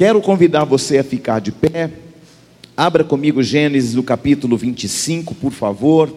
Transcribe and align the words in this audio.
Quero 0.00 0.22
convidar 0.22 0.64
você 0.64 0.96
a 0.96 1.04
ficar 1.04 1.42
de 1.42 1.52
pé. 1.52 1.90
Abra 2.74 3.04
comigo 3.04 3.42
Gênesis 3.42 3.92
do 3.92 4.02
capítulo 4.02 4.56
25, 4.56 5.34
por 5.34 5.52
favor. 5.52 6.10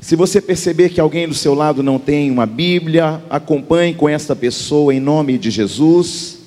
Se 0.00 0.16
você 0.16 0.40
perceber 0.40 0.88
que 0.88 1.00
alguém 1.00 1.28
do 1.28 1.34
seu 1.34 1.54
lado 1.54 1.84
não 1.84 2.00
tem 2.00 2.32
uma 2.32 2.46
Bíblia, 2.46 3.22
acompanhe 3.30 3.94
com 3.94 4.08
esta 4.08 4.34
pessoa 4.34 4.92
em 4.92 4.98
nome 4.98 5.38
de 5.38 5.52
Jesus. 5.52 6.38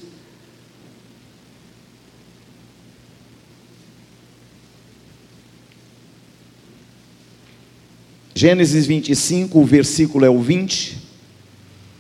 Gênesis 8.36 8.86
25, 8.86 9.58
o 9.58 9.64
versículo 9.66 10.26
é 10.26 10.30
o 10.30 10.42
20. 10.42 10.98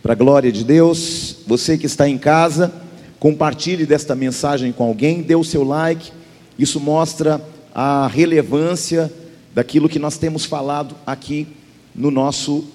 Para 0.03 0.11
a 0.11 0.17
glória 0.17 0.51
de 0.51 0.65
Deus, 0.65 1.37
você 1.47 1.77
que 1.77 1.85
está 1.85 2.09
em 2.09 2.17
casa, 2.17 2.85
compartilhe 3.19 3.85
desta 3.85 4.15
mensagem 4.15 4.71
com 4.71 4.83
alguém, 4.83 5.21
dê 5.21 5.35
o 5.35 5.43
seu 5.43 5.63
like. 5.63 6.11
Isso 6.57 6.79
mostra 6.79 7.41
a 7.73 8.07
relevância 8.07 9.11
daquilo 9.53 9.89
que 9.89 9.99
nós 9.99 10.17
temos 10.17 10.45
falado 10.45 10.95
aqui 11.05 11.47
no 11.95 12.11
nosso 12.11 12.65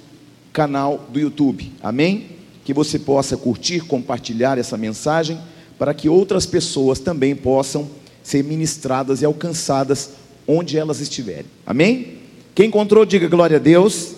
canal 0.53 1.07
do 1.13 1.19
YouTube. 1.19 1.73
Amém? 1.83 2.27
Que 2.65 2.75
você 2.75 2.99
possa 2.99 3.37
curtir, 3.37 3.81
compartilhar 3.81 4.59
essa 4.59 4.77
mensagem 4.77 5.39
para 5.79 5.95
que 5.95 6.09
outras 6.09 6.47
pessoas 6.47 6.99
também 6.99 7.35
possam 7.35 7.89
ser 8.23 8.45
ministradas 8.45 9.23
e 9.23 9.25
alcançadas 9.25 10.11
onde 10.47 10.79
elas 10.79 11.01
estiverem. 11.01 11.47
Amém? 11.67 12.19
Quem 12.55 12.67
encontrou, 12.67 13.05
diga 13.05 13.29
glória 13.29 13.57
a 13.57 13.61
Deus. 13.61 14.15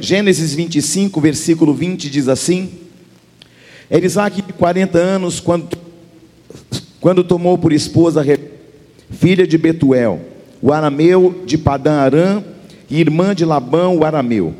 Gênesis 0.00 0.54
25, 0.54 1.20
versículo 1.20 1.72
20 1.72 2.10
diz 2.10 2.28
assim: 2.28 2.70
Era 3.88 4.04
Isaac 4.04 4.42
de 4.42 4.52
40 4.52 4.98
anos 4.98 5.38
quando, 5.38 5.76
quando 7.00 7.22
tomou 7.22 7.56
por 7.56 7.72
esposa 7.72 8.24
filha 9.10 9.46
de 9.46 9.56
Betuel, 9.56 10.20
o 10.60 10.72
arameu 10.72 11.42
de 11.46 11.56
Padã 11.56 12.00
Arã, 12.00 12.42
e 12.90 13.00
irmã 13.00 13.34
de 13.34 13.44
Labão, 13.44 13.96
o 13.96 14.04
arameu. 14.04 14.54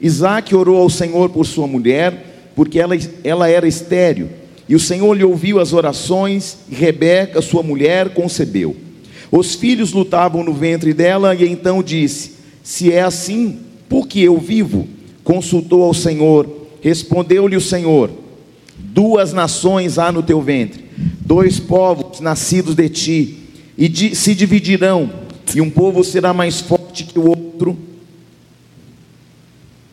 Isaac 0.00 0.54
orou 0.54 0.80
ao 0.80 0.90
Senhor 0.90 1.30
por 1.30 1.46
sua 1.46 1.66
mulher, 1.66 2.52
porque 2.54 2.80
ela, 2.80 2.96
ela 3.22 3.48
era 3.48 3.66
estéril, 3.66 4.28
e 4.68 4.74
o 4.74 4.80
Senhor 4.80 5.12
lhe 5.14 5.24
ouviu 5.24 5.58
as 5.60 5.72
orações, 5.72 6.58
e 6.68 6.74
Rebeca, 6.74 7.42
sua 7.42 7.62
mulher, 7.62 8.10
concebeu. 8.10 8.76
Os 9.30 9.54
filhos 9.54 9.92
lutavam 9.92 10.42
no 10.42 10.52
ventre 10.52 10.92
dela, 10.92 11.34
e 11.34 11.48
então 11.48 11.82
disse: 11.82 12.32
Se 12.62 12.92
é 12.92 13.02
assim, 13.02 13.60
porque 13.88 14.20
eu 14.20 14.38
vivo? 14.38 14.88
Consultou 15.22 15.82
ao 15.82 15.94
Senhor, 15.94 16.48
respondeu-lhe 16.80 17.56
o 17.56 17.60
Senhor: 17.60 18.10
Duas 18.92 19.32
nações 19.32 19.98
há 19.98 20.10
no 20.10 20.22
teu 20.22 20.40
ventre, 20.40 20.84
dois 21.20 21.60
povos 21.60 22.20
nascidos 22.20 22.74
de 22.74 22.88
ti, 22.88 23.38
e 23.78 23.88
de, 23.88 24.14
se 24.14 24.34
dividirão, 24.34 25.10
e 25.54 25.60
um 25.60 25.70
povo 25.70 26.02
será 26.02 26.34
mais 26.34 26.60
forte 26.60 27.04
que 27.04 27.18
o 27.18 27.28
outro, 27.28 27.78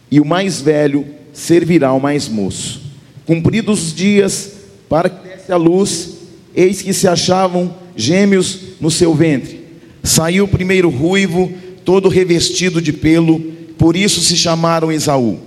e 0.10 0.20
o 0.20 0.26
mais 0.26 0.62
velho 0.62 1.06
servirá 1.32 1.90
ao 1.90 2.00
mais 2.00 2.28
moço. 2.28 2.82
Cumpridos 3.26 3.88
os 3.88 3.94
dias 3.94 4.54
para 4.90 5.10
que 5.10 5.28
desse 5.28 5.52
a 5.52 5.58
luz, 5.58 6.18
eis 6.56 6.82
que 6.82 6.94
se 6.94 7.08
achavam 7.08 7.74
gêmeos 7.96 8.60
no 8.80 8.90
seu 8.90 9.14
ventre. 9.14 9.62
Saiu 10.02 10.46
o 10.46 10.48
primeiro 10.48 10.90
ruivo, 10.90 11.52
todo 11.84 12.10
revestido 12.10 12.82
de 12.82 12.94
pelo, 12.94 13.40
por 13.78 13.96
isso 13.96 14.22
se 14.22 14.36
chamaram 14.36 14.92
Esaú. 14.92 15.40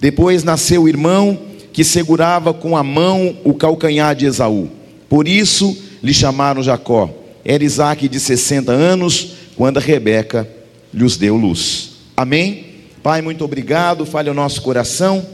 Depois 0.00 0.44
nasceu 0.44 0.82
o 0.82 0.88
irmão 0.88 1.47
que 1.78 1.84
segurava 1.84 2.52
com 2.52 2.76
a 2.76 2.82
mão 2.82 3.38
o 3.44 3.54
calcanhar 3.54 4.12
de 4.12 4.26
Esaú. 4.26 4.68
Por 5.08 5.28
isso 5.28 5.78
lhe 6.02 6.12
chamaram 6.12 6.60
Jacó. 6.60 7.08
Era 7.44 7.62
Isaac 7.62 8.08
de 8.08 8.18
60 8.18 8.72
anos 8.72 9.34
quando 9.54 9.78
Rebeca 9.78 10.48
lhes 10.92 11.16
deu 11.16 11.36
luz. 11.36 11.90
Amém? 12.16 12.66
Pai, 13.00 13.22
muito 13.22 13.44
obrigado. 13.44 14.04
Fale 14.04 14.28
ao 14.28 14.34
nosso 14.34 14.60
coração 14.60 15.24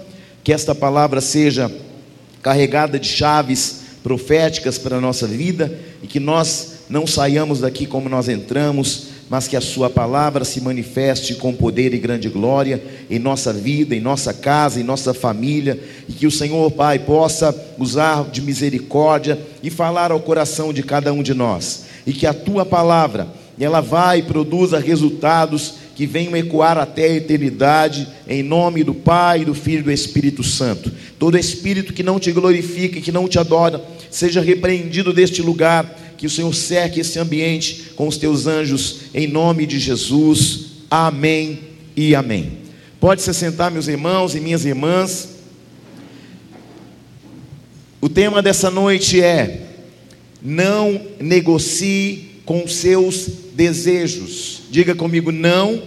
que 0.42 0.52
esta 0.52 0.74
palavra 0.74 1.22
seja 1.22 1.72
carregada 2.42 2.98
de 2.98 3.08
chaves 3.08 3.80
proféticas 4.02 4.76
para 4.76 4.98
a 4.98 5.00
nossa 5.00 5.26
vida 5.26 5.74
e 6.02 6.06
que 6.06 6.20
nós 6.20 6.74
não 6.90 7.06
saiamos 7.06 7.60
daqui 7.60 7.86
como 7.86 8.06
nós 8.06 8.28
entramos, 8.28 9.13
mas 9.28 9.48
que 9.48 9.56
a 9.56 9.60
Sua 9.60 9.88
palavra 9.88 10.44
se 10.44 10.60
manifeste 10.60 11.34
com 11.34 11.52
poder 11.52 11.94
e 11.94 11.98
grande 11.98 12.28
glória 12.28 12.82
em 13.10 13.18
nossa 13.18 13.52
vida, 13.52 13.94
em 13.94 14.00
nossa 14.00 14.32
casa, 14.32 14.80
em 14.80 14.84
nossa 14.84 15.14
família, 15.14 15.78
e 16.08 16.12
que 16.12 16.26
o 16.26 16.30
Senhor, 16.30 16.70
Pai, 16.70 16.98
possa 16.98 17.54
usar 17.78 18.24
de 18.30 18.42
misericórdia 18.42 19.38
e 19.62 19.70
falar 19.70 20.12
ao 20.12 20.20
coração 20.20 20.72
de 20.72 20.82
cada 20.82 21.12
um 21.12 21.22
de 21.22 21.34
nós, 21.34 21.84
e 22.06 22.12
que 22.12 22.26
a 22.26 22.34
Tua 22.34 22.66
palavra, 22.66 23.28
ela 23.58 23.80
vai 23.80 24.18
e 24.18 24.22
produza 24.22 24.78
resultados 24.78 25.74
que 25.94 26.06
venham 26.06 26.36
ecoar 26.36 26.76
até 26.76 27.04
a 27.04 27.14
eternidade, 27.14 28.08
em 28.26 28.42
nome 28.42 28.82
do 28.82 28.92
Pai, 28.92 29.44
do 29.44 29.54
Filho 29.54 29.80
e 29.80 29.84
do 29.84 29.92
Espírito 29.92 30.42
Santo. 30.42 30.90
Todo 31.18 31.38
espírito 31.38 31.92
que 31.92 32.02
não 32.02 32.18
te 32.18 32.32
glorifica, 32.32 33.00
que 33.00 33.12
não 33.12 33.28
te 33.28 33.38
adora, 33.38 33.80
seja 34.10 34.40
repreendido 34.40 35.12
deste 35.12 35.40
lugar 35.40 36.03
que 36.16 36.26
o 36.26 36.30
Senhor 36.30 36.54
cerque 36.54 37.00
esse 37.00 37.18
ambiente 37.18 37.92
com 37.96 38.08
os 38.08 38.16
teus 38.16 38.46
anjos, 38.46 39.00
em 39.14 39.26
nome 39.26 39.66
de 39.66 39.78
Jesus. 39.78 40.66
Amém 40.90 41.60
e 41.96 42.14
amém. 42.14 42.58
Pode 43.00 43.22
se 43.22 43.34
sentar, 43.34 43.70
meus 43.70 43.88
irmãos 43.88 44.34
e 44.34 44.40
minhas 44.40 44.64
irmãs. 44.64 45.28
O 48.00 48.08
tema 48.08 48.42
dessa 48.42 48.70
noite 48.70 49.20
é: 49.20 49.68
não 50.42 51.00
negocie 51.20 52.40
com 52.44 52.66
seus 52.68 53.28
desejos. 53.54 54.62
Diga 54.70 54.94
comigo, 54.94 55.32
não 55.32 55.82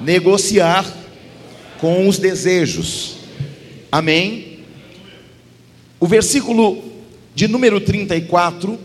negociar 0.00 0.84
com 1.78 2.08
os 2.08 2.18
desejos. 2.18 3.16
Amém? 3.90 4.60
O 6.00 6.06
versículo 6.06 6.82
de 7.34 7.46
número 7.48 7.80
34 7.80 8.78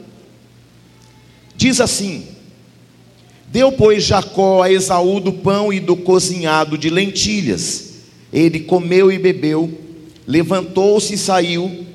Diz 1.61 1.79
assim: 1.79 2.25
Deu, 3.51 3.71
pois, 3.71 4.03
Jacó 4.03 4.63
a 4.63 4.71
Esaú 4.71 5.19
do 5.19 5.31
pão 5.31 5.71
e 5.71 5.79
do 5.79 5.95
cozinhado 5.95 6.75
de 6.75 6.89
lentilhas. 6.89 7.91
Ele 8.33 8.61
comeu 8.61 9.11
e 9.11 9.19
bebeu, 9.19 9.71
levantou-se 10.25 11.13
e 11.13 11.17
saiu, 11.19 11.85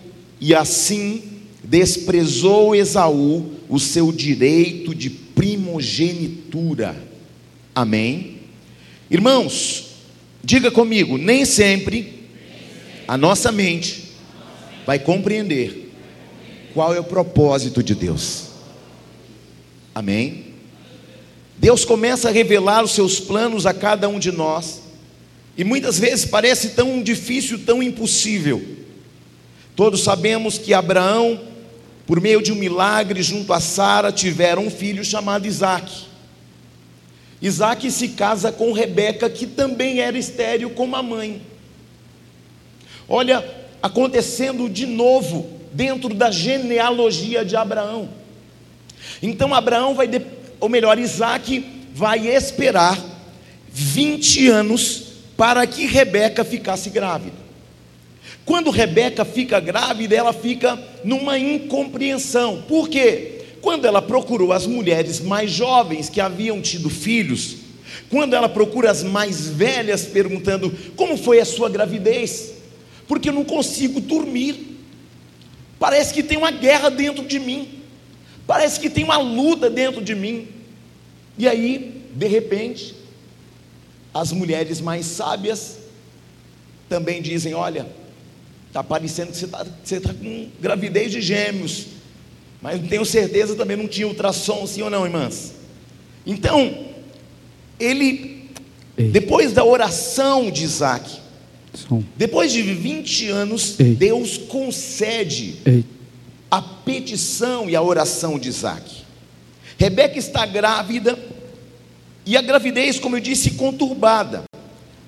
e 0.40 0.54
assim 0.54 1.20
desprezou 1.64 2.76
Esaú 2.76 3.54
o 3.68 3.80
seu 3.80 4.12
direito 4.12 4.94
de 4.94 5.10
primogenitura. 5.10 6.94
Amém? 7.74 8.36
Irmãos, 9.10 9.86
diga 10.44 10.70
comigo, 10.70 11.18
nem 11.18 11.44
sempre 11.44 12.28
a 13.08 13.18
nossa 13.18 13.50
mente 13.50 14.12
vai 14.86 15.00
compreender 15.00 15.92
qual 16.72 16.94
é 16.94 17.00
o 17.00 17.04
propósito 17.04 17.82
de 17.82 17.96
Deus. 17.96 18.45
Amém? 19.96 20.44
Deus 21.56 21.82
começa 21.82 22.28
a 22.28 22.30
revelar 22.30 22.84
os 22.84 22.90
seus 22.90 23.18
planos 23.18 23.64
a 23.64 23.72
cada 23.72 24.06
um 24.06 24.18
de 24.18 24.30
nós, 24.30 24.82
e 25.56 25.64
muitas 25.64 25.98
vezes 25.98 26.26
parece 26.26 26.72
tão 26.72 27.02
difícil, 27.02 27.60
tão 27.64 27.82
impossível. 27.82 28.62
Todos 29.74 30.02
sabemos 30.02 30.58
que 30.58 30.74
Abraão, 30.74 31.40
por 32.06 32.20
meio 32.20 32.42
de 32.42 32.52
um 32.52 32.56
milagre 32.56 33.22
junto 33.22 33.54
a 33.54 33.58
Sara, 33.58 34.12
tiveram 34.12 34.66
um 34.66 34.70
filho 34.70 35.02
chamado 35.02 35.46
Isaac. 35.46 35.90
Isaac 37.40 37.90
se 37.90 38.08
casa 38.08 38.52
com 38.52 38.72
Rebeca, 38.72 39.30
que 39.30 39.46
também 39.46 40.00
era 40.00 40.18
estéril 40.18 40.68
como 40.68 40.94
a 40.94 41.02
mãe. 41.02 41.40
Olha, 43.08 43.42
acontecendo 43.82 44.68
de 44.68 44.84
novo 44.84 45.48
dentro 45.72 46.12
da 46.12 46.30
genealogia 46.30 47.46
de 47.46 47.56
Abraão. 47.56 48.25
Então 49.22 49.54
Abraão 49.54 49.94
vai, 49.94 50.08
ou 50.60 50.68
melhor, 50.68 50.98
Isaac 50.98 51.64
vai 51.94 52.28
esperar 52.28 52.98
20 53.70 54.48
anos 54.48 55.02
para 55.36 55.66
que 55.66 55.86
Rebeca 55.86 56.44
ficasse 56.44 56.90
grávida. 56.90 57.46
Quando 58.44 58.70
Rebeca 58.70 59.24
fica 59.24 59.58
grávida, 59.58 60.14
ela 60.14 60.32
fica 60.32 60.78
numa 61.04 61.38
incompreensão. 61.38 62.62
Por 62.68 62.88
quê? 62.88 63.42
Quando 63.60 63.84
ela 63.86 64.00
procurou 64.00 64.52
as 64.52 64.66
mulheres 64.66 65.20
mais 65.20 65.50
jovens 65.50 66.08
que 66.08 66.20
haviam 66.20 66.60
tido 66.60 66.88
filhos, 66.88 67.56
quando 68.08 68.34
ela 68.34 68.48
procura 68.48 68.90
as 68.90 69.02
mais 69.02 69.48
velhas 69.48 70.04
perguntando 70.04 70.72
como 70.94 71.16
foi 71.16 71.40
a 71.40 71.44
sua 71.44 71.68
gravidez, 71.68 72.52
porque 73.08 73.28
eu 73.28 73.32
não 73.32 73.44
consigo 73.44 74.00
dormir, 74.00 74.78
parece 75.78 76.14
que 76.14 76.22
tem 76.22 76.38
uma 76.38 76.50
guerra 76.50 76.88
dentro 76.88 77.24
de 77.24 77.38
mim. 77.38 77.75
Parece 78.46 78.78
que 78.78 78.88
tem 78.88 79.04
uma 79.04 79.18
luta 79.18 79.68
dentro 79.68 80.02
de 80.02 80.14
mim. 80.14 80.48
E 81.36 81.48
aí, 81.48 82.02
de 82.14 82.26
repente, 82.26 82.94
as 84.14 84.32
mulheres 84.32 84.80
mais 84.80 85.06
sábias 85.06 85.78
também 86.88 87.20
dizem: 87.20 87.54
Olha, 87.54 87.86
está 88.68 88.82
parecendo 88.84 89.32
que 89.32 89.38
você 89.38 89.46
está 89.96 90.12
tá 90.12 90.14
com 90.14 90.48
gravidez 90.60 91.10
de 91.10 91.20
gêmeos. 91.20 91.86
Mas 92.62 92.80
não 92.80 92.88
tenho 92.88 93.04
certeza 93.04 93.54
também 93.54 93.76
não 93.76 93.86
tinha 93.86 94.06
ultrassom, 94.06 94.66
sim 94.66 94.82
ou 94.82 94.90
não, 94.90 95.04
irmãs? 95.04 95.54
Então, 96.26 96.86
ele, 97.78 98.50
Ei. 98.96 99.10
depois 99.10 99.52
da 99.52 99.64
oração 99.64 100.50
de 100.50 100.64
Isaac, 100.64 101.20
Som. 101.74 102.02
depois 102.16 102.52
de 102.52 102.62
20 102.62 103.28
anos, 103.28 103.78
Ei. 103.78 103.94
Deus 103.94 104.38
concede 104.38 105.56
Ei. 105.64 105.84
A 106.50 106.60
petição 106.60 107.68
e 107.68 107.76
a 107.76 107.82
oração 107.82 108.38
de 108.38 108.48
Isaac. 108.48 109.04
Rebeca 109.78 110.18
está 110.18 110.46
grávida, 110.46 111.18
e 112.26 112.36
a 112.36 112.42
gravidez, 112.42 112.98
como 112.98 113.16
eu 113.16 113.20
disse, 113.20 113.52
conturbada. 113.52 114.42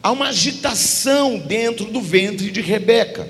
Há 0.00 0.12
uma 0.12 0.28
agitação 0.28 1.36
dentro 1.36 1.86
do 1.86 2.00
ventre 2.00 2.48
de 2.52 2.60
Rebeca. 2.60 3.28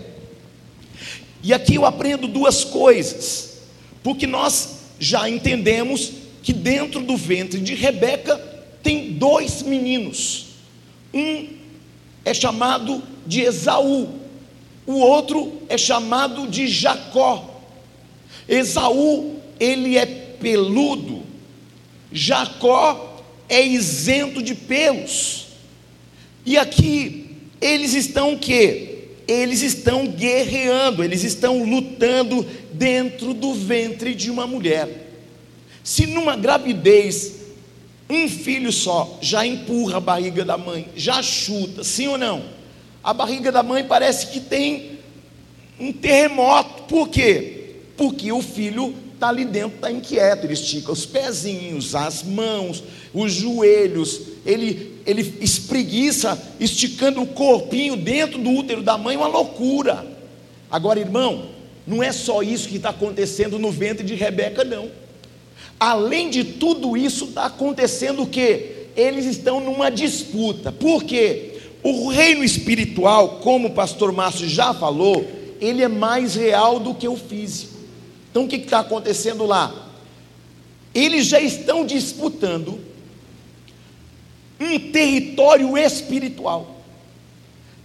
E 1.43 1.55
aqui 1.55 1.76
eu 1.76 1.87
aprendo 1.87 2.28
duas 2.28 2.64
coisas, 2.64 3.60
porque 4.02 4.26
nós 4.26 4.81
já 5.00 5.28
entendemos 5.31 6.12
que 6.43 6.52
dentro 6.52 7.00
do 7.00 7.16
ventre 7.16 7.61
de 7.61 7.75
Rebeca 7.75 8.37
tem 8.82 9.12
dois 9.12 9.62
meninos. 9.62 10.49
Um 11.14 11.49
é 12.25 12.34
chamado 12.34 13.02
de 13.26 13.40
Esaú, 13.40 14.08
o 14.87 14.94
outro 14.99 15.62
é 15.69 15.78
chamado 15.78 16.46
de 16.46 16.66
Jacó. 16.66 17.48
Esaú, 18.49 19.37
ele 19.61 19.99
é 19.99 20.06
peludo, 20.06 21.23
Jacó 22.11 23.23
é 23.49 23.65
isento 23.65 24.43
de 24.43 24.55
pelos. 24.55 25.49
E 26.47 26.56
aqui 26.56 27.37
eles 27.61 27.95
estão 27.95 28.35
o 28.35 28.39
quê? 28.39 28.95
Eles 29.27 29.61
estão 29.61 30.06
guerreando, 30.06 31.05
eles 31.05 31.23
estão 31.23 31.62
lutando 31.62 32.47
dentro 32.73 33.35
do 33.35 33.53
ventre 33.53 34.15
de 34.15 34.31
uma 34.31 34.47
mulher. 34.47 35.11
Se 35.85 36.06
numa 36.06 36.37
gravidez 36.37 37.35
um 38.09 38.27
filho 38.29 38.73
só 38.73 39.19
já 39.21 39.45
empurra 39.45 39.99
a 39.99 40.00
barriga 40.00 40.45
da 40.45 40.56
mãe, 40.56 40.89
já 40.97 41.23
chuta, 41.23 41.85
sim 41.85 42.09
ou 42.09 42.17
não? 42.17 42.43
A 43.05 43.12
barriga 43.12 43.53
da 43.53 43.62
mãe 43.62 43.85
parece 43.85 44.29
que 44.29 44.41
tem 44.41 44.99
um 45.79 45.93
terremoto. 45.93 46.85
Por 46.85 47.09
quê? 47.09 47.57
Porque 47.99 48.31
o 48.31 48.41
filho 48.41 48.95
está 49.12 49.29
ali 49.29 49.45
dentro, 49.45 49.75
está 49.75 49.91
inquieto, 49.91 50.45
ele 50.45 50.53
estica 50.55 50.93
os 50.93 51.05
pezinhos, 51.05 51.97
as 51.97 52.23
mãos, 52.23 52.85
os 53.12 53.33
joelhos, 53.33 54.21
ele, 54.47 55.00
ele 55.05 55.35
espreguiça, 55.41 56.41
esticando 56.61 57.21
o 57.21 57.27
corpinho 57.27 57.97
dentro 57.97 58.39
do 58.39 58.50
útero 58.50 58.81
da 58.81 58.97
mãe, 58.97 59.17
uma 59.17 59.27
loucura. 59.27 60.06
Agora, 60.71 61.00
irmão, 61.00 61.47
não 61.85 62.00
é 62.00 62.12
só 62.12 62.41
isso 62.41 62.69
que 62.69 62.77
está 62.77 62.91
acontecendo 62.91 63.59
no 63.59 63.73
ventre 63.73 64.06
de 64.06 64.15
Rebeca, 64.15 64.62
não. 64.62 64.89
Além 65.81 66.31
de 66.31 66.45
tudo 66.45 66.97
isso, 66.97 67.25
está 67.25 67.47
acontecendo 67.47 68.23
o 68.23 68.27
que? 68.27 68.87
Eles 68.95 69.25
estão 69.25 69.59
numa 69.59 69.91
disputa. 69.91 70.71
Por 70.71 71.03
quê? 71.03 71.59
O 71.83 72.09
reino 72.11 72.45
espiritual, 72.45 73.41
como 73.41 73.69
o 73.69 73.73
pastor 73.73 74.12
Márcio 74.12 74.49
já 74.49 74.73
falou, 74.73 75.27
ele 75.61 75.83
é 75.83 75.89
mais 75.89 76.37
real 76.37 76.79
do 76.79 76.95
que 76.95 77.09
o 77.09 77.17
físico. 77.17 77.68
Então 78.30 78.44
o 78.44 78.48
que 78.48 78.56
está 78.56 78.80
acontecendo 78.80 79.46
lá? 79.46 79.86
Eles 80.94 81.26
já 81.26 81.40
estão 81.40 81.84
disputando 81.84 82.80
um 84.60 84.78
território 84.90 85.76
espiritual. 85.76 86.76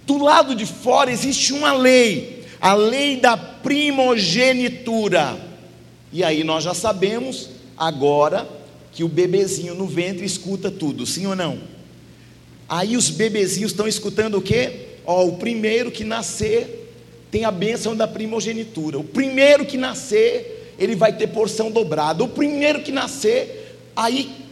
Do 0.05 0.17
lado 0.17 0.55
de 0.55 0.65
fora 0.65 1.11
existe 1.11 1.53
uma 1.53 1.73
lei, 1.73 2.45
a 2.59 2.73
lei 2.73 3.19
da 3.19 3.37
primogenitura. 3.37 5.39
E 6.11 6.23
aí 6.23 6.43
nós 6.43 6.63
já 6.63 6.73
sabemos 6.73 7.49
agora 7.77 8.47
que 8.91 9.03
o 9.03 9.07
bebezinho 9.07 9.75
no 9.75 9.87
ventre 9.87 10.25
escuta 10.25 10.69
tudo, 10.69 11.05
sim 11.05 11.25
ou 11.25 11.35
não? 11.35 11.59
Aí 12.67 12.97
os 12.97 13.09
bebezinhos 13.09 13.71
estão 13.71 13.87
escutando 13.87 14.37
o 14.37 14.41
quê? 14.41 14.97
Ó, 15.05 15.25
o 15.25 15.37
primeiro 15.37 15.91
que 15.91 16.03
nascer 16.03 16.82
tem 17.33 17.45
a 17.45 17.51
bênção 17.51 17.95
da 17.95 18.07
primogenitura. 18.07 18.99
O 18.99 19.03
primeiro 19.03 19.65
que 19.65 19.75
nascer, 19.75 20.75
ele 20.77 20.95
vai 20.95 21.11
ter 21.17 21.25
porção 21.25 21.71
dobrada. 21.71 22.23
O 22.23 22.27
primeiro 22.27 22.83
que 22.83 22.91
nascer, 22.91 23.75
aí 23.95 24.45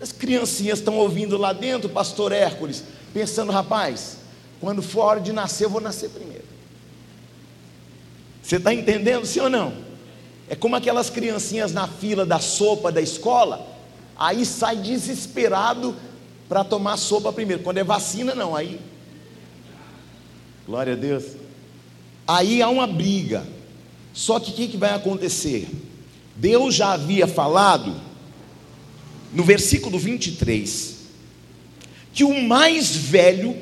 as 0.00 0.12
criancinhas 0.12 0.78
estão 0.78 0.98
ouvindo 0.98 1.36
lá 1.36 1.52
dentro, 1.52 1.88
pastor 1.88 2.30
Hércules, 2.30 2.84
pensando, 3.12 3.50
rapaz, 3.50 4.18
quando 4.60 4.80
for 4.82 5.00
hora 5.00 5.20
de 5.20 5.32
nascer, 5.32 5.64
eu 5.64 5.70
vou 5.70 5.80
nascer 5.80 6.10
primeiro. 6.10 6.44
Você 8.40 8.54
está 8.54 8.72
entendendo, 8.72 9.26
sim 9.26 9.40
ou 9.40 9.50
não? 9.50 9.72
É 10.48 10.54
como 10.54 10.76
aquelas 10.76 11.10
criancinhas 11.10 11.72
na 11.72 11.88
fila 11.88 12.24
da 12.24 12.38
sopa 12.38 12.92
da 12.92 13.00
escola, 13.00 13.66
aí 14.16 14.46
sai 14.46 14.76
desesperado 14.76 15.96
para 16.48 16.62
tomar 16.62 16.98
sopa 16.98 17.32
primeiro. 17.32 17.64
Quando 17.64 17.78
é 17.78 17.84
vacina, 17.84 18.32
não, 18.32 18.54
aí. 18.54 18.80
Glória 20.64 20.92
a 20.92 20.96
Deus. 20.96 21.47
Aí 22.28 22.60
há 22.60 22.68
uma 22.68 22.86
briga. 22.86 23.46
Só 24.12 24.38
que 24.38 24.50
o 24.50 24.54
que, 24.54 24.68
que 24.68 24.76
vai 24.76 24.92
acontecer? 24.92 25.66
Deus 26.36 26.74
já 26.74 26.92
havia 26.92 27.26
falado, 27.26 27.98
no 29.32 29.42
versículo 29.42 29.98
23, 29.98 30.96
que 32.12 32.24
o 32.24 32.42
mais 32.42 32.94
velho 32.94 33.56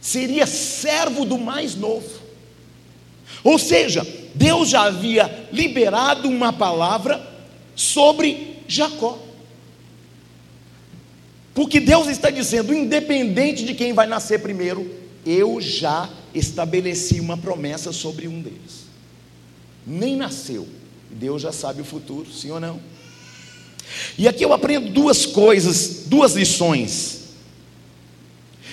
seria 0.00 0.46
servo 0.46 1.24
do 1.24 1.38
mais 1.38 1.76
novo. 1.76 2.10
Ou 3.44 3.58
seja, 3.58 4.06
Deus 4.34 4.68
já 4.68 4.82
havia 4.82 5.48
liberado 5.52 6.28
uma 6.28 6.52
palavra 6.52 7.24
sobre 7.76 8.58
Jacó. 8.66 9.18
Porque 11.54 11.78
Deus 11.78 12.08
está 12.08 12.30
dizendo, 12.30 12.74
independente 12.74 13.64
de 13.64 13.74
quem 13.74 13.92
vai 13.92 14.06
nascer 14.06 14.40
primeiro, 14.40 14.90
eu 15.24 15.60
já 15.60 16.08
estabeleci 16.34 17.20
uma 17.20 17.36
promessa 17.36 17.92
sobre 17.92 18.28
um 18.28 18.40
deles. 18.40 18.86
Nem 19.86 20.16
nasceu, 20.16 20.68
Deus 21.10 21.42
já 21.42 21.52
sabe 21.52 21.80
o 21.80 21.84
futuro, 21.84 22.32
sim 22.32 22.50
ou 22.50 22.60
não? 22.60 22.80
E 24.16 24.26
aqui 24.26 24.44
eu 24.44 24.52
aprendo 24.52 24.90
duas 24.90 25.26
coisas, 25.26 26.04
duas 26.06 26.32
lições. 26.34 27.20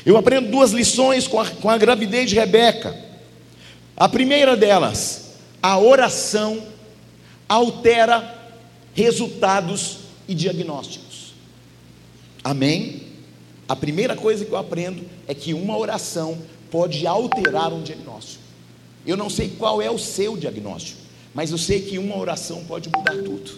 Eu 0.05 0.17
aprendo 0.17 0.49
duas 0.49 0.71
lições 0.71 1.27
com 1.27 1.39
a, 1.39 1.49
com 1.49 1.69
a 1.69 1.77
gravidez 1.77 2.29
de 2.29 2.35
Rebeca. 2.35 2.97
A 3.97 4.07
primeira 4.07 4.55
delas, 4.55 5.31
a 5.61 5.77
oração 5.77 6.63
altera 7.47 8.37
resultados 8.93 9.97
e 10.27 10.33
diagnósticos. 10.33 11.33
Amém? 12.43 13.03
A 13.67 13.75
primeira 13.75 14.15
coisa 14.15 14.45
que 14.45 14.51
eu 14.51 14.57
aprendo 14.57 15.03
é 15.27 15.33
que 15.33 15.53
uma 15.53 15.77
oração 15.77 16.37
pode 16.71 17.05
alterar 17.05 17.73
um 17.73 17.81
diagnóstico. 17.81 18.43
Eu 19.05 19.17
não 19.17 19.29
sei 19.29 19.49
qual 19.57 19.81
é 19.81 19.89
o 19.89 19.97
seu 19.97 20.37
diagnóstico, 20.37 20.99
mas 21.33 21.51
eu 21.51 21.57
sei 21.57 21.81
que 21.81 21.97
uma 21.97 22.17
oração 22.17 22.63
pode 22.65 22.89
mudar 22.95 23.15
tudo. 23.15 23.51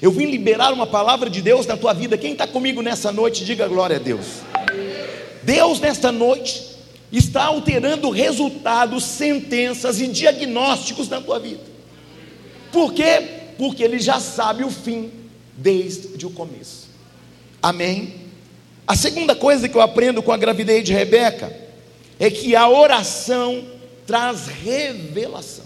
Eu 0.00 0.10
vim 0.10 0.26
liberar 0.26 0.72
uma 0.72 0.86
palavra 0.86 1.28
de 1.28 1.40
Deus 1.40 1.66
na 1.66 1.76
tua 1.76 1.92
vida. 1.92 2.16
Quem 2.18 2.32
está 2.32 2.46
comigo 2.46 2.82
nessa 2.82 3.10
noite, 3.10 3.44
diga 3.44 3.66
glória 3.66 3.96
a 3.96 3.98
Deus. 3.98 4.26
Deus, 5.42 5.80
nesta 5.80 6.12
noite, 6.12 6.76
está 7.10 7.44
alterando 7.44 8.10
resultados, 8.10 9.04
sentenças 9.04 10.00
e 10.00 10.06
diagnósticos 10.06 11.08
na 11.08 11.20
tua 11.20 11.38
vida. 11.38 11.62
Por 12.70 12.92
quê? 12.92 13.54
Porque 13.58 13.82
Ele 13.82 13.98
já 13.98 14.20
sabe 14.20 14.62
o 14.62 14.70
fim 14.70 15.10
desde 15.56 16.24
o 16.24 16.30
começo. 16.30 16.88
Amém? 17.62 18.14
A 18.86 18.94
segunda 18.94 19.34
coisa 19.34 19.68
que 19.68 19.76
eu 19.76 19.80
aprendo 19.80 20.22
com 20.22 20.32
a 20.32 20.36
gravidez 20.36 20.84
de 20.84 20.92
Rebeca 20.92 21.69
é 22.20 22.30
que 22.30 22.54
a 22.54 22.68
oração 22.68 23.64
traz 24.06 24.46
revelação. 24.46 25.64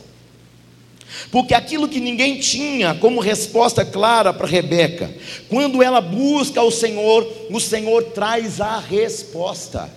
Porque 1.31 1.53
aquilo 1.53 1.89
que 1.89 1.99
ninguém 1.99 2.39
tinha 2.39 2.95
como 2.95 3.21
resposta 3.21 3.85
clara 3.85 4.33
para 4.33 4.47
Rebeca, 4.47 5.13
quando 5.49 5.83
ela 5.83 6.01
busca 6.01 6.63
o 6.63 6.71
Senhor, 6.71 7.29
o 7.51 7.59
Senhor 7.61 8.05
traz 8.05 8.61
a 8.61 8.79
resposta. 8.79 9.91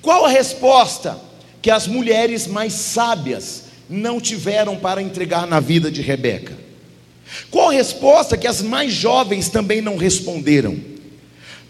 Qual 0.00 0.24
a 0.24 0.28
resposta 0.28 1.18
que 1.60 1.70
as 1.70 1.86
mulheres 1.86 2.46
mais 2.46 2.72
sábias 2.72 3.64
não 3.88 4.20
tiveram 4.20 4.76
para 4.76 5.02
entregar 5.02 5.46
na 5.46 5.60
vida 5.60 5.90
de 5.90 6.00
Rebeca? 6.00 6.56
Qual 7.50 7.68
a 7.68 7.72
resposta 7.72 8.38
que 8.38 8.46
as 8.46 8.62
mais 8.62 8.92
jovens 8.92 9.50
também 9.50 9.82
não 9.82 9.96
responderam? 9.96 10.78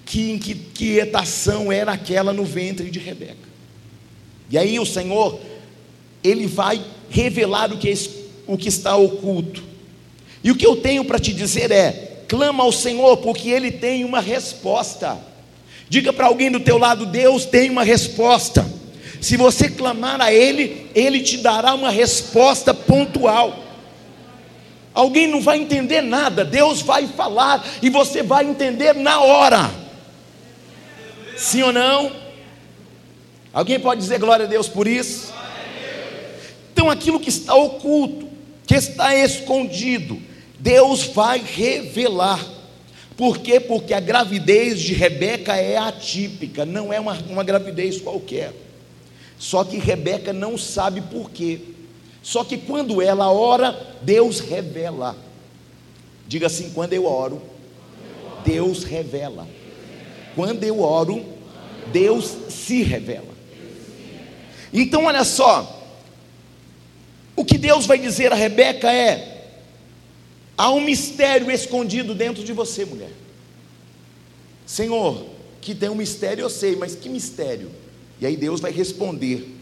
Que 0.04 0.30
inquietação 0.30 1.72
era 1.72 1.92
aquela 1.92 2.32
no 2.32 2.44
ventre 2.44 2.90
de 2.90 2.98
Rebeca? 2.98 3.47
E 4.50 4.56
aí 4.56 4.78
o 4.78 4.86
Senhor, 4.86 5.38
Ele 6.22 6.46
vai 6.46 6.82
revelar 7.10 7.72
o 7.72 7.78
que, 7.78 7.90
é, 7.90 7.94
o 8.46 8.56
que 8.56 8.68
está 8.68 8.96
oculto. 8.96 9.62
E 10.42 10.50
o 10.50 10.56
que 10.56 10.66
eu 10.66 10.76
tenho 10.76 11.04
para 11.04 11.18
te 11.18 11.32
dizer 11.32 11.70
é: 11.70 12.22
clama 12.28 12.64
ao 12.64 12.72
Senhor, 12.72 13.18
porque 13.18 13.50
Ele 13.50 13.70
tem 13.70 14.04
uma 14.04 14.20
resposta. 14.20 15.18
Diga 15.88 16.12
para 16.12 16.26
alguém 16.26 16.50
do 16.50 16.60
teu 16.60 16.78
lado: 16.78 17.06
Deus 17.06 17.44
tem 17.44 17.70
uma 17.70 17.82
resposta. 17.82 18.66
Se 19.20 19.36
você 19.36 19.68
clamar 19.68 20.20
a 20.20 20.32
Ele, 20.32 20.88
Ele 20.94 21.20
te 21.20 21.38
dará 21.38 21.74
uma 21.74 21.90
resposta 21.90 22.72
pontual. 22.72 23.64
Alguém 24.94 25.28
não 25.28 25.40
vai 25.40 25.58
entender 25.58 26.00
nada, 26.00 26.44
Deus 26.44 26.82
vai 26.82 27.06
falar 27.06 27.64
e 27.80 27.88
você 27.88 28.22
vai 28.22 28.44
entender 28.44 28.94
na 28.94 29.20
hora. 29.20 29.70
Sim 31.36 31.62
ou 31.62 31.72
não? 31.72 32.10
Alguém 33.52 33.80
pode 33.80 34.00
dizer 34.00 34.18
glória 34.18 34.46
a 34.46 34.48
Deus 34.48 34.68
por 34.68 34.86
isso? 34.86 35.32
Então, 36.72 36.90
aquilo 36.90 37.18
que 37.18 37.28
está 37.28 37.54
oculto, 37.54 38.28
que 38.66 38.74
está 38.74 39.14
escondido, 39.16 40.20
Deus 40.58 41.04
vai 41.04 41.42
revelar. 41.42 42.44
Por 43.16 43.38
quê? 43.38 43.58
Porque 43.58 43.92
a 43.92 44.00
gravidez 44.00 44.78
de 44.80 44.94
Rebeca 44.94 45.56
é 45.56 45.76
atípica, 45.76 46.64
não 46.64 46.92
é 46.92 47.00
uma, 47.00 47.14
uma 47.28 47.42
gravidez 47.42 48.00
qualquer. 48.00 48.52
Só 49.38 49.64
que 49.64 49.78
Rebeca 49.78 50.32
não 50.32 50.56
sabe 50.56 51.00
por 51.00 51.30
quê. 51.30 51.60
Só 52.22 52.44
que 52.44 52.58
quando 52.58 53.00
ela 53.00 53.32
ora, 53.32 53.96
Deus 54.02 54.40
revela. 54.40 55.16
Diga 56.26 56.46
assim: 56.46 56.70
quando 56.70 56.92
eu 56.92 57.06
oro, 57.06 57.40
Deus 58.44 58.84
revela. 58.84 59.48
Quando 60.36 60.62
eu 60.62 60.80
oro, 60.80 61.24
Deus 61.92 62.36
se 62.50 62.82
revela. 62.82 63.38
Então, 64.72 65.04
olha 65.04 65.25
só. 65.25 65.76
O 67.34 67.44
que 67.44 67.56
Deus 67.56 67.87
vai 67.87 67.98
dizer 67.98 68.32
a 68.32 68.37
Rebeca 68.37 68.92
é: 68.92 69.38
Há 70.56 70.70
um 70.70 70.80
mistério 70.80 71.50
escondido 71.50 72.14
dentro 72.14 72.42
de 72.42 72.52
você, 72.52 72.84
mulher. 72.84 73.12
Senhor, 74.66 75.25
que 75.60 75.75
tem 75.75 75.88
um 75.88 75.94
mistério, 75.94 76.42
eu 76.42 76.50
sei, 76.50 76.75
mas 76.75 76.94
que 76.96 77.08
mistério? 77.08 77.70
E 78.20 78.26
aí 78.26 78.37
Deus 78.37 78.60
vai 78.60 78.72
responder: 78.72 79.56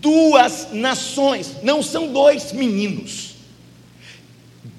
duas 0.00 0.72
nações, 0.72 1.56
não 1.62 1.82
são 1.82 2.12
dois 2.12 2.52
meninos, 2.52 3.34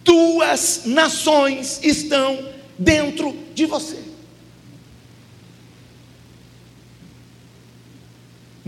duas 0.04 0.84
nações 0.86 1.80
estão 1.84 2.48
dentro 2.78 3.36
de 3.54 3.66
você. 3.66 4.09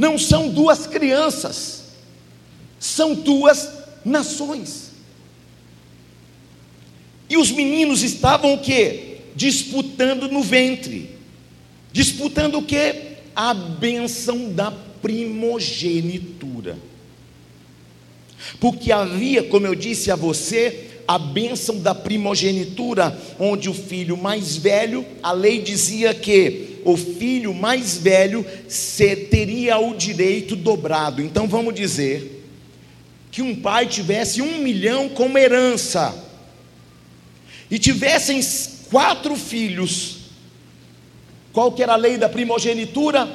Não 0.01 0.17
são 0.17 0.49
duas 0.49 0.87
crianças, 0.87 1.83
são 2.79 3.13
duas 3.13 3.69
nações. 4.03 4.93
E 7.29 7.37
os 7.37 7.51
meninos 7.51 8.01
estavam 8.01 8.55
o 8.55 8.59
quê? 8.59 9.17
Disputando 9.35 10.27
no 10.27 10.41
ventre. 10.41 11.11
Disputando 11.93 12.55
o 12.55 12.63
quê? 12.63 13.17
A 13.35 13.53
bênção 13.53 14.51
da 14.51 14.71
primogenitura. 14.71 16.79
Porque 18.59 18.91
havia, 18.91 19.43
como 19.43 19.67
eu 19.67 19.75
disse 19.75 20.09
a 20.09 20.15
você, 20.15 21.03
a 21.07 21.19
bênção 21.19 21.77
da 21.77 21.93
primogenitura, 21.93 23.15
onde 23.39 23.69
o 23.69 23.73
filho 23.75 24.17
mais 24.17 24.57
velho, 24.57 25.05
a 25.21 25.31
lei 25.31 25.61
dizia 25.61 26.11
que 26.11 26.70
o 26.83 26.97
filho 26.97 27.53
mais 27.53 27.97
velho 27.97 28.45
teria 29.29 29.77
o 29.77 29.95
direito 29.95 30.55
dobrado. 30.55 31.21
Então 31.21 31.47
vamos 31.47 31.73
dizer 31.73 32.45
que 33.31 33.41
um 33.41 33.55
pai 33.55 33.87
tivesse 33.87 34.41
um 34.41 34.59
milhão 34.59 35.07
como 35.09 35.37
herança 35.37 36.13
e 37.69 37.79
tivessem 37.79 38.41
quatro 38.89 39.35
filhos, 39.37 40.17
qual 41.53 41.71
que 41.71 41.81
era 41.81 41.93
a 41.93 41.97
lei 41.97 42.17
da 42.17 42.27
primogenitura? 42.27 43.29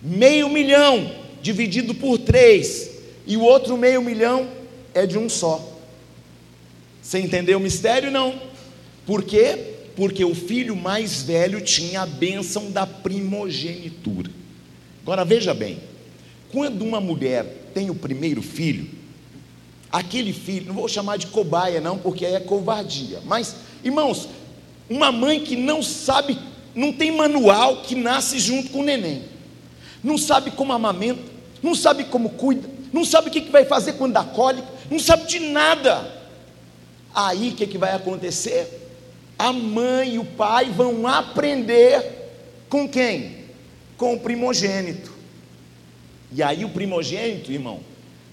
Meio 0.00 0.48
milhão 0.48 1.10
dividido 1.42 1.94
por 1.94 2.18
três, 2.18 2.90
e 3.26 3.36
o 3.36 3.42
outro 3.42 3.76
meio 3.76 4.00
milhão 4.02 4.48
é 4.94 5.06
de 5.06 5.18
um 5.18 5.28
só. 5.28 5.74
Você 7.02 7.18
entendeu 7.18 7.58
o 7.58 7.60
mistério? 7.60 8.10
Não. 8.10 8.40
Por 9.04 9.22
quê? 9.22 9.75
Porque 9.96 10.22
o 10.22 10.34
filho 10.34 10.76
mais 10.76 11.22
velho 11.22 11.60
tinha 11.62 12.02
a 12.02 12.06
bênção 12.06 12.70
da 12.70 12.86
primogenitura. 12.86 14.30
Agora 15.02 15.24
veja 15.24 15.54
bem: 15.54 15.80
quando 16.52 16.82
uma 16.82 17.00
mulher 17.00 17.70
tem 17.72 17.88
o 17.88 17.94
primeiro 17.94 18.42
filho, 18.42 18.90
aquele 19.90 20.34
filho, 20.34 20.66
não 20.66 20.74
vou 20.74 20.88
chamar 20.88 21.16
de 21.16 21.28
cobaia, 21.28 21.80
não, 21.80 21.96
porque 21.96 22.26
aí 22.26 22.34
é 22.34 22.40
covardia. 22.40 23.20
Mas, 23.24 23.56
irmãos, 23.82 24.28
uma 24.88 25.10
mãe 25.10 25.40
que 25.40 25.56
não 25.56 25.82
sabe, 25.82 26.38
não 26.74 26.92
tem 26.92 27.10
manual 27.10 27.82
que 27.82 27.94
nasce 27.94 28.38
junto 28.38 28.70
com 28.70 28.80
o 28.80 28.84
neném, 28.84 29.22
não 30.04 30.18
sabe 30.18 30.50
como 30.50 30.72
amamenta, 30.74 31.22
não 31.62 31.74
sabe 31.74 32.04
como 32.04 32.30
cuida, 32.30 32.68
não 32.92 33.04
sabe 33.04 33.28
o 33.28 33.32
que 33.32 33.40
vai 33.50 33.64
fazer 33.64 33.94
quando 33.94 34.12
dá 34.12 34.24
cólica, 34.24 34.68
não 34.90 34.98
sabe 34.98 35.26
de 35.26 35.40
nada. 35.40 36.14
Aí 37.14 37.48
o 37.48 37.52
que, 37.54 37.66
que 37.66 37.78
vai 37.78 37.94
acontecer? 37.94 38.85
A 39.38 39.52
mãe 39.52 40.14
e 40.14 40.18
o 40.18 40.24
pai 40.24 40.70
vão 40.70 41.06
aprender 41.06 42.02
com 42.68 42.88
quem? 42.88 43.44
Com 43.96 44.14
o 44.14 44.20
primogênito. 44.20 45.12
E 46.32 46.42
aí 46.42 46.64
o 46.64 46.70
primogênito, 46.70 47.52
irmão, 47.52 47.80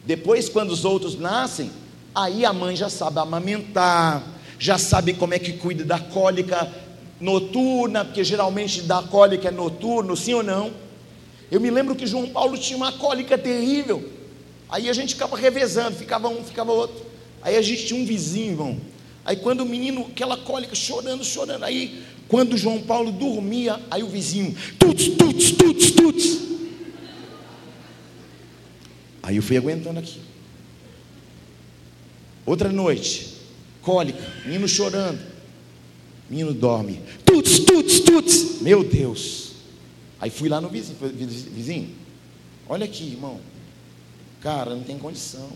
depois, 0.05 0.49
quando 0.49 0.71
os 0.71 0.83
outros 0.83 1.17
nascem, 1.17 1.71
aí 2.13 2.45
a 2.45 2.51
mãe 2.51 2.75
já 2.75 2.89
sabe 2.89 3.19
amamentar, 3.19 4.23
já 4.59 4.77
sabe 4.77 5.13
como 5.13 5.33
é 5.33 5.39
que 5.39 5.53
cuida 5.53 5.85
da 5.85 5.99
cólica 5.99 6.71
noturna, 7.19 8.03
porque 8.03 8.23
geralmente 8.23 8.81
da 8.81 9.01
cólica 9.01 9.47
é 9.47 9.51
noturno, 9.51 10.15
sim 10.17 10.33
ou 10.33 10.43
não? 10.43 10.73
Eu 11.49 11.61
me 11.61 11.69
lembro 11.69 11.95
que 11.95 12.05
João 12.05 12.27
Paulo 12.27 12.57
tinha 12.57 12.75
uma 12.75 12.91
cólica 12.91 13.37
terrível. 13.37 14.09
Aí 14.69 14.89
a 14.89 14.93
gente 14.93 15.13
ficava 15.13 15.37
revezando, 15.37 15.95
ficava 15.95 16.27
um, 16.27 16.43
ficava 16.43 16.71
outro. 16.71 17.05
Aí 17.41 17.55
a 17.55 17.61
gente 17.61 17.85
tinha 17.85 18.01
um 18.01 18.05
vizinho, 18.05 18.51
irmão. 18.53 18.77
Aí 19.25 19.37
quando 19.37 19.61
o 19.61 19.65
menino, 19.65 20.07
aquela 20.07 20.37
cólica, 20.37 20.75
chorando, 20.75 21.23
chorando. 21.23 21.63
Aí 21.63 22.03
quando 22.27 22.57
João 22.57 22.81
Paulo 22.81 23.11
dormia, 23.11 23.79
aí 23.89 24.03
o 24.03 24.07
vizinho, 24.07 24.55
tuts, 24.77 25.09
tuts, 25.09 25.51
tuts, 25.51 25.91
tuts. 25.91 26.39
Aí 29.21 29.37
eu 29.37 29.43
fui 29.43 29.55
aguentando 29.55 29.99
aqui. 29.99 30.19
Outra 32.45 32.71
noite, 32.71 33.37
cólica, 33.81 34.21
menino 34.45 34.67
chorando. 34.67 35.33
Menino 36.29 36.53
dorme. 36.53 37.01
Tuts, 37.23 37.59
tuts, 37.59 37.99
tuts. 37.99 38.61
Meu 38.61 38.83
Deus. 38.83 39.51
Aí 40.19 40.29
fui 40.29 40.49
lá 40.49 40.59
no 40.59 40.69
vizinho, 40.69 40.97
vizinho. 41.53 41.89
Olha 42.67 42.85
aqui, 42.85 43.03
irmão. 43.03 43.39
Cara, 44.41 44.73
não 44.73 44.83
tem 44.83 44.97
condição. 44.97 45.49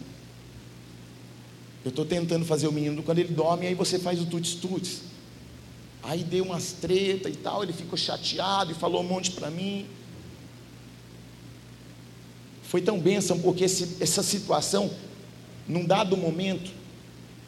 Eu 1.86 1.90
estou 1.90 2.06
tentando 2.06 2.46
fazer 2.46 2.68
o 2.68 2.72
menino 2.72 3.02
quando 3.04 3.20
ele 3.20 3.34
dorme, 3.34 3.68
aí 3.68 3.74
você 3.74 3.98
faz 3.98 4.22
o 4.22 4.26
tuts, 4.26 4.56
tuts. 4.56 5.02
Aí 6.04 6.24
deu 6.24 6.46
umas 6.46 6.74
treta 6.74 7.30
e 7.30 7.36
tal, 7.36 7.64
ele 7.64 7.74
ficou 7.74 7.98
chateado 7.98 8.72
e 8.72 8.76
falou 8.76 9.02
um 9.02 9.08
monte 9.08 9.32
para 9.32 9.50
mim. 9.50 9.86
Foi 12.64 12.82
tão 12.82 13.00
bênção 13.00 13.40
porque 13.40 13.64
esse, 13.64 13.98
essa 14.02 14.22
situação, 14.22 14.92
num 15.68 15.86
dado 15.86 16.18
momento, 16.18 16.72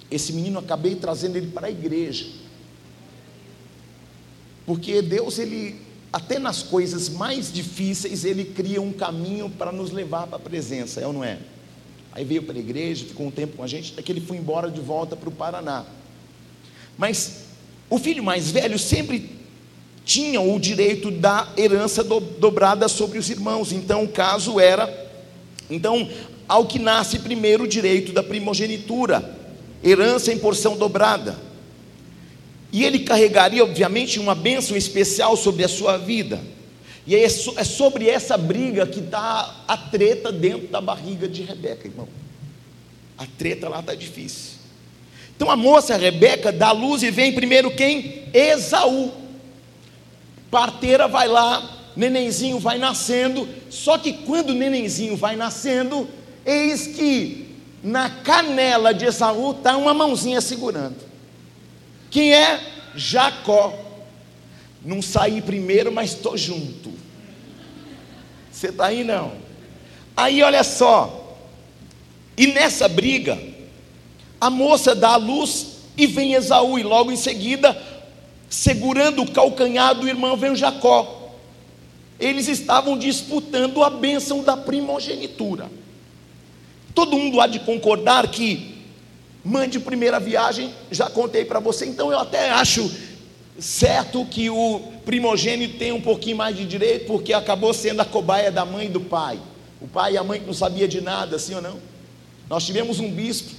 esse 0.10 0.34
menino 0.34 0.60
acabei 0.60 0.96
trazendo 0.96 1.36
ele 1.36 1.48
para 1.48 1.68
a 1.68 1.72
igreja. 1.72 2.26
Porque 4.66 5.02
Deus, 5.02 5.40
ele, 5.40 5.82
até 6.12 6.38
nas 6.40 6.64
coisas 6.64 7.10
mais 7.10 7.52
difíceis, 7.52 8.24
ele 8.24 8.46
cria 8.46 8.82
um 8.82 8.94
caminho 8.94 9.50
para 9.50 9.72
nos 9.72 9.92
levar 9.92 10.28
para 10.28 10.38
a 10.38 10.40
presença, 10.40 11.02
é 11.02 11.08
ou 11.08 11.14
não 11.14 11.24
é? 11.24 11.40
Aí 12.12 12.24
veio 12.24 12.44
para 12.44 12.56
a 12.56 12.60
igreja, 12.60 13.06
ficou 13.06 13.28
um 13.28 13.32
tempo 13.32 13.58
com 13.58 13.64
a 13.64 13.68
gente, 13.68 13.94
até 13.94 14.02
que 14.02 14.12
ele 14.12 14.22
foi 14.22 14.38
embora 14.38 14.70
de 14.70 14.82
volta 14.82 15.16
para 15.16 15.30
o 15.30 15.32
Paraná. 15.32 15.86
Mas 16.98 17.44
o 17.90 17.98
filho 17.98 18.24
mais 18.24 18.52
velho 18.52 18.78
sempre 18.80 19.38
tinha 20.04 20.42
o 20.42 20.60
direito 20.60 21.12
da 21.12 21.54
herança 21.58 22.04
do, 22.04 22.20
dobrada 22.20 22.88
sobre 22.88 23.20
os 23.20 23.30
irmãos, 23.30 23.72
então 23.72 24.04
o 24.04 24.08
caso 24.08 24.60
era 24.60 25.08
então, 25.70 26.10
ao 26.48 26.66
que 26.66 26.80
nasce 26.80 27.20
primeiro 27.20 27.66
o 27.66 27.68
direito 27.68 28.12
da 28.12 28.24
primogenitura, 28.24 29.38
herança 29.84 30.34
em 30.34 30.38
porção 30.40 30.76
dobrada. 30.76 31.38
E 32.72 32.84
ele 32.84 33.00
carregaria, 33.00 33.64
obviamente, 33.64 34.20
uma 34.20 34.34
bênção 34.34 34.76
especial 34.76 35.38
sobre 35.38 35.64
a 35.64 35.68
sua 35.68 35.98
vida. 35.98 36.40
E 37.10 37.16
é, 37.16 37.24
é 37.24 37.64
sobre 37.64 38.08
essa 38.08 38.38
briga 38.38 38.86
que 38.86 39.00
está 39.00 39.64
a 39.68 39.76
treta 39.76 40.32
dentro 40.32 40.68
da 40.68 40.80
barriga 40.80 41.28
de 41.28 41.42
Rebeca, 41.42 41.88
irmão. 41.88 42.08
A 43.18 43.26
treta 43.26 43.68
lá 43.68 43.80
está 43.80 43.96
difícil. 43.96 44.60
Então 45.36 45.50
a 45.50 45.56
moça 45.56 45.98
Rebeca 45.98 46.52
dá 46.52 46.72
luz 46.72 47.02
e 47.02 47.10
vem 47.10 47.34
primeiro 47.34 47.72
quem? 47.76 48.26
Esaú. 48.32 49.12
Parteira 50.52 51.08
vai 51.08 51.28
lá, 51.28 51.90
nenenzinho 51.96 52.60
vai 52.60 52.78
nascendo, 52.78 53.50
só 53.72 53.98
que 53.98 54.14
quando 54.14 54.52
o 54.52 54.54
nenenzinho 54.54 55.18
vai 55.18 55.36
nascendo, 55.36 56.08
eis 56.46 56.86
que 56.86 57.56
na 57.82 58.08
canela 58.08 58.94
de 58.94 59.06
Esaú 59.06 59.50
está 59.50 59.76
uma 59.78 59.96
mãozinha 59.96 60.42
segurando. 60.42 60.98
Quem 62.12 62.36
é? 62.36 62.60
Jacó. 62.94 63.74
Não 64.86 65.02
saí 65.02 65.42
primeiro, 65.42 65.92
mas 65.92 66.12
estou 66.12 66.38
junto. 66.38 66.99
Você 68.60 68.68
está 68.68 68.88
aí 68.88 69.06
não? 69.06 69.32
Aí 70.18 70.44
olha 70.44 70.66
só. 70.66 71.38
E 72.36 72.48
nessa 72.48 72.90
briga, 72.90 73.40
a 74.40 74.50
moça 74.50 74.94
dá 74.94 75.12
à 75.12 75.16
luz 75.16 75.78
E 75.96 76.06
vem 76.06 76.34
Esaú, 76.34 76.78
e 76.78 76.84
logo 76.84 77.10
em 77.10 77.16
seguida, 77.16 77.82
segurando 78.50 79.22
o 79.22 79.32
calcanhar 79.32 79.96
do 79.96 80.08
irmão, 80.10 80.36
vem 80.36 80.56
Jacó. 80.58 81.38
Eles 82.20 82.50
estavam 82.50 82.98
disputando 82.98 83.82
a 83.82 83.90
bênção 83.90 84.44
da 84.44 84.58
primogenitura. 84.58 85.72
Todo 86.94 87.18
mundo 87.18 87.40
há 87.40 87.48
de 87.48 87.60
concordar 87.60 88.28
que 88.28 88.76
mande 89.42 89.80
primeira 89.80 90.20
viagem, 90.20 90.74
já 90.92 91.10
contei 91.10 91.46
para 91.46 91.62
você, 91.62 91.86
então 91.86 92.12
eu 92.12 92.20
até 92.20 92.50
acho 92.50 92.92
certo 93.60 94.26
que 94.26 94.50
o 94.50 94.82
primogênito 95.06 95.78
tem 95.78 95.92
um 95.92 96.02
pouquinho 96.02 96.38
mais 96.38 96.56
de 96.56 96.66
direito, 96.66 97.06
porque 97.06 97.34
acabou 97.34 97.74
sendo 97.74 98.02
a 98.02 98.06
cobaia 98.06 98.52
da 98.52 98.66
mãe 98.66 98.88
e 98.88 98.90
do 98.90 99.02
pai. 99.02 99.40
O 99.82 99.88
pai 99.88 100.14
e 100.14 100.18
a 100.18 100.24
mãe 100.24 100.42
não 100.46 100.54
sabia 100.54 100.88
de 100.88 101.02
nada, 101.02 101.38
sim 101.40 101.56
ou 101.56 101.62
não? 101.62 101.78
Nós 102.50 102.66
tivemos 102.66 103.00
um 103.00 103.10
bispo 103.12 103.52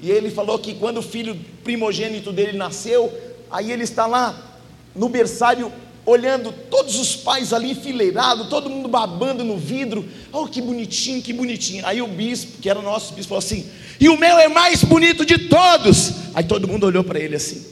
e 0.00 0.10
ele 0.10 0.30
falou 0.30 0.58
que 0.58 0.74
quando 0.74 0.98
o 0.98 1.02
filho 1.02 1.38
primogênito 1.62 2.32
dele 2.32 2.56
nasceu, 2.56 3.12
aí 3.50 3.70
ele 3.70 3.84
está 3.84 4.06
lá 4.06 4.58
no 4.94 5.08
berçário 5.08 5.72
olhando 6.04 6.52
todos 6.68 6.98
os 6.98 7.14
pais 7.14 7.52
ali 7.52 7.70
enfileirados, 7.70 8.48
todo 8.48 8.68
mundo 8.68 8.88
babando 8.88 9.44
no 9.44 9.56
vidro. 9.56 10.04
Oh, 10.32 10.46
que 10.46 10.60
bonitinho, 10.60 11.22
que 11.22 11.32
bonitinho. 11.32 11.86
Aí 11.86 12.02
o 12.02 12.08
bispo, 12.08 12.60
que 12.60 12.68
era 12.68 12.82
nosso 12.82 13.14
bispo, 13.14 13.28
falou 13.28 13.38
assim: 13.38 13.70
"E 14.00 14.08
o 14.08 14.18
meu 14.18 14.38
é 14.38 14.48
mais 14.48 14.82
bonito 14.82 15.24
de 15.24 15.38
todos". 15.48 16.12
Aí 16.34 16.44
todo 16.44 16.66
mundo 16.66 16.84
olhou 16.84 17.04
para 17.04 17.20
ele 17.20 17.36
assim. 17.36 17.71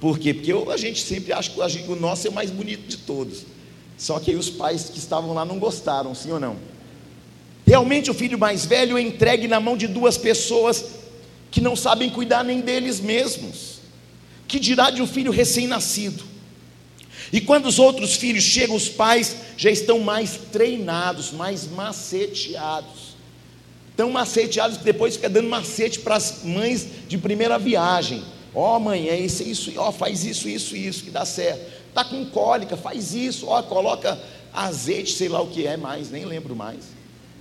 Por 0.00 0.18
quê? 0.18 0.34
Porque 0.34 0.52
a 0.70 0.76
gente 0.76 1.02
sempre 1.02 1.32
acha 1.32 1.50
que 1.50 1.90
o 1.90 1.96
nosso 1.96 2.26
é 2.26 2.30
o 2.30 2.32
mais 2.32 2.50
bonito 2.50 2.86
de 2.86 2.98
todos. 2.98 3.44
Só 3.96 4.18
que 4.18 4.30
aí 4.30 4.36
os 4.36 4.50
pais 4.50 4.90
que 4.90 4.98
estavam 4.98 5.32
lá 5.32 5.44
não 5.44 5.58
gostaram, 5.58 6.14
sim 6.14 6.30
ou 6.30 6.40
não? 6.40 6.56
Realmente 7.66 8.10
o 8.10 8.14
filho 8.14 8.38
mais 8.38 8.66
velho 8.66 8.98
é 8.98 9.00
entregue 9.00 9.48
na 9.48 9.60
mão 9.60 9.76
de 9.76 9.86
duas 9.86 10.18
pessoas 10.18 10.84
que 11.50 11.60
não 11.60 11.74
sabem 11.76 12.10
cuidar 12.10 12.44
nem 12.44 12.60
deles 12.60 13.00
mesmos. 13.00 13.78
Que 14.46 14.58
dirá 14.58 14.90
de 14.90 15.00
um 15.00 15.06
filho 15.06 15.32
recém-nascido? 15.32 16.22
E 17.32 17.40
quando 17.40 17.66
os 17.66 17.78
outros 17.78 18.14
filhos 18.14 18.44
chegam, 18.44 18.76
os 18.76 18.88
pais 18.88 19.36
já 19.56 19.70
estão 19.70 20.00
mais 20.00 20.38
treinados, 20.52 21.30
mais 21.30 21.66
maceteados. 21.66 23.14
Tão 23.96 24.10
maceteados 24.10 24.76
que 24.76 24.84
depois 24.84 25.14
fica 25.14 25.28
dando 25.28 25.48
macete 25.48 26.00
para 26.00 26.16
as 26.16 26.42
mães 26.44 26.86
de 27.08 27.16
primeira 27.16 27.58
viagem. 27.58 28.22
Ó 28.54 28.76
oh, 28.76 28.80
mãe, 28.80 29.08
é 29.08 29.18
isso, 29.18 29.42
isso, 29.42 29.72
ó, 29.76 29.88
oh, 29.88 29.92
faz 29.92 30.24
isso, 30.24 30.48
isso, 30.48 30.76
isso 30.76 31.02
que 31.02 31.10
dá 31.10 31.24
certo. 31.24 31.72
Tá 31.92 32.04
com 32.04 32.24
cólica, 32.26 32.76
faz 32.76 33.14
isso, 33.14 33.48
ó, 33.48 33.58
oh, 33.58 33.62
coloca 33.64 34.18
azeite, 34.52 35.12
sei 35.12 35.28
lá 35.28 35.40
o 35.40 35.48
que 35.48 35.66
é 35.66 35.76
mais, 35.76 36.10
nem 36.10 36.24
lembro 36.24 36.54
mais. 36.54 36.84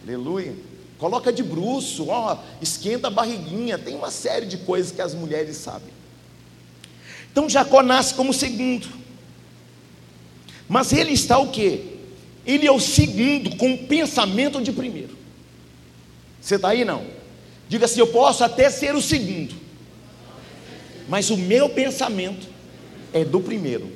Aleluia. 0.04 0.56
Coloca 0.98 1.32
de 1.32 1.44
bruxo, 1.44 2.08
ó, 2.10 2.38
esquenta 2.62 3.08
a 3.08 3.12
barriguinha. 3.12 3.78
Tem 3.78 3.94
uma 3.96 4.10
série 4.10 4.46
de 4.46 4.58
coisas 4.58 4.92
que 4.92 5.02
as 5.02 5.14
mulheres 5.14 5.58
sabem. 5.58 5.90
Então 7.32 7.50
Jacó 7.50 7.84
nasce 7.84 8.14
como 8.14 8.34
segundo. 8.34 8.88
Mas 10.68 10.94
ele 10.94 11.12
está 11.12 11.38
o 11.38 11.52
quê? 11.52 11.98
Ele 12.46 12.66
é 12.66 12.72
o 12.72 12.80
segundo 12.80 13.56
com 13.58 13.74
o 13.74 13.88
pensamento 13.88 14.62
de 14.62 14.72
primeiro. 14.72 15.18
Você 16.40 16.56
está 16.56 16.70
aí 16.70 16.86
não? 16.86 17.06
Diga 17.68 17.86
assim: 17.86 18.00
eu 18.00 18.08
posso 18.08 18.44
até 18.44 18.70
ser 18.70 18.96
o 18.96 19.02
segundo, 19.02 19.56
mas 21.08 21.30
o 21.30 21.38
meu 21.38 21.70
pensamento 21.70 22.48
é 23.14 23.24
do 23.24 23.40
primeiro. 23.40 23.92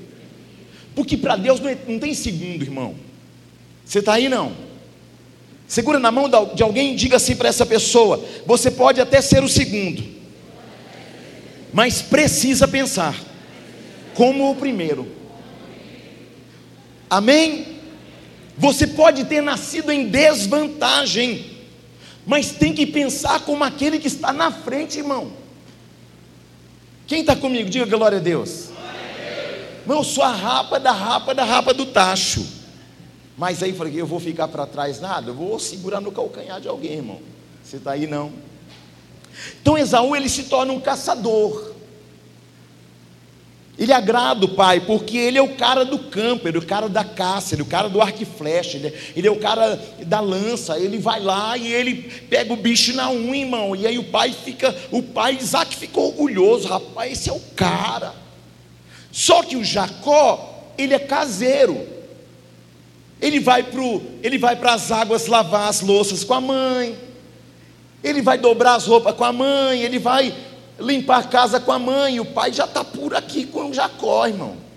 Porque 0.95 1.15
para 1.15 1.35
Deus 1.35 1.59
não, 1.59 1.69
é, 1.69 1.77
não 1.87 1.99
tem 1.99 2.13
segundo, 2.13 2.63
irmão. 2.63 2.95
Você 3.85 3.99
está 3.99 4.13
aí 4.13 4.27
não? 4.27 4.51
Segura 5.67 5.99
na 5.99 6.11
mão 6.11 6.29
de 6.55 6.63
alguém 6.63 6.93
e 6.93 6.95
diga 6.95 7.17
assim 7.17 7.35
para 7.35 7.49
essa 7.49 7.65
pessoa: 7.65 8.23
você 8.45 8.71
pode 8.71 9.01
até 9.01 9.21
ser 9.21 9.43
o 9.43 9.49
segundo, 9.49 10.03
mas 11.73 12.01
precisa 12.01 12.67
pensar 12.67 13.15
como 14.13 14.49
o 14.49 14.55
primeiro. 14.55 15.07
Amém? 17.09 17.77
Você 18.57 18.87
pode 18.87 19.25
ter 19.25 19.41
nascido 19.41 19.91
em 19.91 20.07
desvantagem, 20.07 21.45
mas 22.25 22.51
tem 22.51 22.73
que 22.73 22.87
pensar 22.87 23.41
como 23.41 23.63
aquele 23.63 23.99
que 23.99 24.07
está 24.07 24.33
na 24.33 24.51
frente, 24.51 24.97
irmão. 24.97 25.31
Quem 27.07 27.21
está 27.21 27.37
comigo? 27.37 27.69
Diga 27.69 27.85
glória 27.85 28.17
a 28.17 28.21
Deus. 28.21 28.69
Irmão, 29.81 29.99
eu 29.99 30.03
sou 30.03 30.23
a 30.23 30.31
rapa 30.31 30.77
da 30.77 30.91
rapa 30.91 31.33
da 31.33 31.45
rapa 31.45 31.73
do 31.73 31.85
tacho. 31.85 32.45
Mas 33.37 33.63
aí 33.63 33.71
falei, 33.71 33.93
eu 33.95 34.05
vou 34.05 34.19
ficar 34.19 34.49
para 34.49 34.65
trás 34.65 34.99
nada, 34.99 35.29
eu 35.29 35.33
vou 35.33 35.57
segurar 35.57 36.01
no 36.01 36.11
calcanhar 36.11 36.59
de 36.59 36.67
alguém, 36.67 36.93
irmão. 36.97 37.21
Você 37.63 37.77
está 37.77 37.91
aí 37.91 38.05
não? 38.05 38.33
Então 39.61 39.77
Esaú 39.77 40.15
ele 40.15 40.27
se 40.27 40.43
torna 40.43 40.73
um 40.73 40.81
caçador. 40.81 41.76
Ele 43.77 43.93
agrada 43.93 44.45
o 44.45 44.49
pai, 44.49 44.79
porque 44.79 45.15
ele 45.17 45.37
é 45.37 45.41
o 45.41 45.55
cara 45.55 45.85
do 45.85 45.99
campo, 45.99 46.47
ele 46.47 46.57
é 46.57 46.59
o 46.59 46.65
cara 46.65 46.89
da 46.89 47.03
caça, 47.03 47.53
ele 47.53 47.61
é 47.61 47.65
o 47.65 47.67
cara 47.67 47.87
do 47.87 48.01
arco 48.01 48.23
e 48.23 48.25
flecha, 48.25 48.75
ele 48.75 48.87
é, 48.87 48.93
ele 49.15 49.27
é 49.27 49.31
o 49.31 49.39
cara 49.39 49.79
da 50.03 50.19
lança, 50.19 50.79
ele 50.79 50.97
vai 50.97 51.19
lá 51.19 51.55
e 51.55 51.71
ele 51.71 51.95
pega 52.27 52.51
o 52.51 52.57
bicho 52.57 52.93
na 52.93 53.11
unha, 53.11 53.41
irmão. 53.41 53.75
E 53.75 53.85
aí 53.85 53.99
o 53.99 54.05
pai 54.05 54.33
fica, 54.33 54.75
o 54.89 55.03
pai 55.03 55.37
Isaac 55.39 55.75
ficou 55.75 56.07
orgulhoso, 56.07 56.67
rapaz, 56.67 57.11
esse 57.11 57.29
é 57.29 57.33
o 57.33 57.39
cara. 57.55 58.13
Só 59.11 59.43
que 59.43 59.55
o 59.55 59.63
Jacó, 59.63 60.73
ele 60.75 60.95
é 60.95 60.99
caseiro. 60.99 61.87
Ele 63.21 63.39
vai 63.39 63.63
para 63.63 63.81
ele 64.23 64.37
vai 64.37 64.55
para 64.55 64.73
as 64.73 64.91
águas 64.91 65.27
lavar 65.27 65.69
as 65.69 65.81
louças 65.81 66.23
com 66.23 66.33
a 66.33 66.41
mãe. 66.41 66.97
Ele 68.03 68.21
vai 68.21 68.37
dobrar 68.37 68.75
as 68.75 68.85
roupas 68.85 69.15
com 69.15 69.23
a 69.23 69.33
mãe, 69.33 69.81
ele 69.81 69.99
vai 69.99 70.33
limpar 70.79 71.19
a 71.19 71.23
casa 71.23 71.59
com 71.59 71.71
a 71.71 71.79
mãe. 71.79 72.19
O 72.19 72.25
pai 72.25 72.53
já 72.53 72.65
está 72.65 72.83
por 72.83 73.15
aqui 73.15 73.45
com 73.45 73.73
Jacó, 73.73 74.27
irmão. 74.27 74.67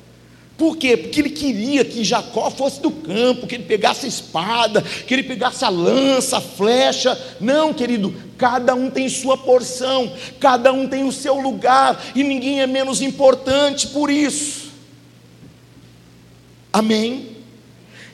Por 0.61 0.77
quê? 0.77 0.95
Porque 0.95 1.21
ele 1.21 1.31
queria 1.31 1.85
que 1.87 2.05
Jacó 2.05 2.51
fosse 2.51 2.83
do 2.83 2.91
campo, 2.91 3.47
que 3.47 3.55
ele 3.55 3.65
pegasse 3.65 4.05
a 4.05 4.09
espada, 4.11 4.83
que 4.83 5.15
ele 5.15 5.23
pegasse 5.23 5.65
a 5.65 5.71
lança, 5.71 6.37
a 6.37 6.41
flecha. 6.41 7.19
Não, 7.41 7.73
querido, 7.73 8.15
cada 8.37 8.75
um 8.75 8.91
tem 8.91 9.09
sua 9.09 9.39
porção, 9.39 10.13
cada 10.39 10.71
um 10.71 10.87
tem 10.87 11.03
o 11.03 11.13
seu 11.13 11.41
lugar, 11.41 11.99
e 12.15 12.23
ninguém 12.23 12.61
é 12.61 12.67
menos 12.67 13.01
importante 13.01 13.87
por 13.87 14.11
isso. 14.11 14.69
Amém? 16.71 17.39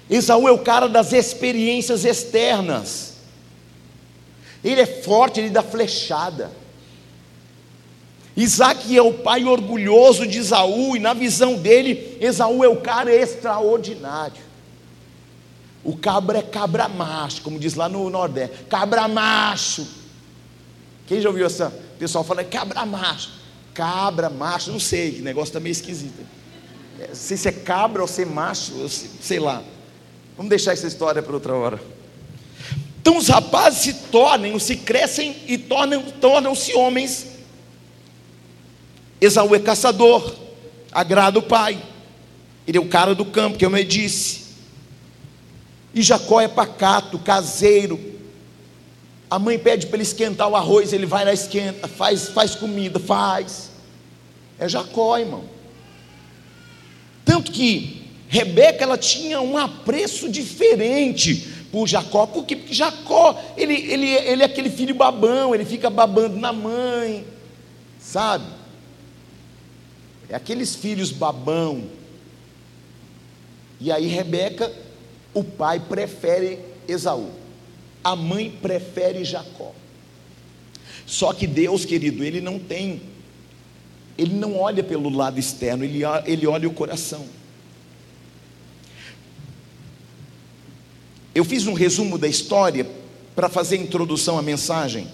Esaú 0.08 0.46
é 0.46 0.52
o 0.52 0.58
cara 0.58 0.88
das 0.88 1.12
experiências 1.12 2.04
externas. 2.04 3.14
Ele 4.62 4.80
é 4.80 4.86
forte, 4.86 5.40
ele 5.40 5.50
dá 5.50 5.64
flechada. 5.64 6.52
Isaac 8.36 8.94
é 8.94 9.00
o 9.00 9.14
pai 9.14 9.44
orgulhoso 9.44 10.26
de 10.26 10.38
Esaú, 10.38 10.94
e 10.94 11.00
na 11.00 11.14
visão 11.14 11.54
dele, 11.54 12.18
Esaú 12.20 12.62
é 12.62 12.68
o 12.68 12.76
cara 12.76 13.14
extraordinário. 13.14 14.44
O 15.82 15.96
cabra 15.96 16.38
é 16.38 16.42
cabra 16.42 16.88
macho, 16.88 17.40
como 17.42 17.58
diz 17.58 17.74
lá 17.74 17.88
no 17.88 18.10
Nordeste, 18.10 18.64
cabra 18.68 19.08
macho. 19.08 19.86
Quem 21.06 21.20
já 21.20 21.28
ouviu 21.28 21.46
essa? 21.46 21.68
O 21.94 21.98
pessoal 21.98 22.24
fala 22.24 22.44
cabra 22.44 22.84
macho, 22.84 23.30
cabra 23.72 24.28
macho, 24.28 24.72
não 24.72 24.80
sei, 24.80 25.12
que 25.12 25.22
negócio 25.22 25.50
está 25.50 25.60
meio 25.60 25.72
esquisito. 25.72 26.26
Não 26.98 27.14
sei 27.14 27.36
se 27.36 27.48
é 27.48 27.52
cabra 27.52 28.02
ou 28.02 28.08
se 28.08 28.22
é 28.22 28.26
macho, 28.26 28.72
sei 28.88 29.38
lá. 29.38 29.62
Vamos 30.36 30.50
deixar 30.50 30.72
essa 30.72 30.86
história 30.86 31.22
para 31.22 31.32
outra 31.32 31.54
hora. 31.54 31.80
Então 33.00 33.16
os 33.16 33.28
rapazes 33.28 33.82
se 33.82 33.94
tornam, 34.10 34.58
se 34.58 34.76
crescem 34.76 35.36
e 35.46 35.56
tornam-se 35.56 36.12
tornam 36.14 36.52
homens. 36.74 37.35
Esaú 39.20 39.54
é 39.54 39.58
caçador, 39.58 40.34
agrada 40.92 41.38
o 41.38 41.42
pai. 41.42 41.78
Ele 42.66 42.78
é 42.78 42.80
o 42.80 42.88
cara 42.88 43.14
do 43.14 43.24
campo, 43.24 43.58
que 43.58 43.64
eu 43.64 43.70
me 43.70 43.84
disse. 43.84 44.46
E 45.94 46.02
Jacó 46.02 46.40
é 46.40 46.48
pacato, 46.48 47.18
caseiro. 47.18 47.98
A 49.30 49.38
mãe 49.38 49.58
pede 49.58 49.86
para 49.86 49.96
ele 49.96 50.02
esquentar 50.02 50.48
o 50.48 50.56
arroz, 50.56 50.92
ele 50.92 51.06
vai 51.06 51.24
lá 51.24 51.32
esquenta, 51.32 51.88
faz, 51.88 52.28
faz 52.28 52.54
comida, 52.54 52.98
faz. 52.98 53.70
É 54.58 54.68
Jacó, 54.68 55.18
irmão. 55.18 55.44
Tanto 57.24 57.50
que 57.50 58.06
Rebeca 58.28 58.84
ela 58.84 58.98
tinha 58.98 59.40
um 59.40 59.56
apreço 59.56 60.28
diferente 60.28 61.48
por 61.72 61.86
Jacó, 61.86 62.26
porque, 62.26 62.56
porque 62.56 62.74
Jacó 62.74 63.38
ele, 63.56 63.74
ele, 63.74 64.10
ele 64.10 64.42
é 64.42 64.46
aquele 64.46 64.70
filho 64.70 64.94
babão, 64.94 65.54
ele 65.54 65.64
fica 65.64 65.90
babando 65.90 66.36
na 66.36 66.52
mãe, 66.52 67.24
sabe? 67.98 68.44
É 70.28 70.34
aqueles 70.34 70.74
filhos 70.74 71.12
babão. 71.12 71.84
E 73.80 73.92
aí 73.92 74.06
Rebeca, 74.06 74.72
o 75.34 75.44
pai 75.44 75.80
prefere 75.80 76.58
Esaú, 76.88 77.30
a 78.02 78.16
mãe 78.16 78.50
prefere 78.50 79.24
Jacó. 79.24 79.72
Só 81.04 81.32
que 81.32 81.46
Deus, 81.46 81.84
querido, 81.84 82.24
ele 82.24 82.40
não 82.40 82.58
tem, 82.58 83.02
ele 84.16 84.34
não 84.34 84.58
olha 84.58 84.82
pelo 84.82 85.08
lado 85.08 85.38
externo, 85.38 85.84
ele, 85.84 86.00
ele 86.24 86.46
olha 86.46 86.68
o 86.68 86.72
coração. 86.72 87.26
Eu 91.34 91.44
fiz 91.44 91.66
um 91.66 91.74
resumo 91.74 92.16
da 92.16 92.26
história 92.26 92.86
para 93.36 93.50
fazer 93.50 93.76
a 93.76 93.82
introdução 93.82 94.38
à 94.38 94.42
mensagem. 94.42 95.06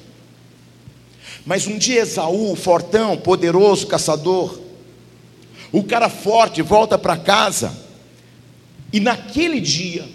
Mas 1.45 1.67
um 1.67 1.77
dia 1.77 2.03
Esaú, 2.03 2.55
fortão, 2.55 3.17
poderoso, 3.17 3.89
caçador, 3.89 4.61
o 5.73 5.83
cara 5.83 6.09
forte 6.09 6.61
volta 6.61 6.99
para 6.99 7.17
casa, 7.17 7.75
e 8.93 9.01
naquele 9.01 9.59
dia, 9.59 10.07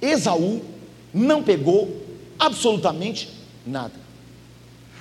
Esaú 0.00 0.62
não 1.12 1.42
pegou 1.42 2.06
absolutamente 2.38 3.28
nada. 3.66 4.06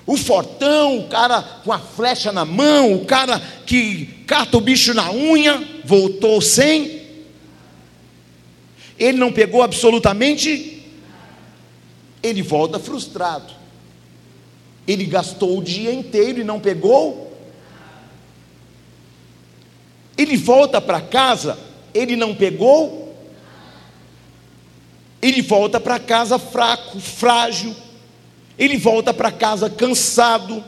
O 0.07 0.17
fortão, 0.17 0.99
o 0.99 1.07
cara 1.07 1.41
com 1.63 1.71
a 1.71 1.79
flecha 1.79 2.31
na 2.31 2.45
mão, 2.45 2.93
o 2.93 3.05
cara 3.05 3.39
que 3.65 4.05
cata 4.27 4.57
o 4.57 4.61
bicho 4.61 4.93
na 4.93 5.11
unha, 5.11 5.63
voltou 5.83 6.39
sem. 6.41 7.01
Ele 8.97 9.17
não 9.17 9.31
pegou 9.31 9.61
absolutamente. 9.61 10.83
Ele 12.21 12.41
volta 12.41 12.79
frustrado. 12.79 13.53
Ele 14.87 15.05
gastou 15.05 15.57
o 15.57 15.63
dia 15.63 15.91
inteiro 15.91 16.39
e 16.39 16.43
não 16.43 16.59
pegou. 16.59 17.24
Ele 20.17 20.37
volta 20.37 20.79
para 20.79 21.01
casa, 21.01 21.57
ele 21.93 22.15
não 22.15 22.33
pegou. 22.33 23.05
Ele 25.21 25.41
volta 25.41 25.79
para 25.79 25.97
casa 25.97 26.37
fraco, 26.37 26.99
frágil, 26.99 27.75
ele 28.59 28.77
volta 28.77 29.11
para 29.11 29.31
casa 29.31 29.69
cansado, 29.69 30.63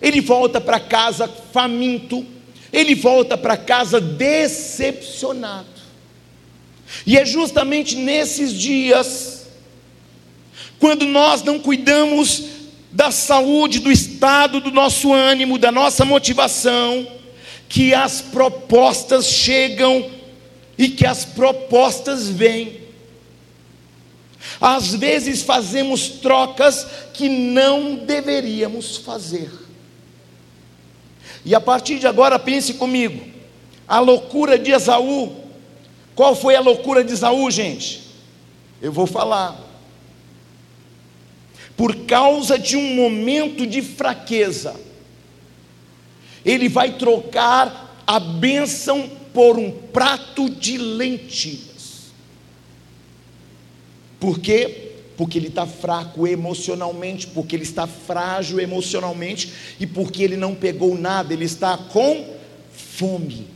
ele 0.00 0.20
volta 0.20 0.60
para 0.60 0.80
casa 0.80 1.28
faminto, 1.52 2.24
ele 2.72 2.94
volta 2.94 3.36
para 3.36 3.56
casa 3.56 4.00
decepcionado. 4.00 5.66
E 7.06 7.18
é 7.18 7.26
justamente 7.26 7.96
nesses 7.96 8.54
dias, 8.54 9.46
quando 10.78 11.04
nós 11.04 11.42
não 11.42 11.58
cuidamos 11.58 12.44
da 12.90 13.10
saúde, 13.10 13.78
do 13.78 13.92
estado 13.92 14.60
do 14.60 14.70
nosso 14.70 15.12
ânimo, 15.12 15.58
da 15.58 15.70
nossa 15.70 16.04
motivação, 16.04 17.06
que 17.68 17.92
as 17.92 18.20
propostas 18.20 19.26
chegam 19.26 20.10
e 20.76 20.88
que 20.88 21.06
as 21.06 21.24
propostas 21.24 22.28
vêm. 22.28 22.80
Às 24.60 24.94
vezes 24.94 25.42
fazemos 25.42 26.08
trocas 26.08 26.86
que 27.12 27.28
não 27.28 27.96
deveríamos 27.96 28.96
fazer. 28.96 29.50
E 31.44 31.54
a 31.54 31.60
partir 31.60 31.98
de 31.98 32.06
agora, 32.06 32.38
pense 32.38 32.74
comigo: 32.74 33.24
a 33.86 34.00
loucura 34.00 34.58
de 34.58 34.70
Esaú. 34.70 35.44
Qual 36.14 36.34
foi 36.34 36.56
a 36.56 36.60
loucura 36.60 37.04
de 37.04 37.12
Esaú, 37.12 37.50
gente? 37.50 38.02
Eu 38.80 38.92
vou 38.92 39.06
falar. 39.06 39.66
Por 41.76 41.94
causa 42.06 42.58
de 42.58 42.76
um 42.76 42.94
momento 42.94 43.64
de 43.64 43.82
fraqueza, 43.82 44.74
ele 46.48 46.66
vai 46.66 46.92
trocar 46.92 48.02
a 48.06 48.18
bênção 48.18 49.06
por 49.34 49.58
um 49.58 49.70
prato 49.70 50.48
de 50.48 50.78
lentilha. 50.78 51.68
Por 54.18 54.40
quê? 54.40 54.92
Porque 55.14 55.38
ele 55.38 55.48
está 55.48 55.66
fraco 55.66 56.26
emocionalmente, 56.26 57.26
porque 57.26 57.54
ele 57.54 57.64
está 57.64 57.86
frágil 57.86 58.58
emocionalmente 58.58 59.52
e 59.78 59.86
porque 59.86 60.22
ele 60.22 60.36
não 60.36 60.54
pegou 60.54 60.96
nada, 60.96 61.34
ele 61.34 61.44
está 61.44 61.76
com 61.76 62.34
fome. 62.72 63.46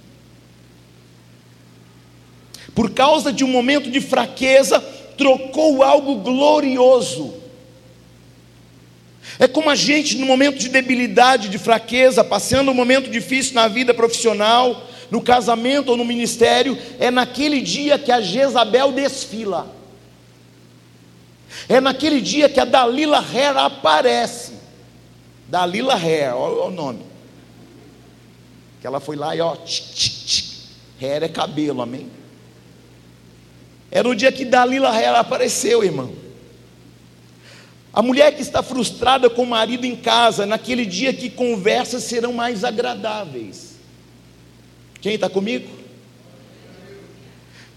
Por 2.75 2.91
causa 2.91 3.33
de 3.33 3.43
um 3.43 3.49
momento 3.49 3.91
de 3.91 4.01
fraqueza, 4.03 4.81
trocou 5.17 5.83
algo 5.83 6.17
glorioso. 6.17 7.42
É 9.39 9.47
como 9.47 9.71
a 9.71 9.75
gente, 9.75 10.19
no 10.19 10.27
momento 10.27 10.59
de 10.59 10.69
debilidade, 10.69 11.49
de 11.49 11.59
fraqueza, 11.59 12.25
passando 12.25 12.71
um 12.71 12.75
momento 12.75 13.11
difícil 13.11 13.55
na 13.55 13.69
vida 13.69 13.95
profissional, 13.95 14.89
no 15.11 15.21
casamento 15.21 15.91
ou 15.91 15.97
no 15.97 16.05
ministério, 16.05 16.77
é 16.99 17.11
naquele 17.11 17.61
dia 17.61 17.99
que 17.99 18.11
a 18.11 18.21
Jezabel 18.21 18.93
desfila. 18.93 19.75
É 21.69 21.81
naquele 21.81 22.21
dia 22.21 22.49
que 22.49 22.59
a 22.59 22.65
Dalila 22.65 23.19
Hair 23.19 23.57
aparece. 23.57 24.55
Dalila 25.49 25.95
Hair, 25.95 26.35
olha 26.35 26.65
o 26.65 26.71
nome. 26.71 27.05
Que 28.81 28.87
ela 28.87 29.01
foi 29.01 29.17
lá 29.17 29.37
e 29.37 29.41
ó, 29.41 29.55
tch. 29.57 30.53
Hair 31.01 31.25
é 31.25 31.29
cabelo, 31.29 31.83
amém? 31.83 32.11
Era 33.91 34.09
o 34.09 34.15
dia 34.15 34.33
que 34.33 34.45
Dalila 34.45 34.91
Hair 34.91 35.15
apareceu, 35.15 35.85
irmão. 35.85 36.22
A 37.93 38.01
mulher 38.01 38.35
que 38.35 38.41
está 38.41 38.63
frustrada 38.63 39.29
com 39.29 39.43
o 39.43 39.47
marido 39.47 39.85
em 39.85 39.95
casa, 39.95 40.47
naquele 40.47 40.87
dia 40.87 41.13
que 41.13 41.29
conversas 41.29 42.05
serão 42.05 42.33
mais 42.33 42.65
agradáveis. 42.65 43.77
Quem 45.01 45.15
está 45.15 45.29
comigo? 45.29 45.69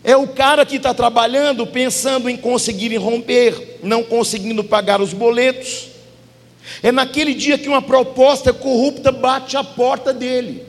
É 0.04 0.16
o 0.16 0.28
cara 0.28 0.66
que 0.66 0.78
está 0.78 0.94
trabalhando 0.94 1.68
pensando 1.68 2.30
em 2.30 2.38
conseguir 2.38 2.96
romper, 2.96 3.80
não 3.84 4.04
conseguindo 4.04 4.64
pagar 4.64 5.02
os 5.02 5.12
boletos. 5.12 5.90
É 6.82 6.92
naquele 6.92 7.34
dia 7.34 7.58
que 7.58 7.68
uma 7.68 7.82
proposta 7.82 8.54
corrupta 8.54 9.12
bate 9.12 9.58
a 9.58 9.64
porta 9.64 10.14
dele. 10.14 10.64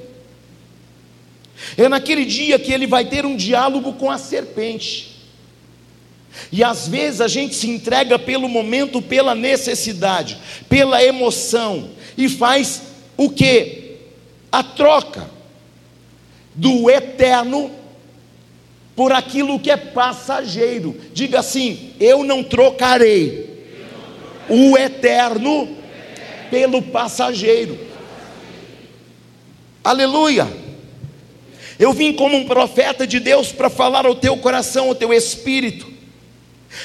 É 1.77 1.89
naquele 1.89 2.25
dia 2.25 2.59
que 2.59 2.73
ele 2.73 2.87
vai 2.87 3.05
ter 3.05 3.25
um 3.25 3.37
diálogo 3.37 3.93
com 3.93 4.11
a 4.11 4.19
serpente. 4.19 5.16
E 6.51 6.63
às 6.63 6.89
vezes 6.89 7.21
a 7.21 7.29
gente 7.29 7.55
se 7.55 7.69
entrega 7.69 8.19
pelo 8.19 8.49
momento, 8.49 9.03
pela 9.03 9.35
necessidade, 9.35 10.39
pela 10.69 11.03
emoção, 11.03 11.91
e 12.17 12.29
faz 12.29 12.83
o 13.17 13.31
que? 13.31 13.97
A 14.51 14.63
troca 14.63 15.29
do 16.55 16.89
eterno 16.91 17.71
por 18.95 19.13
aquilo 19.13 19.61
que 19.61 19.71
é 19.71 19.77
passageiro. 19.77 20.97
Diga 21.13 21.41
assim: 21.41 21.93
eu 22.01 22.25
não 22.25 22.43
trocarei 22.43 23.67
o 24.49 24.77
eterno 24.77 25.77
pelo 26.51 26.81
passageiro. 26.81 27.79
Aleluia. 29.85 30.49
Eu 31.79 31.93
vim 31.93 32.13
como 32.15 32.37
um 32.37 32.47
profeta 32.47 33.07
de 33.07 33.21
Deus 33.21 33.53
para 33.53 33.69
falar 33.69 34.07
ao 34.07 34.15
teu 34.15 34.37
coração, 34.39 34.89
ao 34.89 34.95
teu 34.95 35.13
espírito. 35.13 35.96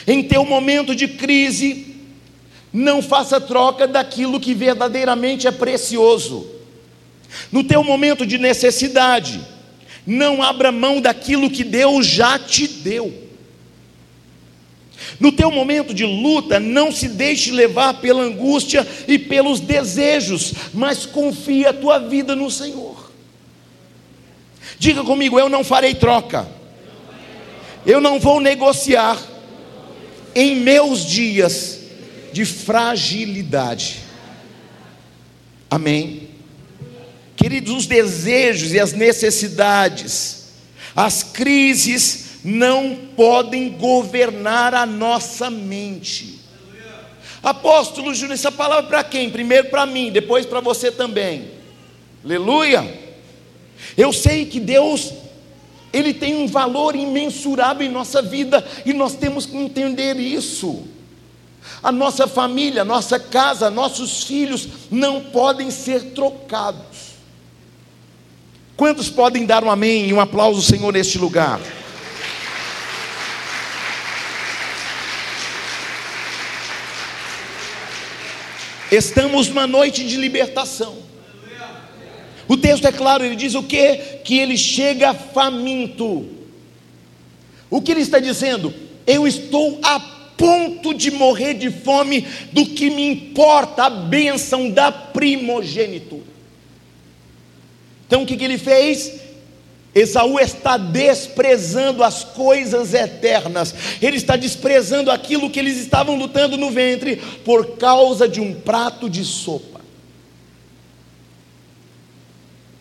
Em 0.08 0.24
teu 0.24 0.46
momento 0.46 0.96
de 0.96 1.08
crise, 1.08 1.96
não 2.72 3.02
faça 3.02 3.40
troca 3.40 3.88
daquilo 3.88 4.40
que 4.40 4.54
verdadeiramente 4.54 5.48
é 5.48 5.52
precioso. 5.52 6.48
No 7.52 7.64
teu 7.64 7.84
momento 7.84 8.26
de 8.26 8.38
necessidade, 8.38 9.42
não 10.06 10.42
abra 10.42 10.72
mão 10.72 11.02
daquilo 11.02 11.50
que 11.50 11.64
Deus 11.64 12.06
já 12.06 12.40
te 12.40 12.68
deu. 12.68 13.30
No 15.20 15.32
teu 15.32 15.52
momento 15.52 15.94
de 15.94 16.06
luta, 16.06 16.60
não 16.60 16.92
se 16.92 17.08
deixe 17.08 17.52
levar 17.52 17.96
pela 17.96 18.22
angústia 18.22 18.88
e 19.08 19.18
pelos 19.18 19.60
desejos, 19.60 20.54
mas 20.74 21.06
confie 21.06 21.66
a 21.66 21.74
tua 21.74 22.00
vida 22.00 22.36
no 22.36 22.50
Senhor. 22.50 23.12
Diga 24.78 25.04
comigo, 25.04 25.40
eu 25.40 25.50
não 25.50 25.64
farei 25.64 25.94
troca. 25.94 26.48
Eu 27.86 28.00
não 28.00 28.20
vou 28.20 28.40
negociar 28.40 29.18
em 30.36 30.56
meus 30.56 31.06
dias 31.06 31.80
de 32.32 32.46
fragilidade. 32.46 34.00
Amém. 35.70 36.30
Queridos, 37.36 37.74
os 37.74 37.86
desejos 37.86 38.74
e 38.74 38.80
as 38.80 38.94
necessidades, 38.94 40.50
as 40.96 41.24
crises 41.24 42.40
não 42.44 42.96
podem 43.16 43.70
governar 43.70 44.74
a 44.74 44.86
nossa 44.86 45.50
mente. 45.50 46.40
Apóstolo 47.42 48.14
Júnior, 48.14 48.36
essa 48.36 48.52
palavra 48.52 48.84
para 48.84 49.04
quem? 49.04 49.30
Primeiro 49.30 49.70
para 49.70 49.86
mim, 49.86 50.12
depois 50.12 50.46
para 50.46 50.60
você 50.60 50.92
também. 50.92 51.50
Aleluia. 52.24 53.00
Eu 53.98 54.14
sei 54.14 54.46
que 54.46 54.60
Deus 54.60 55.12
ele 55.94 56.14
tem 56.14 56.36
um 56.36 56.48
valor 56.48 56.96
imensurável 56.96 57.86
em 57.86 57.92
nossa 57.92 58.22
vida 58.22 58.66
e 58.86 58.94
nós 58.94 59.16
temos 59.16 59.46
que 59.46 59.58
entender 59.58 60.18
isso. 60.18 60.84
A 61.84 61.92
nossa 61.92 62.28
família, 62.28 62.84
nossa 62.86 63.20
casa, 63.20 63.70
nossos 63.70 64.24
filhos 64.24 64.68
não 64.90 65.22
podem 65.22 65.70
ser 65.70 66.14
trocados. 66.14 67.12
Quantos 68.78 69.10
podem 69.10 69.46
dar 69.46 69.64
um 69.64 69.70
amém 69.70 70.08
e 70.08 70.14
um 70.14 70.20
aplauso 70.20 70.60
ao 70.60 70.66
Senhor 70.66 70.92
neste 70.92 71.18
lugar? 71.18 71.60
Estamos 78.92 79.48
numa 79.48 79.66
noite 79.66 80.06
de 80.06 80.18
libertação. 80.18 81.11
O 82.52 82.58
texto 82.58 82.86
é 82.86 82.92
claro, 82.92 83.24
ele 83.24 83.38
diz 83.38 83.56
o 83.56 83.64
que? 83.64 83.96
Que 84.26 84.38
ele 84.40 84.58
chega 84.58 85.14
faminto. 85.14 86.28
O 87.70 87.82
que 87.82 87.92
ele 87.92 88.02
está 88.02 88.20
dizendo? 88.20 88.74
Eu 89.08 89.26
estou 89.26 89.80
apenas 89.82 90.22
ponto 90.42 90.92
de 90.92 91.12
morrer 91.12 91.54
de 91.54 91.70
fome 91.70 92.28
do 92.52 92.66
que 92.66 92.90
me 92.90 93.08
importa 93.08 93.84
a 93.84 93.90
bênção 93.92 94.72
da 94.72 94.92
primogenitura. 94.92 96.24
Então 98.08 98.24
o 98.24 98.26
que, 98.26 98.36
que 98.36 98.44
ele 98.44 98.58
fez? 98.58 99.22
Esaú 99.94 100.40
está 100.40 100.78
desprezando 100.78 102.04
as 102.04 102.24
coisas 102.24 102.96
eternas, 102.96 103.76
ele 104.02 104.18
está 104.18 104.36
desprezando 104.36 105.12
aquilo 105.12 105.50
que 105.50 105.60
eles 105.60 105.78
estavam 105.78 106.16
lutando 106.16 106.58
no 106.58 106.72
ventre 106.72 107.18
por 107.46 107.78
causa 107.78 108.28
de 108.28 108.42
um 108.42 108.52
prato 108.54 109.08
de 109.08 109.24
sopa. 109.24 109.80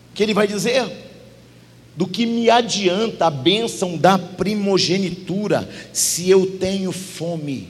que 0.13 0.23
ele 0.23 0.33
vai 0.33 0.47
dizer? 0.47 0.85
Do 1.95 2.07
que 2.07 2.25
me 2.25 2.49
adianta 2.49 3.27
a 3.27 3.29
bênção 3.29 3.97
da 3.97 4.17
primogenitura 4.17 5.69
se 5.91 6.29
eu 6.29 6.57
tenho 6.57 6.91
fome? 6.91 7.69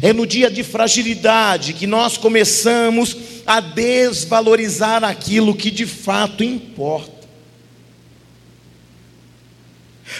É 0.00 0.12
no 0.12 0.26
dia 0.26 0.50
de 0.50 0.62
fragilidade 0.62 1.74
que 1.74 1.86
nós 1.86 2.16
começamos 2.16 3.16
a 3.46 3.60
desvalorizar 3.60 5.04
aquilo 5.04 5.54
que 5.54 5.70
de 5.70 5.86
fato 5.86 6.42
importa. 6.42 7.12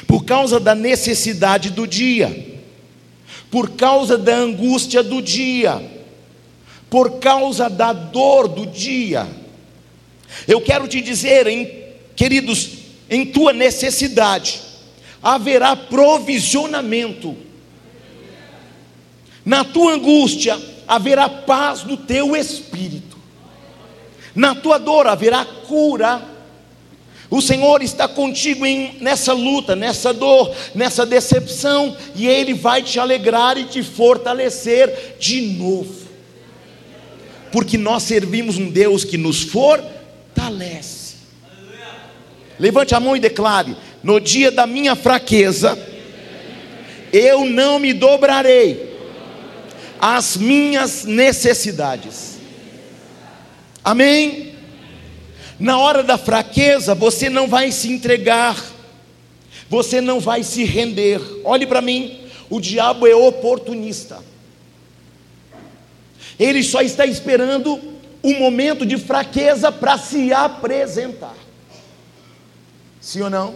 Por 0.06 0.24
causa 0.24 0.60
da 0.60 0.74
necessidade 0.74 1.70
do 1.70 1.86
dia, 1.86 2.60
por 3.50 3.70
causa 3.70 4.18
da 4.18 4.36
angústia 4.36 5.02
do 5.02 5.22
dia, 5.22 5.93
por 6.90 7.18
causa 7.18 7.68
da 7.68 7.92
dor 7.92 8.48
do 8.48 8.66
dia. 8.66 9.26
Eu 10.46 10.60
quero 10.60 10.86
te 10.88 11.00
dizer, 11.00 11.46
em, 11.46 11.84
queridos, 12.16 12.70
em 13.08 13.26
tua 13.26 13.52
necessidade 13.52 14.60
haverá 15.22 15.74
provisionamento 15.74 17.36
na 19.44 19.62
tua 19.62 19.92
angústia 19.92 20.58
haverá 20.88 21.28
paz 21.28 21.84
no 21.84 21.96
teu 21.96 22.34
espírito. 22.34 23.16
Na 24.34 24.54
tua 24.54 24.78
dor 24.78 25.06
haverá 25.06 25.44
cura. 25.44 26.22
O 27.30 27.42
Senhor 27.42 27.82
está 27.82 28.08
contigo 28.08 28.64
em, 28.64 28.96
nessa 29.00 29.32
luta, 29.32 29.76
nessa 29.76 30.12
dor, 30.12 30.54
nessa 30.74 31.04
decepção, 31.04 31.96
e 32.14 32.26
Ele 32.26 32.54
vai 32.54 32.82
te 32.82 32.98
alegrar 32.98 33.58
e 33.58 33.64
te 33.64 33.82
fortalecer 33.82 35.16
de 35.18 35.40
novo. 35.40 36.03
Porque 37.54 37.78
nós 37.78 38.02
servimos 38.02 38.58
um 38.58 38.68
Deus 38.68 39.04
que 39.04 39.16
nos 39.16 39.44
fortalece. 39.44 41.14
Levante 42.58 42.96
a 42.96 42.98
mão 42.98 43.16
e 43.16 43.20
declare: 43.20 43.76
No 44.02 44.18
dia 44.18 44.50
da 44.50 44.66
minha 44.66 44.96
fraqueza, 44.96 45.78
eu 47.12 47.44
não 47.44 47.78
me 47.78 47.92
dobrarei 47.92 48.98
as 50.00 50.36
minhas 50.36 51.04
necessidades. 51.04 52.38
Amém? 53.84 54.56
Na 55.56 55.78
hora 55.78 56.02
da 56.02 56.18
fraqueza, 56.18 56.92
você 56.92 57.30
não 57.30 57.46
vai 57.46 57.70
se 57.70 57.88
entregar, 57.88 58.60
você 59.70 60.00
não 60.00 60.18
vai 60.18 60.42
se 60.42 60.64
render. 60.64 61.20
Olhe 61.44 61.68
para 61.68 61.80
mim, 61.80 62.18
o 62.50 62.60
diabo 62.60 63.06
é 63.06 63.14
oportunista. 63.14 64.33
Ele 66.38 66.62
só 66.62 66.80
está 66.80 67.06
esperando 67.06 67.80
um 68.22 68.38
momento 68.38 68.84
de 68.86 68.96
fraqueza 68.96 69.70
para 69.70 69.98
se 69.98 70.32
apresentar. 70.32 71.36
Sim 73.00 73.22
ou 73.22 73.30
não? 73.30 73.54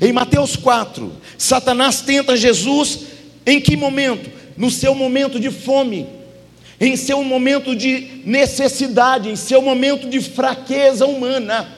Em 0.00 0.12
Mateus 0.12 0.56
4, 0.56 1.12
Satanás 1.38 2.00
tenta 2.00 2.36
Jesus 2.36 3.00
em 3.44 3.60
que 3.60 3.76
momento? 3.76 4.36
no 4.56 4.70
seu 4.70 4.94
momento 4.94 5.38
de 5.38 5.50
fome, 5.50 6.06
em 6.80 6.96
seu 6.96 7.22
momento 7.22 7.76
de 7.76 8.22
necessidade, 8.24 9.28
em 9.28 9.36
seu 9.36 9.60
momento 9.60 10.08
de 10.08 10.20
fraqueza 10.20 11.06
humana. 11.06 11.68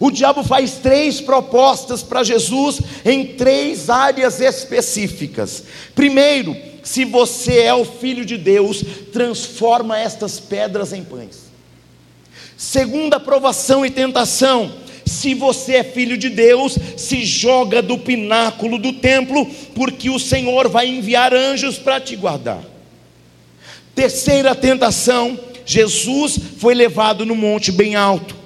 O 0.00 0.10
diabo 0.10 0.42
faz 0.42 0.78
três 0.82 1.20
propostas 1.20 2.02
para 2.02 2.24
Jesus 2.24 2.80
em 3.04 3.26
três 3.26 3.90
áreas 3.90 4.40
específicas. 4.40 5.64
Primeiro, 5.94 6.56
se 6.82 7.04
você 7.04 7.60
é 7.64 7.74
o 7.74 7.84
filho 7.84 8.24
de 8.24 8.38
Deus, 8.38 8.82
transforma 9.12 9.98
estas 9.98 10.40
pedras 10.40 10.94
em 10.94 11.04
pães. 11.04 11.50
Segunda 12.56 13.20
provação 13.20 13.84
e 13.84 13.90
tentação, 13.90 14.72
se 15.04 15.34
você 15.34 15.76
é 15.76 15.84
filho 15.84 16.16
de 16.16 16.30
Deus, 16.30 16.78
se 16.96 17.22
joga 17.26 17.82
do 17.82 17.98
pináculo 17.98 18.78
do 18.78 18.94
templo, 18.94 19.46
porque 19.74 20.08
o 20.08 20.18
Senhor 20.18 20.68
vai 20.68 20.86
enviar 20.86 21.34
anjos 21.34 21.78
para 21.78 22.00
te 22.00 22.16
guardar. 22.16 22.62
Terceira 23.94 24.54
tentação: 24.54 25.38
Jesus 25.66 26.38
foi 26.58 26.74
levado 26.74 27.26
no 27.26 27.34
monte 27.34 27.70
bem 27.70 27.96
alto. 27.96 28.39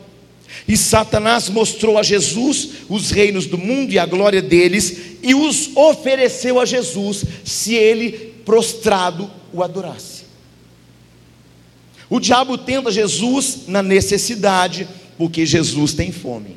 E 0.66 0.76
Satanás 0.76 1.48
mostrou 1.48 1.98
a 1.98 2.02
Jesus 2.02 2.70
os 2.88 3.10
reinos 3.10 3.46
do 3.46 3.58
mundo 3.58 3.92
e 3.92 3.98
a 3.98 4.06
glória 4.06 4.40
deles, 4.40 5.18
e 5.22 5.34
os 5.34 5.76
ofereceu 5.76 6.58
a 6.58 6.64
Jesus, 6.64 7.24
se 7.44 7.74
ele 7.74 8.34
prostrado 8.44 9.30
o 9.52 9.62
adorasse. 9.62 10.24
O 12.08 12.18
diabo 12.18 12.56
tenta 12.56 12.90
Jesus 12.90 13.60
na 13.66 13.82
necessidade, 13.82 14.88
porque 15.18 15.44
Jesus 15.44 15.92
tem 15.92 16.12
fome. 16.12 16.56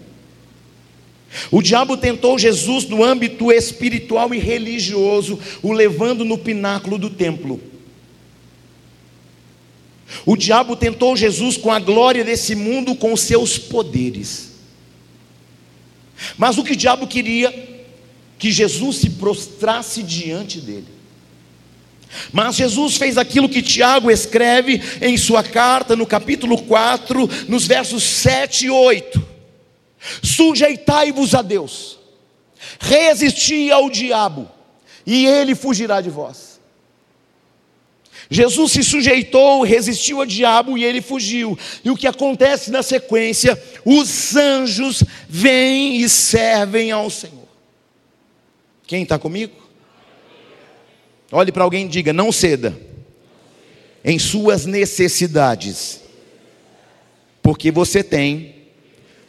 O 1.52 1.62
diabo 1.62 1.98
tentou 1.98 2.40
Jesus 2.40 2.86
no 2.88 3.04
âmbito 3.04 3.52
espiritual 3.52 4.34
e 4.34 4.40
religioso, 4.40 5.40
o 5.62 5.74
levando 5.74 6.24
no 6.24 6.38
pináculo 6.38 6.98
do 6.98 7.10
templo. 7.10 7.60
O 10.26 10.36
diabo 10.38 10.76
tentou 10.76 11.16
Jesus 11.16 11.58
com 11.58 11.72
a 11.72 11.80
glória 11.80 12.24
desse 12.24 12.56
mundo, 12.56 12.96
com 12.96 13.14
os 13.14 13.22
seus 13.22 13.58
poderes. 13.58 14.52
Mas 16.38 16.58
o 16.58 16.64
que 16.64 16.74
o 16.74 16.78
diabo 16.78 17.08
queria? 17.08 17.52
Que 18.40 18.52
Jesus 18.52 18.98
se 18.98 19.10
prostrasse 19.12 20.02
diante 20.02 20.60
dele. 20.62 20.98
Mas 22.32 22.56
Jesus 22.56 22.96
fez 22.96 23.18
aquilo 23.18 23.50
que 23.50 23.62
Tiago 23.62 24.10
escreve 24.10 24.82
em 25.02 25.18
sua 25.18 25.44
carta, 25.44 25.96
no 25.96 26.06
capítulo 26.06 26.62
4, 26.64 27.30
nos 27.50 27.68
versos 27.68 28.04
7 28.04 28.68
e 28.68 28.70
8: 28.70 29.22
Sujeitai-vos 30.24 31.36
a 31.36 31.42
Deus, 31.42 32.00
resisti 32.80 33.70
ao 33.72 33.90
diabo, 33.90 34.50
e 35.06 35.26
ele 35.26 35.54
fugirá 35.54 36.00
de 36.00 36.10
vós. 36.10 36.47
Jesus 38.30 38.72
se 38.74 38.84
sujeitou, 38.84 39.64
resistiu 39.64 40.20
ao 40.20 40.26
diabo 40.26 40.78
e 40.78 40.84
ele 40.84 41.02
fugiu. 41.02 41.58
E 41.84 41.90
o 41.90 41.96
que 41.96 42.08
acontece 42.08 42.70
na 42.72 42.84
sequência? 42.84 43.62
Os 43.86 44.36
anjos 44.36 45.04
vêm 45.30 46.02
e 46.02 46.10
servem 46.10 46.92
ao 46.92 47.10
Senhor. 47.10 47.48
Quem 48.86 49.04
está 49.04 49.18
comigo? 49.18 49.54
Olhe 51.32 51.52
para 51.52 51.64
alguém 51.64 51.86
e 51.86 51.90
diga: 51.90 52.12
não 52.12 52.32
ceda 52.32 52.78
em 54.04 54.18
suas 54.20 54.66
necessidades, 54.66 56.02
porque 57.42 57.72
você 57.72 58.04
tem 58.04 58.56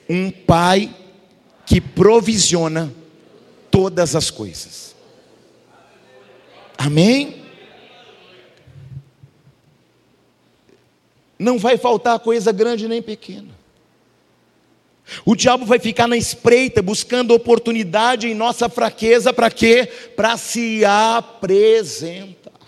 um 0.08 0.30
Pai 0.30 0.94
que 1.66 1.80
provisiona 1.80 2.92
todas 3.70 4.16
as 4.16 4.30
coisas. 4.30 4.94
Amém? 6.76 7.47
Não 11.38 11.58
vai 11.58 11.78
faltar 11.78 12.18
coisa 12.18 12.50
grande 12.50 12.88
nem 12.88 13.00
pequena. 13.00 13.56
O 15.24 15.34
diabo 15.34 15.64
vai 15.64 15.78
ficar 15.78 16.06
na 16.06 16.16
espreita, 16.16 16.82
buscando 16.82 17.32
oportunidade 17.32 18.28
em 18.28 18.34
nossa 18.34 18.68
fraqueza, 18.68 19.32
para 19.32 19.50
quê? 19.50 19.88
Para 20.14 20.36
se 20.36 20.84
apresentar. 20.84 22.58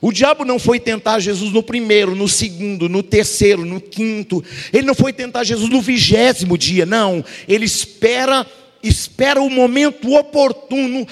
O 0.00 0.12
diabo 0.12 0.44
não 0.44 0.58
foi 0.58 0.78
tentar 0.78 1.18
Jesus 1.18 1.52
no 1.52 1.62
primeiro, 1.62 2.14
no 2.14 2.28
segundo, 2.28 2.88
no 2.88 3.02
terceiro, 3.02 3.64
no 3.64 3.80
quinto. 3.80 4.44
Ele 4.72 4.86
não 4.86 4.94
foi 4.94 5.12
tentar 5.12 5.42
Jesus 5.42 5.68
no 5.68 5.80
vigésimo 5.80 6.56
dia, 6.56 6.86
não. 6.86 7.24
Ele 7.48 7.64
espera, 7.64 8.46
espera 8.82 9.42
o 9.42 9.50
momento 9.50 10.14
oportuno, 10.14 11.06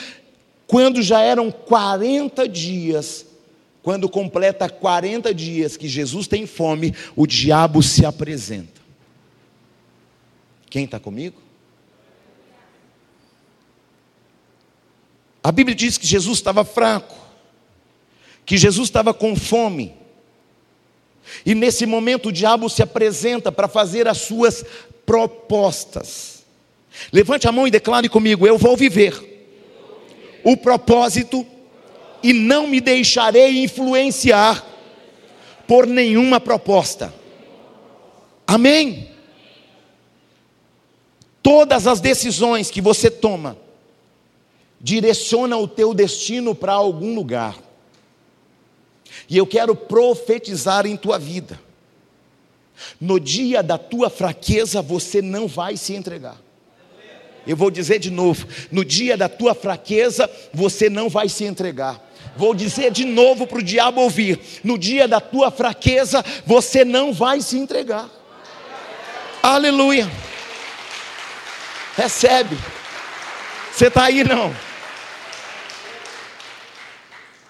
quando 0.66 1.02
já 1.02 1.20
eram 1.20 1.50
40 1.50 2.48
dias. 2.48 3.25
Quando 3.87 4.09
completa 4.09 4.68
40 4.68 5.33
dias 5.33 5.77
que 5.77 5.87
Jesus 5.87 6.27
tem 6.27 6.44
fome, 6.44 6.92
o 7.14 7.25
diabo 7.25 7.85
se 7.85 8.05
apresenta. 8.05 8.81
Quem 10.68 10.87
está 10.87 10.99
comigo? 10.99 11.40
A 15.40 15.53
Bíblia 15.53 15.72
diz 15.72 15.96
que 15.96 16.05
Jesus 16.05 16.38
estava 16.38 16.64
fraco, 16.64 17.14
que 18.44 18.59
Jesus 18.59 18.88
estava 18.88 19.14
com 19.14 19.37
fome. 19.37 19.94
E 21.44 21.55
nesse 21.55 21.87
momento 21.87 22.31
o 22.31 22.33
diabo 22.33 22.68
se 22.68 22.83
apresenta 22.83 23.53
para 23.53 23.68
fazer 23.68 24.09
as 24.09 24.18
suas 24.18 24.64
propostas. 25.07 26.44
Levante 27.12 27.46
a 27.46 27.53
mão 27.53 27.68
e 27.68 27.70
declare 27.70 28.09
comigo: 28.09 28.49
Eu 28.49 28.59
vou 28.59 28.77
viver 28.77 29.14
o 30.42 30.57
propósito 30.57 31.46
e 32.22 32.33
não 32.33 32.66
me 32.66 32.81
deixarei 32.81 33.62
influenciar 33.62 34.64
por 35.66 35.87
nenhuma 35.87 36.40
proposta. 36.40 37.12
Amém? 38.46 39.11
Todas 41.42 41.87
as 41.87 42.00
decisões 42.00 42.70
que 42.70 42.81
você 42.81 43.11
toma 43.11 43.57
direciona 44.81 45.57
o 45.57 45.66
teu 45.66 45.94
destino 45.94 46.55
para 46.55 46.72
algum 46.72 47.14
lugar. 47.14 47.57
E 49.29 49.37
eu 49.37 49.46
quero 49.46 49.74
profetizar 49.74 50.87
em 50.87 50.96
tua 50.96 51.18
vida. 51.18 51.61
No 53.00 53.18
dia 53.18 53.62
da 53.62 53.79
tua 53.79 54.11
fraqueza, 54.11 54.83
você 54.83 55.22
não 55.22 55.48
vai 55.48 55.76
se 55.76 55.94
entregar. 55.94 56.45
Eu 57.46 57.56
vou 57.56 57.70
dizer 57.70 57.98
de 57.98 58.11
novo: 58.11 58.46
no 58.70 58.85
dia 58.85 59.16
da 59.16 59.28
tua 59.28 59.54
fraqueza, 59.54 60.28
você 60.52 60.90
não 60.90 61.09
vai 61.09 61.28
se 61.28 61.44
entregar. 61.44 62.04
Vou 62.37 62.54
dizer 62.54 62.90
de 62.90 63.04
novo 63.04 63.46
para 63.46 63.59
o 63.59 63.62
diabo 63.62 64.00
ouvir: 64.00 64.40
no 64.64 64.76
dia 64.76 65.06
da 65.06 65.20
tua 65.20 65.50
fraqueza, 65.50 66.24
você 66.44 66.85
não 66.85 67.12
vai 67.12 67.40
se 67.40 67.56
entregar. 67.56 68.11
Aleluia. 69.42 70.11
Recebe. 71.96 72.59
Você 73.72 73.87
está 73.87 74.04
aí 74.04 74.24
não? 74.24 74.54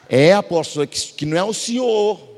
É, 0.09 0.33
apóstolo, 0.35 0.87
que, 0.87 1.01
que 1.15 1.27
não 1.27 1.37
é 1.37 1.43
o 1.43 1.55
senhor. 1.55 2.36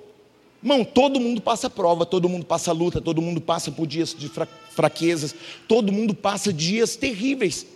Irmão, 0.62 0.84
todo 0.84 1.20
mundo 1.20 1.40
passa 1.40 1.70
prova, 1.70 2.04
todo 2.04 2.28
mundo 2.28 2.44
passa 2.44 2.72
luta, 2.72 3.00
todo 3.00 3.22
mundo 3.22 3.40
passa 3.40 3.70
por 3.70 3.86
dias 3.86 4.14
de 4.14 4.30
fraquezas, 4.70 5.34
todo 5.68 5.92
mundo 5.92 6.14
passa 6.14 6.52
dias 6.52 6.96
terríveis. 6.96 7.66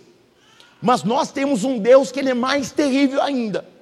Mas 0.81 1.03
nós 1.03 1.31
temos 1.31 1.63
um 1.63 1.79
Deus 1.79 2.11
que 2.11 2.19
ele 2.19 2.29
é 2.29 2.33
mais 2.33 2.71
terrível 2.71 3.21
ainda. 3.21 3.73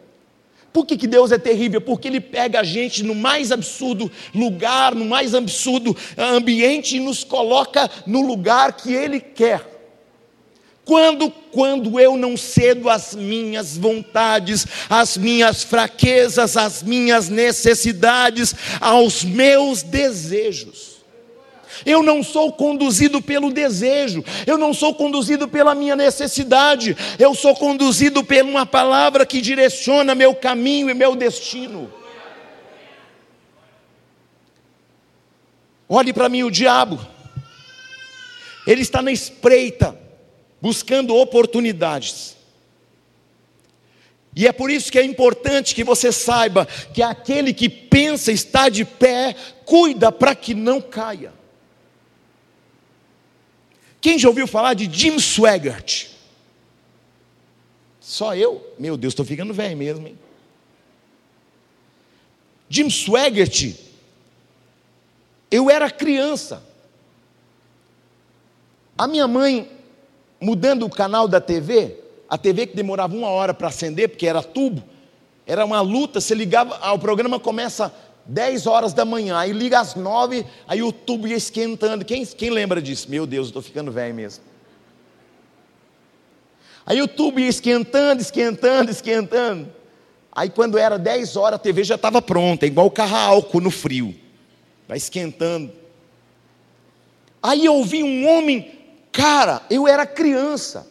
Por 0.71 0.85
que, 0.85 0.97
que 0.97 1.07
Deus 1.07 1.31
é 1.31 1.37
terrível? 1.37 1.81
Porque 1.81 2.07
Ele 2.07 2.21
pega 2.21 2.61
a 2.61 2.63
gente 2.63 3.03
no 3.03 3.13
mais 3.13 3.51
absurdo 3.51 4.09
lugar, 4.33 4.95
no 4.95 5.05
mais 5.05 5.35
absurdo 5.35 5.95
ah, 6.15 6.29
ambiente 6.29 6.95
e 6.95 6.99
nos 6.99 7.23
coloca 7.23 7.89
no 8.07 8.25
lugar 8.25 8.73
que 8.73 8.93
Ele 8.93 9.19
quer. 9.19 9.70
Quando, 10.91 11.32
quando 11.32 11.97
eu 12.01 12.17
não 12.17 12.36
cedo 12.36 12.89
às 12.89 13.15
minhas 13.15 13.77
vontades, 13.77 14.67
às 14.89 15.15
minhas 15.15 15.63
fraquezas, 15.63 16.58
às 16.58 16.84
minhas 16.84 17.30
necessidades, 17.30 18.54
aos 18.82 19.23
meus 19.23 19.84
desejos. 19.84 20.97
Eu 21.86 22.04
não 22.04 22.21
sou 22.21 22.51
conduzido 22.51 23.21
pelo 23.21 23.54
desejo, 23.54 24.21
eu 24.45 24.58
não 24.58 24.73
sou 24.73 24.93
conduzido 24.93 25.47
pela 25.47 25.73
minha 25.73 25.95
necessidade, 25.95 26.97
eu 27.17 27.34
sou 27.34 27.56
conduzido 27.56 28.21
por 28.21 28.43
uma 28.43 28.65
palavra 28.65 29.25
que 29.25 29.39
direciona 29.39 30.13
meu 30.13 30.36
caminho 30.36 30.89
e 30.89 30.93
meu 30.93 31.15
destino. 31.15 31.89
Olhe 35.88 36.12
para 36.12 36.27
mim, 36.27 36.43
o 36.43 36.51
diabo, 36.51 36.99
ele 38.67 38.82
está 38.82 39.01
na 39.01 39.13
espreita, 39.13 39.97
buscando 40.62 41.15
oportunidades. 41.15 42.38
E 44.36 44.47
é 44.47 44.52
por 44.52 44.71
isso 44.71 44.91
que 44.91 45.00
é 45.00 45.04
importante 45.04 45.76
que 45.76 45.84
você 45.84 46.12
saiba 46.12 46.65
que 46.65 47.02
aquele 47.02 47.54
que 47.54 47.67
pensa 47.67 48.32
estar 48.32 48.69
de 48.69 48.86
pé, 48.86 49.36
cuida 49.65 50.12
para 50.12 50.34
que 50.34 50.54
não 50.54 50.80
caia. 50.80 51.34
Quem 54.00 54.17
já 54.17 54.30
ouviu 54.30 54.47
falar 54.47 54.74
de 54.74 54.89
Jim 54.91 55.19
Swaggart? 55.19 56.08
Só 58.00 58.36
eu? 58.36 58.74
Meu 58.80 58.97
Deus, 58.97 59.12
estou 59.12 59.26
ficando 59.26 59.54
velho 59.54 59.78
mesmo, 59.78 60.08
hein? 60.08 60.17
Jim 62.69 62.89
Swaggart, 62.89 63.76
eu 65.52 65.69
era 65.69 65.91
criança. 65.91 66.63
A 68.97 69.08
minha 69.08 69.28
mãe, 69.28 69.69
mudando 70.41 70.84
o 70.84 70.89
canal 70.89 71.27
da 71.27 71.39
TV, 71.39 71.97
a 72.27 72.38
TV 72.38 72.67
que 72.67 72.75
demorava 72.75 73.15
uma 73.15 73.30
hora 73.30 73.54
para 73.54 73.67
acender, 73.67 74.10
porque 74.10 74.25
era 74.25 74.41
tubo, 74.41 74.84
era 75.45 75.63
uma 75.63 75.82
luta, 75.82 76.19
você 76.19 76.34
ligava, 76.34 76.77
ah, 76.82 76.93
o 76.93 76.99
programa 76.99 77.39
começa 77.39 77.93
10 78.25 78.67
horas 78.67 78.93
da 78.93 79.06
manhã, 79.06 79.38
aí 79.38 79.51
liga 79.51 79.80
às 79.80 79.95
9, 79.95 80.45
aí 80.67 80.82
o 80.82 80.91
tubo 80.91 81.27
ia 81.27 81.36
esquentando. 81.36 82.04
Quem, 82.04 82.25
quem 82.25 82.49
lembra 82.49 82.82
disso? 82.82 83.10
Meu 83.10 83.27
Deus, 83.27 83.47
eu 83.47 83.49
estou 83.49 83.62
ficando 83.62 83.91
velho 83.91 84.15
mesmo. 84.15 84.43
Aí 86.86 87.01
o 87.01 87.08
tubo 87.08 87.39
ia 87.39 87.47
esquentando, 87.47 88.21
esquentando, 88.21 88.91
esquentando. 88.91 89.69
Aí 90.32 90.49
quando 90.49 90.77
era 90.77 90.97
10 90.97 91.36
horas, 91.36 91.56
a 91.56 91.62
TV 91.62 91.84
já 91.84 91.95
estava 91.95 92.21
pronta, 92.21 92.65
igual 92.65 92.88
o 92.88 92.91
carro 92.91 93.15
álcool 93.15 93.62
no 93.62 93.71
frio. 93.71 94.15
Vai 94.88 94.97
esquentando. 94.97 95.71
Aí 97.43 97.65
eu 97.65 97.84
vi 97.84 98.04
um 98.04 98.27
homem, 98.27 98.71
cara, 99.12 99.62
eu 99.69 99.88
era 99.88 100.06
criança. 100.06 100.88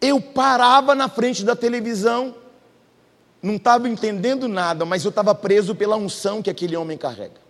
Eu 0.00 0.20
parava 0.20 0.94
na 0.94 1.08
frente 1.08 1.44
da 1.44 1.56
televisão, 1.56 2.34
não 3.42 3.56
estava 3.56 3.88
entendendo 3.88 4.48
nada, 4.48 4.84
mas 4.84 5.04
eu 5.04 5.08
estava 5.08 5.34
preso 5.34 5.74
pela 5.74 5.96
unção 5.96 6.42
que 6.42 6.50
aquele 6.50 6.76
homem 6.76 6.98
carrega. 6.98 7.44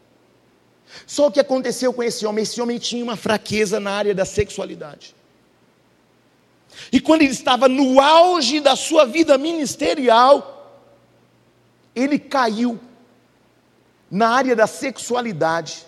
Só 1.06 1.26
o 1.26 1.32
que 1.32 1.40
aconteceu 1.40 1.92
com 1.92 2.02
esse 2.02 2.24
homem? 2.26 2.42
Esse 2.42 2.60
homem 2.60 2.78
tinha 2.78 3.02
uma 3.02 3.16
fraqueza 3.16 3.80
na 3.80 3.90
área 3.90 4.14
da 4.14 4.24
sexualidade. 4.24 5.14
E 6.92 7.00
quando 7.00 7.22
ele 7.22 7.32
estava 7.32 7.68
no 7.68 8.00
auge 8.00 8.60
da 8.60 8.76
sua 8.76 9.04
vida 9.04 9.38
ministerial, 9.38 10.82
ele 11.94 12.18
caiu 12.18 12.78
na 14.10 14.28
área 14.28 14.56
da 14.56 14.66
sexualidade. 14.66 15.86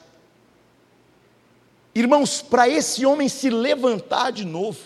Irmãos, 1.99 2.43
para 2.43 2.69
esse 2.69 3.07
homem 3.07 3.27
se 3.27 3.49
levantar 3.49 4.31
de 4.31 4.45
novo, 4.45 4.79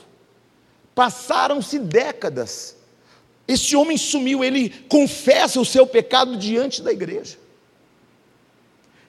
passaram-se 0.95 1.77
décadas. 1.77 2.77
Esse 3.49 3.75
homem 3.75 3.97
sumiu, 3.97 4.45
ele 4.45 4.71
confessa 4.89 5.61
o 5.61 5.65
seu 5.65 5.85
pecado 5.85 6.37
diante 6.37 6.81
da 6.81 6.93
igreja. 6.93 7.37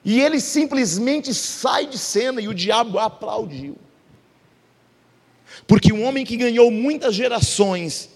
E 0.04 0.20
ele 0.20 0.40
simplesmente 0.40 1.32
sai 1.32 1.86
de 1.86 1.96
cena 1.96 2.40
e 2.40 2.48
o 2.48 2.54
diabo 2.54 2.98
aplaudiu. 2.98 3.76
Porque 5.64 5.92
um 5.92 6.04
homem 6.04 6.24
que 6.24 6.36
ganhou 6.36 6.72
muitas 6.72 7.14
gerações, 7.14 8.08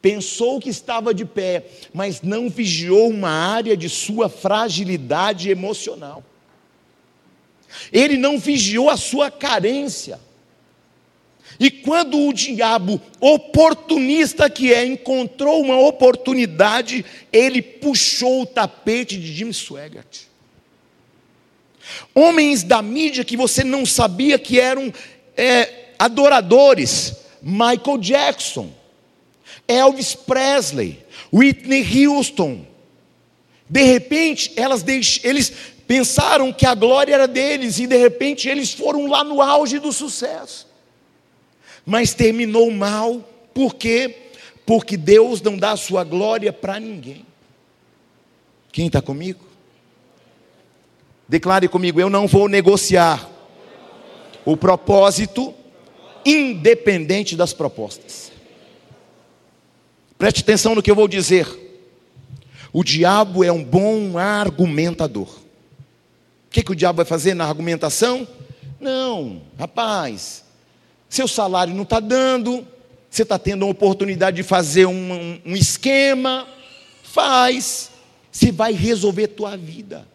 pensou 0.00 0.60
que 0.60 0.70
estava 0.70 1.12
de 1.12 1.24
pé, 1.24 1.66
mas 1.92 2.22
não 2.22 2.48
vigiou 2.48 3.08
uma 3.08 3.30
área 3.30 3.76
de 3.76 3.88
sua 3.88 4.28
fragilidade 4.28 5.50
emocional. 5.50 6.22
Ele 7.92 8.16
não 8.16 8.38
vigiou 8.38 8.90
a 8.90 8.96
sua 8.96 9.30
carência. 9.30 10.20
E 11.58 11.70
quando 11.70 12.26
o 12.26 12.32
diabo, 12.32 13.00
oportunista 13.20 14.48
que 14.48 14.72
é, 14.72 14.84
encontrou 14.84 15.60
uma 15.60 15.78
oportunidade, 15.78 17.04
ele 17.30 17.60
puxou 17.60 18.42
o 18.42 18.46
tapete 18.46 19.18
de 19.18 19.32
Jim 19.34 19.52
Swaggart. 19.52 20.22
Homens 22.14 22.62
da 22.62 22.80
mídia 22.80 23.24
que 23.24 23.36
você 23.36 23.62
não 23.62 23.84
sabia 23.84 24.38
que 24.38 24.58
eram 24.58 24.92
é, 25.36 25.90
adoradores, 25.98 27.16
Michael 27.42 27.98
Jackson, 27.98 28.70
Elvis 29.68 30.14
Presley, 30.14 30.98
Whitney 31.32 32.06
Houston. 32.06 32.64
De 33.68 33.82
repente, 33.82 34.52
elas 34.56 34.82
deix... 34.82 35.20
eles 35.22 35.52
pensaram 35.90 36.52
que 36.52 36.64
a 36.64 36.72
glória 36.72 37.12
era 37.12 37.26
deles 37.26 37.80
e 37.80 37.86
de 37.88 37.96
repente 37.96 38.48
eles 38.48 38.72
foram 38.72 39.08
lá 39.08 39.24
no 39.24 39.42
auge 39.42 39.80
do 39.80 39.92
sucesso 39.92 40.70
mas 41.84 42.14
terminou 42.14 42.70
mal, 42.70 43.20
por 43.52 43.74
quê? 43.74 44.30
Porque 44.64 44.96
Deus 44.96 45.42
não 45.42 45.56
dá 45.58 45.72
a 45.72 45.76
sua 45.76 46.04
glória 46.04 46.52
para 46.52 46.78
ninguém. 46.78 47.26
Quem 48.70 48.86
está 48.86 49.02
comigo? 49.02 49.44
Declare 51.28 51.66
comigo: 51.66 52.00
eu 52.00 52.08
não 52.08 52.28
vou 52.28 52.48
negociar 52.48 53.28
o 54.44 54.56
propósito 54.56 55.52
independente 56.24 57.34
das 57.34 57.52
propostas. 57.52 58.30
Preste 60.16 60.42
atenção 60.42 60.76
no 60.76 60.82
que 60.82 60.92
eu 60.92 60.94
vou 60.94 61.08
dizer. 61.08 61.48
O 62.72 62.84
diabo 62.84 63.42
é 63.42 63.50
um 63.50 63.64
bom 63.64 64.16
argumentador. 64.16 65.39
O 66.50 66.52
que, 66.52 66.64
que 66.64 66.72
o 66.72 66.74
diabo 66.74 66.96
vai 66.96 67.06
fazer 67.06 67.32
na 67.32 67.46
argumentação? 67.46 68.26
Não, 68.80 69.40
rapaz, 69.56 70.42
seu 71.08 71.28
salário 71.28 71.72
não 71.72 71.84
está 71.84 72.00
dando, 72.00 72.66
você 73.08 73.22
está 73.22 73.38
tendo 73.38 73.64
uma 73.64 73.70
oportunidade 73.70 74.38
de 74.38 74.42
fazer 74.42 74.84
um, 74.84 75.12
um, 75.12 75.40
um 75.46 75.56
esquema, 75.56 76.48
faz, 77.04 77.92
você 78.32 78.50
vai 78.50 78.72
resolver 78.72 79.28
tua 79.28 79.56
vida. 79.56 80.08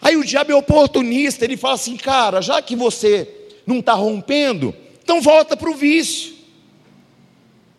Aí 0.00 0.16
o 0.16 0.24
diabo 0.24 0.52
é 0.52 0.54
oportunista, 0.54 1.44
ele 1.44 1.56
fala 1.56 1.74
assim, 1.74 1.96
cara, 1.96 2.40
já 2.40 2.62
que 2.62 2.76
você 2.76 3.28
não 3.66 3.80
está 3.80 3.94
rompendo, 3.94 4.72
Então 5.02 5.20
volta 5.20 5.56
para 5.56 5.70
o 5.70 5.74
vício. 5.74 6.34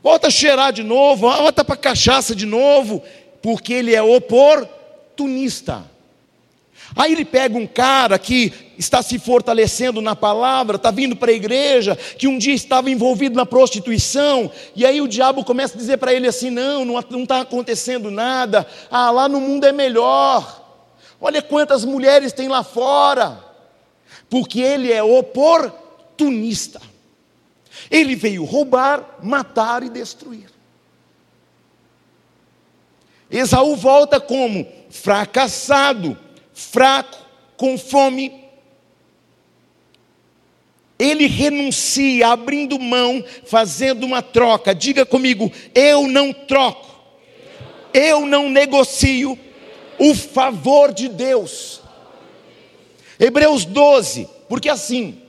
Volta 0.03 0.27
a 0.27 0.31
cheirar 0.31 0.73
de 0.73 0.83
novo, 0.83 1.29
volta 1.29 1.63
para 1.63 1.75
a 1.75 1.77
cachaça 1.77 2.35
de 2.35 2.45
novo, 2.45 3.01
porque 3.41 3.71
ele 3.71 3.95
é 3.95 4.01
oportunista. 4.01 5.89
Aí 6.95 7.11
ele 7.11 7.25
pega 7.25 7.57
um 7.57 7.67
cara 7.67 8.17
que 8.17 8.53
está 8.77 9.01
se 9.03 9.19
fortalecendo 9.19 10.01
na 10.01 10.15
palavra, 10.15 10.77
está 10.77 10.89
vindo 10.89 11.15
para 11.15 11.31
a 11.31 11.35
igreja, 11.35 11.95
que 11.95 12.27
um 12.27 12.37
dia 12.37 12.53
estava 12.53 12.89
envolvido 12.89 13.35
na 13.35 13.45
prostituição, 13.45 14.51
e 14.75 14.85
aí 14.85 15.01
o 15.01 15.07
diabo 15.07 15.43
começa 15.43 15.75
a 15.75 15.77
dizer 15.77 15.97
para 15.97 16.13
ele 16.13 16.27
assim: 16.27 16.49
não, 16.49 16.85
não 16.85 17.23
está 17.23 17.41
acontecendo 17.41 18.09
nada, 18.09 18.65
ah, 18.89 19.11
lá 19.11 19.27
no 19.27 19.39
mundo 19.39 19.65
é 19.65 19.71
melhor, 19.71 20.65
olha 21.19 21.41
quantas 21.41 21.85
mulheres 21.85 22.33
tem 22.33 22.47
lá 22.47 22.63
fora, 22.63 23.43
porque 24.29 24.59
ele 24.59 24.91
é 24.91 25.03
oportunista, 25.03 26.81
ele 27.91 28.15
veio 28.15 28.45
roubar, 28.45 29.17
matar 29.21 29.83
e 29.83 29.89
destruir. 29.89 30.49
Esaú 33.29 33.75
volta 33.75 34.19
como? 34.19 34.65
Fracassado, 34.89 36.17
fraco, 36.59 37.17
com 37.57 37.77
fome. 37.77 38.47
Ele 40.97 41.27
renuncia, 41.27 42.27
abrindo 42.27 42.77
mão, 42.77 43.23
fazendo 43.45 44.05
uma 44.05 44.21
troca. 44.21 44.75
Diga 44.75 45.05
comigo: 45.05 45.51
eu 45.73 46.07
não 46.07 46.33
troco, 46.33 46.87
eu 47.93 48.25
não 48.25 48.49
negocio 48.49 49.39
o 49.97 50.13
favor 50.13 50.93
de 50.93 51.07
Deus. 51.07 51.81
Hebreus 53.19 53.65
12, 53.65 54.29
porque 54.47 54.69
assim, 54.69 55.21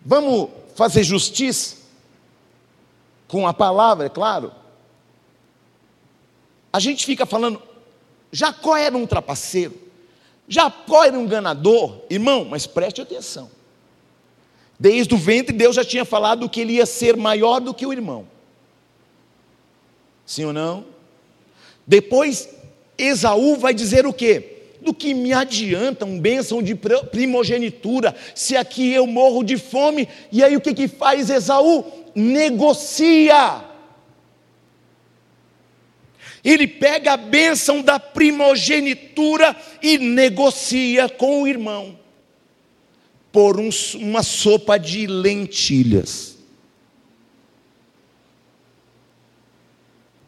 vamos 0.00 0.48
fazer 0.74 1.02
justiça 1.02 1.76
com 3.28 3.46
a 3.46 3.52
palavra, 3.52 4.06
é 4.06 4.10
claro. 4.10 4.52
A 6.72 6.80
gente 6.80 7.04
fica 7.04 7.26
falando, 7.26 7.62
Jacó 8.30 8.76
era 8.76 8.96
um 8.96 9.06
trapaceiro. 9.06 9.81
Jacó 10.48 11.04
era 11.04 11.18
um 11.18 11.22
enganador, 11.22 12.00
irmão, 12.10 12.44
mas 12.44 12.66
preste 12.66 13.00
atenção. 13.00 13.50
Desde 14.78 15.14
o 15.14 15.18
ventre, 15.18 15.56
Deus 15.56 15.76
já 15.76 15.84
tinha 15.84 16.04
falado 16.04 16.48
que 16.48 16.60
ele 16.60 16.74
ia 16.74 16.86
ser 16.86 17.16
maior 17.16 17.60
do 17.60 17.72
que 17.72 17.86
o 17.86 17.92
irmão. 17.92 18.26
Sim 20.26 20.46
ou 20.46 20.52
não? 20.52 20.84
Depois, 21.86 22.48
Esaú 22.98 23.56
vai 23.56 23.72
dizer 23.72 24.06
o 24.06 24.12
quê? 24.12 24.48
Do 24.80 24.92
que 24.92 25.14
me 25.14 25.32
adianta 25.32 26.04
um 26.04 26.18
bênção 26.18 26.62
de 26.62 26.74
primogenitura, 26.74 28.14
se 28.34 28.56
aqui 28.56 28.92
eu 28.92 29.06
morro 29.06 29.44
de 29.44 29.56
fome, 29.56 30.08
e 30.32 30.42
aí 30.42 30.56
o 30.56 30.60
que, 30.60 30.74
que 30.74 30.88
faz 30.88 31.30
Esaú? 31.30 31.84
Negocia 32.14 33.71
ele 36.44 36.66
pega 36.66 37.12
a 37.12 37.16
bênção 37.16 37.82
da 37.82 38.00
primogenitura 38.00 39.56
e 39.80 39.96
negocia 39.98 41.08
com 41.08 41.42
o 41.42 41.46
irmão 41.46 41.98
por 43.30 43.60
um, 43.60 43.70
uma 43.94 44.22
sopa 44.22 44.78
de 44.78 45.06
lentilhas. 45.06 46.36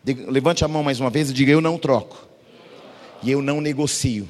Levante 0.05 0.65
a 0.65 0.69
mão 0.69 0.83
mais 0.83 1.01
uma 1.01 1.11
vez 1.11 1.31
e 1.31 1.33
diga: 1.33 1.51
Eu 1.51 1.61
não 1.61 1.79
troco, 1.79 2.29
e 3.23 3.31
eu 3.31 3.43
não 3.43 3.61
negocio 3.61 4.29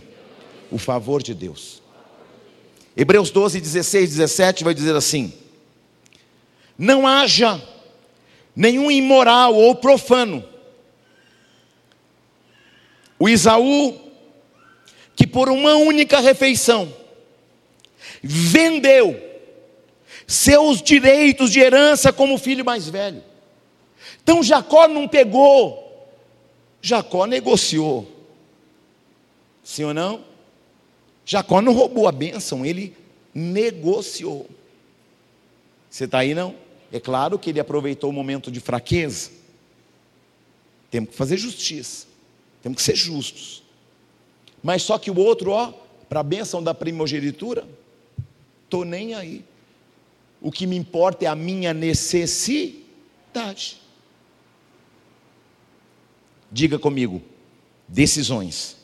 o 0.71 0.79
favor 0.79 1.23
de 1.23 1.35
Deus. 1.35 1.83
Hebreus 2.97 3.31
12, 3.31 3.61
16, 3.61 4.11
17 4.11 4.65
vai 4.65 4.73
dizer 4.73 4.95
assim: 4.95 5.35
Não 6.79 7.07
haja 7.07 7.61
nenhum 8.57 8.91
imoral 8.91 9.55
ou 9.55 9.75
profano 9.75 10.54
o 13.25 13.29
Isaú, 13.29 13.99
que 15.17 15.27
por 15.27 15.49
uma 15.49 15.77
única 15.77 16.21
refeição 16.21 16.95
vendeu 18.23 19.19
seus 20.27 20.83
direitos 20.83 21.51
de 21.51 21.59
herança 21.59 22.13
como 22.13 22.37
filho 22.37 22.63
mais 22.63 22.87
velho. 22.87 23.25
Então 24.23 24.43
Jacó 24.43 24.87
não 24.87 25.09
pegou, 25.09 26.07
Jacó 26.83 27.25
negociou. 27.25 28.07
Sim 29.63 29.85
ou 29.85 29.95
não? 29.95 30.23
Jacó 31.25 31.63
não 31.63 31.73
roubou 31.73 32.07
a 32.07 32.13
bênção, 32.13 32.67
ele 32.67 32.95
negociou. 33.35 34.47
Você 35.89 36.05
está 36.05 36.19
aí 36.19 36.35
não? 36.35 36.55
É 36.93 37.01
claro 37.01 37.39
que 37.39 37.49
ele 37.49 37.61
aproveitou 37.61 38.11
o 38.11 38.13
momento 38.13 38.51
de 38.51 38.61
fraqueza. 38.61 39.31
Temos 40.91 41.09
que 41.09 41.17
fazer 41.17 41.39
justiça. 41.39 42.13
Temos 42.65 42.79
que 42.79 42.83
ser 42.83 42.97
justos. 42.97 43.63
Mas 44.63 44.83
só 44.83 44.99
que 44.99 45.11
o 45.11 45.19
outro, 45.19 45.51
ó, 45.51 45.71
para 46.09 46.21
a 46.21 46.23
bênção 46.23 46.63
da 46.63 46.73
primogenitura, 46.73 47.69
estou 48.65 48.87
nem 48.87 49.13
aí. 49.13 49.45
O 50.41 50.51
que 50.51 50.67
me 50.67 50.75
importa 50.75 51.27
é 51.27 51.29
a 51.29 51.37
minha 51.37 51.75
necessidade. 51.75 52.83
Diga 56.51 56.79
comigo, 56.79 57.21
decisões 57.87 58.79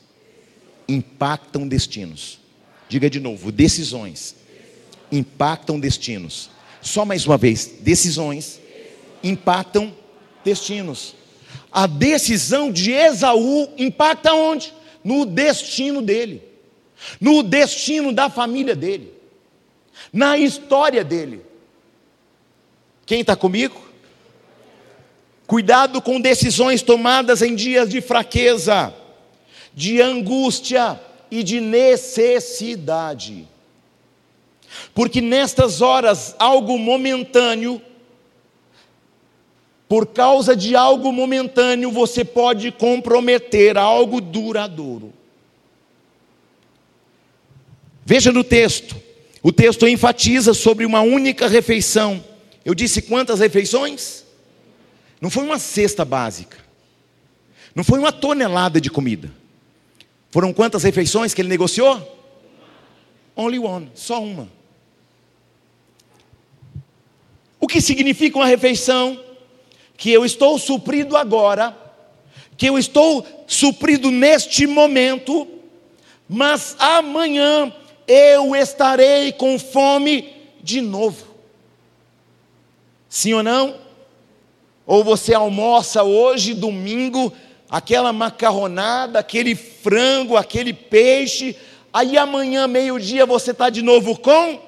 impactam 0.86 1.66
destinos. 1.66 2.38
Diga 2.86 3.08
de 3.08 3.18
novo, 3.18 3.50
decisões 3.50 4.36
impactam 5.10 5.80
destinos. 5.80 6.50
Só 6.82 7.06
mais 7.06 7.24
uma 7.24 7.38
vez, 7.38 7.64
decisões 7.80 8.60
impactam 9.24 9.96
destinos. 10.44 11.14
A 11.70 11.86
decisão 11.86 12.72
de 12.72 12.92
Esaú 12.92 13.68
impacta 13.78 14.32
onde? 14.34 14.74
No 15.02 15.24
destino 15.24 16.02
dele, 16.02 16.42
no 17.20 17.42
destino 17.42 18.12
da 18.12 18.28
família 18.28 18.74
dele, 18.74 19.14
na 20.12 20.36
história 20.36 21.02
dele. 21.02 21.42
Quem 23.06 23.20
está 23.20 23.34
comigo? 23.34 23.80
Cuidado 25.46 26.00
com 26.02 26.20
decisões 26.20 26.82
tomadas 26.82 27.42
em 27.42 27.54
dias 27.54 27.88
de 27.88 28.00
fraqueza, 28.00 28.94
de 29.74 30.00
angústia 30.00 31.00
e 31.30 31.42
de 31.42 31.60
necessidade. 31.60 33.48
Porque 34.94 35.20
nestas 35.20 35.80
horas, 35.80 36.34
algo 36.38 36.78
momentâneo 36.78 37.82
por 39.90 40.06
causa 40.06 40.54
de 40.54 40.76
algo 40.76 41.12
momentâneo, 41.12 41.90
você 41.90 42.24
pode 42.24 42.70
comprometer 42.70 43.76
algo 43.76 44.20
duradouro. 44.20 45.12
Veja 48.06 48.30
no 48.30 48.44
texto, 48.44 48.94
o 49.42 49.50
texto 49.50 49.88
enfatiza 49.88 50.54
sobre 50.54 50.86
uma 50.86 51.00
única 51.00 51.48
refeição. 51.48 52.24
Eu 52.64 52.72
disse 52.72 53.02
quantas 53.02 53.40
refeições? 53.40 54.24
Não 55.20 55.28
foi 55.28 55.42
uma 55.42 55.58
cesta 55.58 56.04
básica, 56.04 56.58
não 57.74 57.82
foi 57.82 57.98
uma 57.98 58.12
tonelada 58.12 58.80
de 58.80 58.90
comida. 58.90 59.28
Foram 60.30 60.52
quantas 60.52 60.84
refeições 60.84 61.34
que 61.34 61.42
ele 61.42 61.48
negociou? 61.48 62.00
Only 63.34 63.58
one, 63.58 63.90
só 63.96 64.22
uma. 64.22 64.48
O 67.58 67.66
que 67.66 67.80
significa 67.80 68.38
uma 68.38 68.46
refeição? 68.46 69.29
Que 70.00 70.10
eu 70.10 70.24
estou 70.24 70.58
suprido 70.58 71.14
agora, 71.14 71.76
que 72.56 72.66
eu 72.66 72.78
estou 72.78 73.22
suprido 73.46 74.10
neste 74.10 74.66
momento, 74.66 75.46
mas 76.26 76.74
amanhã 76.78 77.70
eu 78.08 78.56
estarei 78.56 79.30
com 79.30 79.58
fome 79.58 80.34
de 80.62 80.80
novo. 80.80 81.26
Sim 83.10 83.34
ou 83.34 83.42
não? 83.42 83.74
Ou 84.86 85.04
você 85.04 85.34
almoça 85.34 86.02
hoje, 86.02 86.54
domingo, 86.54 87.30
aquela 87.68 88.10
macarronada, 88.10 89.18
aquele 89.18 89.54
frango, 89.54 90.34
aquele 90.34 90.72
peixe, 90.72 91.54
aí 91.92 92.16
amanhã, 92.16 92.66
meio-dia, 92.66 93.26
você 93.26 93.50
está 93.50 93.68
de 93.68 93.82
novo 93.82 94.18
com 94.18 94.58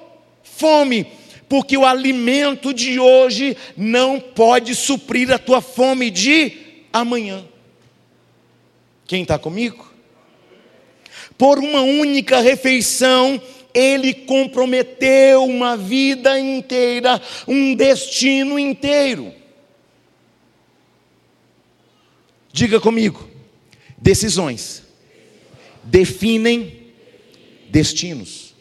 fome 0.43 1.07
porque 1.53 1.77
o 1.77 1.85
alimento 1.85 2.73
de 2.73 2.99
hoje 2.99 3.55
não 3.77 4.19
pode 4.19 4.73
suprir 4.73 5.31
a 5.31 5.37
tua 5.37 5.61
fome 5.61 6.09
de 6.09 6.51
amanhã. 6.91 7.45
Quem 9.05 9.21
está 9.21 9.37
comigo? 9.37 9.93
Por 11.37 11.59
uma 11.59 11.81
única 11.81 12.39
refeição, 12.39 13.39
ele 13.71 14.15
comprometeu 14.15 15.43
uma 15.43 15.77
vida 15.77 16.39
inteira, 16.39 17.21
um 17.47 17.75
destino 17.75 18.57
inteiro. 18.57 19.31
Diga 22.51 22.79
comigo: 22.79 23.29
decisões 23.95 24.81
definem 25.83 26.87
destinos. 27.69 28.55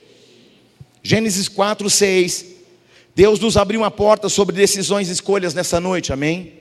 Gênesis 1.02 1.48
4, 1.48 1.88
6 1.88 2.51
Deus 3.14 3.38
nos 3.38 3.56
abriu 3.56 3.80
uma 3.80 3.90
porta 3.90 4.28
sobre 4.28 4.56
decisões 4.56 5.08
e 5.08 5.12
escolhas 5.12 5.54
nessa 5.54 5.78
noite, 5.78 6.12
amém? 6.12 6.54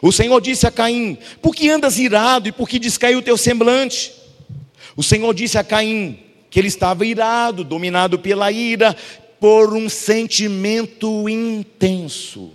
O 0.00 0.12
Senhor 0.12 0.40
disse 0.40 0.66
a 0.66 0.70
Caim: 0.70 1.18
Por 1.40 1.54
que 1.54 1.68
andas 1.68 1.98
irado 1.98 2.48
e 2.48 2.52
por 2.52 2.68
que 2.68 2.78
descaiu 2.78 3.18
o 3.18 3.22
teu 3.22 3.36
semblante? 3.36 4.12
O 4.96 5.02
Senhor 5.02 5.32
disse 5.34 5.58
a 5.58 5.64
Caim 5.64 6.18
que 6.50 6.58
ele 6.58 6.68
estava 6.68 7.04
irado, 7.04 7.64
dominado 7.64 8.18
pela 8.18 8.52
ira, 8.52 8.96
por 9.40 9.74
um 9.74 9.88
sentimento 9.88 11.28
intenso. 11.28 12.50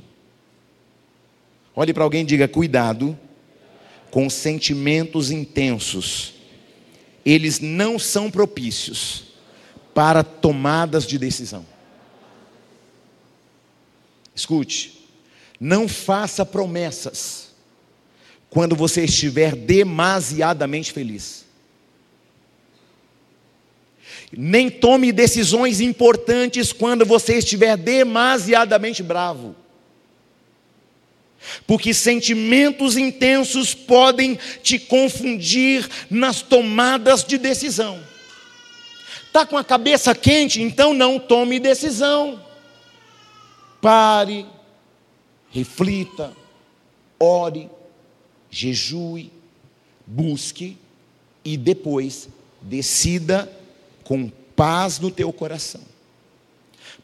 Olhe 1.75 1.93
para 1.93 2.03
alguém 2.03 2.21
e 2.21 2.25
diga: 2.25 2.47
cuidado 2.47 3.17
com 4.09 4.29
sentimentos 4.29 5.29
intensos. 5.29 6.33
Eles 7.25 7.59
não 7.59 7.99
são 7.99 8.31
propícios 8.31 9.25
para 9.93 10.23
tomadas 10.23 11.05
de 11.05 11.17
decisão. 11.17 11.65
Escute, 14.37 14.93
não 15.59 15.87
faça 15.87 16.45
promessas 16.45 17.55
quando 18.51 18.75
você 18.75 19.05
estiver 19.05 19.55
demasiadamente 19.55 20.93
feliz. 20.93 21.43
Nem 24.31 24.69
tome 24.69 25.11
decisões 25.11 25.81
importantes 25.81 26.71
quando 26.71 27.03
você 27.03 27.39
estiver 27.39 27.75
demasiadamente 27.75 29.01
bravo. 29.01 29.55
Porque 31.65 31.91
sentimentos 31.91 32.95
intensos 32.95 33.73
podem 33.73 34.37
te 34.61 34.77
confundir 34.77 35.89
nas 36.11 36.43
tomadas 36.43 37.23
de 37.23 37.39
decisão. 37.39 37.99
Está 39.25 39.47
com 39.47 39.57
a 39.57 39.63
cabeça 39.63 40.13
quente? 40.13 40.61
Então 40.61 40.93
não 40.93 41.17
tome 41.17 41.59
decisão. 41.59 42.46
Pare, 43.87 44.45
reflita, 45.49 46.35
ore, 47.17 47.69
jejue, 48.51 49.31
busque 50.05 50.77
e 51.41 51.55
depois 51.55 52.27
decida 52.61 53.49
com 54.03 54.29
paz 54.57 54.99
no 54.99 55.09
teu 55.09 55.31
coração. 55.31 55.79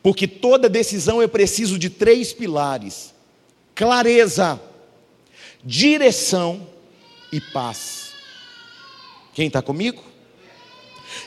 Porque 0.01 0.27
toda 0.27 0.67
decisão 0.67 1.21
é 1.21 1.27
preciso 1.27 1.79
de 1.79 1.89
três 1.89 2.34
pilares: 2.34 3.13
clareza, 3.73 4.59
direção 5.63 6.67
e 7.31 7.39
paz. 7.39 8.11
Quem 9.34 9.47
está 9.47 9.61
comigo? 9.61 10.03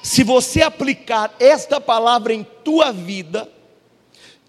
Se 0.02 0.22
você 0.22 0.60
aplicar 0.60 1.34
esta 1.40 1.80
palavra 1.80 2.34
em 2.34 2.44
tua 2.44 2.92
vida, 2.92 3.55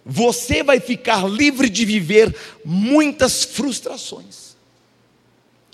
você 0.07 0.63
vai 0.63 0.79
ficar 0.79 1.27
livre 1.27 1.69
de 1.69 1.83
viver 1.85 2.33
muitas 2.63 3.43
frustrações. 3.43 4.47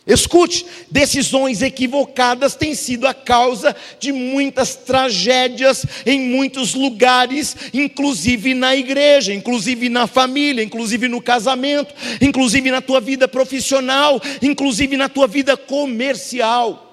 Escute, 0.06 0.66
decisões 0.92 1.62
equivocadas 1.62 2.56
têm 2.56 2.76
sido 2.76 3.08
a 3.08 3.14
causa 3.14 3.74
de 4.02 4.12
muitas 4.12 4.76
tragédias 4.76 5.86
em 6.06 6.20
muitos 6.20 6.74
lugares, 6.74 7.56
inclusive 7.74 8.54
na 8.54 8.76
igreja, 8.76 9.34
inclusive 9.34 9.88
na 9.88 10.06
família, 10.06 10.62
inclusive 10.62 11.08
no 11.08 11.22
casamento, 11.22 11.94
inclusive 12.20 12.70
na 12.70 12.82
tua 12.82 13.00
vida 13.00 13.30
profissional, 13.30 14.22
inclusive 14.42 14.98
na 14.98 15.08
tua 15.08 15.26
vida 15.26 15.56
comercial. 15.56 16.93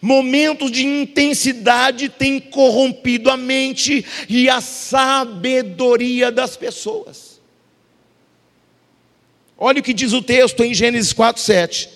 Momentos 0.00 0.70
de 0.70 0.84
intensidade 0.84 2.08
têm 2.08 2.40
corrompido 2.40 3.30
a 3.30 3.36
mente 3.36 4.04
e 4.28 4.48
a 4.48 4.60
sabedoria 4.60 6.30
das 6.30 6.56
pessoas. 6.56 7.40
Olha 9.58 9.80
o 9.80 9.82
que 9.82 9.94
diz 9.94 10.12
o 10.12 10.22
texto 10.22 10.62
em 10.64 10.74
Gênesis 10.74 11.12
4:7. 11.12 11.88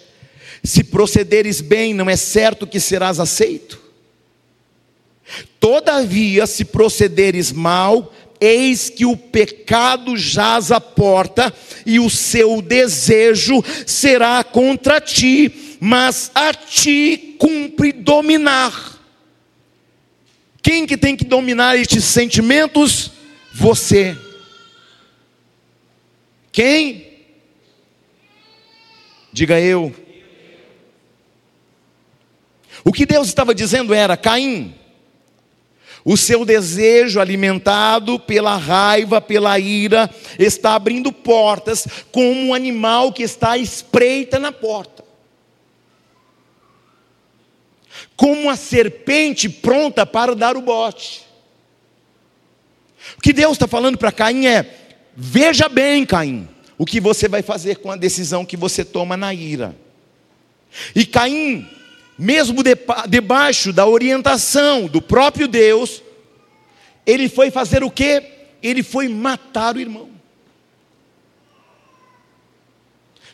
Se 0.62 0.84
procederes 0.84 1.60
bem, 1.60 1.94
não 1.94 2.08
é 2.08 2.16
certo 2.16 2.66
que 2.66 2.80
serás 2.80 3.18
aceito. 3.20 3.80
Todavia, 5.58 6.46
se 6.46 6.64
procederes 6.64 7.50
mal, 7.50 8.12
eis 8.40 8.88
que 8.88 9.04
o 9.04 9.16
pecado 9.16 10.16
jaz 10.16 10.70
à 10.70 10.80
porta, 10.80 11.52
e 11.84 11.98
o 11.98 12.08
seu 12.08 12.62
desejo 12.62 13.62
será 13.86 14.42
contra 14.44 15.00
ti 15.00 15.65
mas 15.80 16.30
a 16.34 16.52
ti 16.52 17.36
cumpre 17.38 17.92
dominar. 17.92 18.96
Quem 20.62 20.86
que 20.86 20.96
tem 20.96 21.16
que 21.16 21.24
dominar 21.24 21.76
estes 21.76 22.04
sentimentos? 22.04 23.12
Você. 23.54 24.16
Quem? 26.50 27.06
Diga 29.32 29.60
eu. 29.60 29.94
O 32.84 32.92
que 32.92 33.06
Deus 33.06 33.28
estava 33.28 33.54
dizendo 33.54 33.94
era: 33.94 34.16
Caim, 34.16 34.74
o 36.04 36.16
seu 36.16 36.44
desejo 36.44 37.20
alimentado 37.20 38.18
pela 38.18 38.56
raiva, 38.56 39.20
pela 39.20 39.58
ira, 39.58 40.08
está 40.38 40.74
abrindo 40.74 41.12
portas 41.12 41.86
como 42.10 42.48
um 42.48 42.54
animal 42.54 43.12
que 43.12 43.22
está 43.22 43.52
à 43.52 43.58
espreita 43.58 44.38
na 44.38 44.52
porta. 44.52 45.05
Como 48.16 48.32
uma 48.32 48.56
serpente 48.56 49.48
pronta 49.48 50.06
para 50.06 50.34
dar 50.34 50.56
o 50.56 50.62
bote. 50.62 51.22
O 53.16 53.20
que 53.20 53.32
Deus 53.32 53.52
está 53.52 53.68
falando 53.68 53.98
para 53.98 54.10
Caim 54.10 54.46
é: 54.46 54.68
veja 55.14 55.68
bem, 55.68 56.04
Caim, 56.06 56.48
o 56.78 56.84
que 56.84 57.00
você 57.00 57.28
vai 57.28 57.42
fazer 57.42 57.76
com 57.76 57.90
a 57.90 57.96
decisão 57.96 58.44
que 58.44 58.56
você 58.56 58.84
toma 58.84 59.16
na 59.16 59.32
ira. 59.32 59.76
E 60.94 61.04
Caim, 61.06 61.68
mesmo 62.18 62.62
debaixo 63.08 63.72
da 63.72 63.86
orientação 63.86 64.86
do 64.86 65.00
próprio 65.00 65.46
Deus, 65.46 66.02
ele 67.06 67.28
foi 67.28 67.50
fazer 67.50 67.84
o 67.84 67.90
que? 67.90 68.22
Ele 68.62 68.82
foi 68.82 69.08
matar 69.08 69.76
o 69.76 69.80
irmão. 69.80 70.10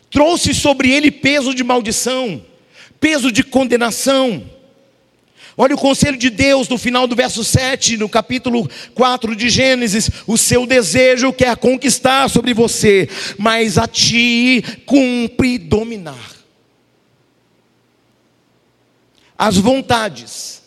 Trouxe 0.09 0.53
sobre 0.53 0.91
ele 0.91 1.09
peso 1.09 1.55
de 1.55 1.63
maldição, 1.63 2.45
peso 2.99 3.31
de 3.31 3.43
condenação. 3.43 4.47
Olha 5.55 5.75
o 5.75 5.77
conselho 5.77 6.17
de 6.17 6.29
Deus 6.29 6.67
no 6.67 6.77
final 6.77 7.05
do 7.05 7.15
verso 7.15 7.43
7, 7.43 7.97
no 7.97 8.09
capítulo 8.09 8.67
4 8.95 9.35
de 9.35 9.49
Gênesis: 9.49 10.09
o 10.25 10.37
seu 10.37 10.65
desejo 10.65 11.31
quer 11.31 11.55
conquistar 11.57 12.29
sobre 12.29 12.53
você, 12.53 13.07
mas 13.37 13.77
a 13.77 13.87
ti 13.87 14.63
cumpre 14.85 15.59
dominar. 15.59 16.33
As 19.37 19.57
vontades, 19.57 20.63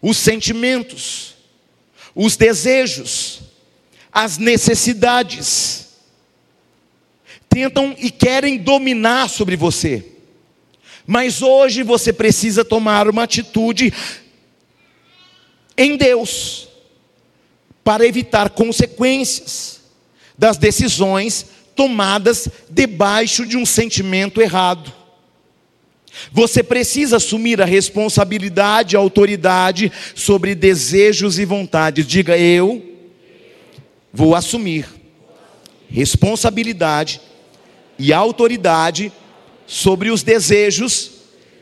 os 0.00 0.16
sentimentos, 0.16 1.34
os 2.14 2.36
desejos, 2.36 3.40
as 4.12 4.38
necessidades, 4.38 5.88
tentam 7.48 7.96
e 7.98 8.10
querem 8.10 8.58
dominar 8.58 9.28
sobre 9.28 9.56
você. 9.56 10.17
Mas 11.10 11.40
hoje 11.40 11.82
você 11.82 12.12
precisa 12.12 12.62
tomar 12.62 13.08
uma 13.08 13.22
atitude 13.22 13.90
em 15.74 15.96
Deus 15.96 16.68
para 17.82 18.06
evitar 18.06 18.50
consequências 18.50 19.80
das 20.36 20.58
decisões 20.58 21.46
tomadas 21.74 22.46
debaixo 22.68 23.46
de 23.46 23.56
um 23.56 23.64
sentimento 23.64 24.42
errado. 24.42 24.92
Você 26.30 26.62
precisa 26.62 27.16
assumir 27.16 27.62
a 27.62 27.64
responsabilidade, 27.64 28.94
a 28.94 29.00
autoridade 29.00 29.90
sobre 30.14 30.54
desejos 30.54 31.38
e 31.38 31.46
vontades. 31.46 32.06
Diga 32.06 32.36
eu 32.36 32.84
vou 34.12 34.34
assumir 34.34 34.86
responsabilidade 35.88 37.18
e 37.98 38.12
autoridade 38.12 39.10
sobre 39.68 40.10
os 40.10 40.22
desejos 40.22 41.10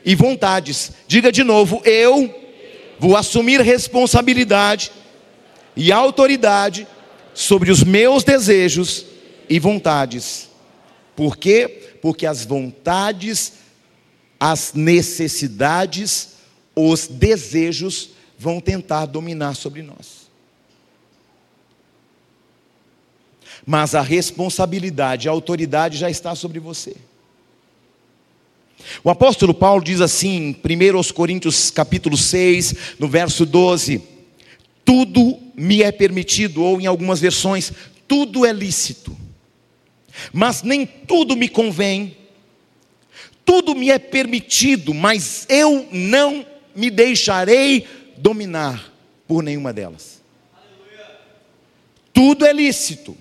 e 0.05 0.15
vontades. 0.15 0.93
Diga 1.07 1.31
de 1.31 1.43
novo: 1.43 1.81
eu 1.83 2.33
vou 2.97 3.15
assumir 3.15 3.61
responsabilidade 3.61 4.91
e 5.75 5.91
autoridade 5.91 6.87
sobre 7.33 7.69
os 7.69 7.83
meus 7.83 8.23
desejos 8.23 9.05
e 9.47 9.59
vontades. 9.59 10.49
Por 11.15 11.35
quê? 11.35 11.97
Porque 12.01 12.25
as 12.25 12.45
vontades, 12.45 13.53
as 14.39 14.73
necessidades, 14.73 16.37
os 16.73 17.07
desejos 17.07 18.11
vão 18.39 18.61
tentar 18.61 19.05
dominar 19.05 19.55
sobre 19.55 19.81
nós. 19.81 20.27
Mas 23.65 23.93
a 23.93 24.01
responsabilidade, 24.01 25.27
a 25.27 25.31
autoridade 25.31 25.97
já 25.97 26.09
está 26.09 26.33
sobre 26.35 26.59
você. 26.59 26.95
O 29.07 29.09
apóstolo 29.09 29.53
Paulo 29.53 29.81
diz 29.81 30.01
assim, 30.01 30.35
em 30.35 30.51
1 30.51 31.13
Coríntios 31.13 31.71
capítulo 31.71 32.17
6, 32.17 32.75
no 32.99 33.07
verso 33.07 33.45
12: 33.45 34.01
Tudo 34.83 35.39
me 35.55 35.81
é 35.81 35.93
permitido, 35.93 36.61
ou 36.61 36.81
em 36.81 36.87
algumas 36.87 37.21
versões, 37.21 37.71
tudo 38.05 38.45
é 38.45 38.51
lícito, 38.51 39.15
mas 40.33 40.61
nem 40.61 40.85
tudo 40.85 41.37
me 41.37 41.47
convém, 41.47 42.17
tudo 43.45 43.73
me 43.73 43.89
é 43.89 43.97
permitido, 43.97 44.93
mas 44.93 45.45
eu 45.47 45.87
não 45.89 46.45
me 46.75 46.89
deixarei 46.89 47.87
dominar 48.17 48.93
por 49.25 49.41
nenhuma 49.41 49.71
delas. 49.71 50.21
Tudo 52.11 52.45
é 52.45 52.51
lícito, 52.51 53.15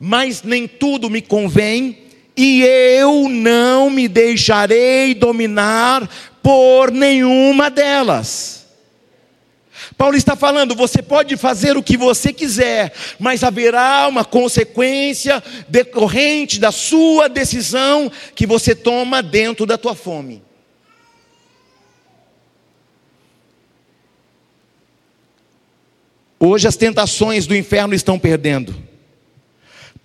mas 0.00 0.42
nem 0.42 0.66
tudo 0.66 1.08
me 1.08 1.22
convém, 1.22 2.05
e 2.36 2.62
eu 2.62 3.28
não 3.28 3.88
me 3.88 4.06
deixarei 4.06 5.14
dominar 5.14 6.08
por 6.42 6.90
nenhuma 6.90 7.70
delas. 7.70 8.66
Paulo 9.96 10.16
está 10.16 10.36
falando, 10.36 10.74
você 10.74 11.00
pode 11.00 11.36
fazer 11.36 11.76
o 11.76 11.82
que 11.82 11.96
você 11.96 12.32
quiser, 12.32 12.92
mas 13.18 13.42
haverá 13.42 14.06
uma 14.08 14.24
consequência 14.24 15.42
decorrente 15.68 16.60
da 16.60 16.70
sua 16.70 17.28
decisão 17.28 18.12
que 18.34 18.46
você 18.46 18.74
toma 18.74 19.22
dentro 19.22 19.64
da 19.64 19.78
tua 19.78 19.94
fome. 19.94 20.42
Hoje 26.38 26.68
as 26.68 26.76
tentações 26.76 27.46
do 27.46 27.56
inferno 27.56 27.94
estão 27.94 28.18
perdendo. 28.18 28.85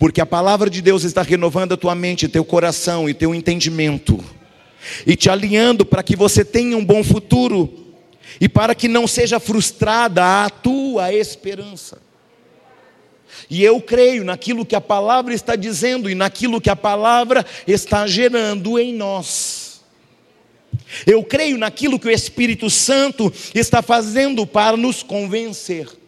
Porque 0.02 0.20
a 0.20 0.26
palavra 0.26 0.68
de 0.68 0.82
Deus 0.82 1.04
está 1.04 1.22
renovando 1.22 1.74
a 1.74 1.76
tua 1.76 1.94
mente, 1.94 2.26
teu 2.26 2.44
coração 2.44 3.08
e 3.08 3.14
teu 3.14 3.32
entendimento, 3.32 4.18
e 5.06 5.14
te 5.14 5.30
alinhando 5.30 5.86
para 5.86 6.02
que 6.02 6.16
você 6.16 6.44
tenha 6.44 6.76
um 6.76 6.84
bom 6.84 7.04
futuro 7.04 7.72
e 8.40 8.48
para 8.48 8.74
que 8.74 8.88
não 8.88 9.06
seja 9.06 9.38
frustrada 9.38 10.44
a 10.44 10.50
tua 10.50 11.14
esperança. 11.14 12.02
E 13.48 13.62
eu 13.62 13.80
creio 13.80 14.24
naquilo 14.24 14.66
que 14.66 14.74
a 14.74 14.80
palavra 14.80 15.34
está 15.34 15.54
dizendo 15.54 16.10
e 16.10 16.16
naquilo 16.16 16.60
que 16.60 16.68
a 16.68 16.74
palavra 16.74 17.46
está 17.64 18.04
gerando 18.04 18.80
em 18.80 18.92
nós. 18.92 19.82
Eu 21.06 21.22
creio 21.22 21.56
naquilo 21.56 21.96
que 21.96 22.08
o 22.08 22.10
Espírito 22.10 22.68
Santo 22.68 23.32
está 23.54 23.80
fazendo 23.80 24.48
para 24.48 24.76
nos 24.76 25.00
convencer. 25.04 26.01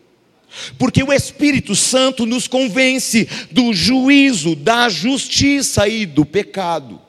Porque 0.78 1.02
o 1.02 1.12
Espírito 1.12 1.74
Santo 1.74 2.26
nos 2.26 2.46
convence 2.46 3.28
do 3.50 3.72
juízo, 3.72 4.54
da 4.54 4.88
justiça 4.88 5.88
e 5.88 6.06
do 6.06 6.24
pecado. 6.24 7.00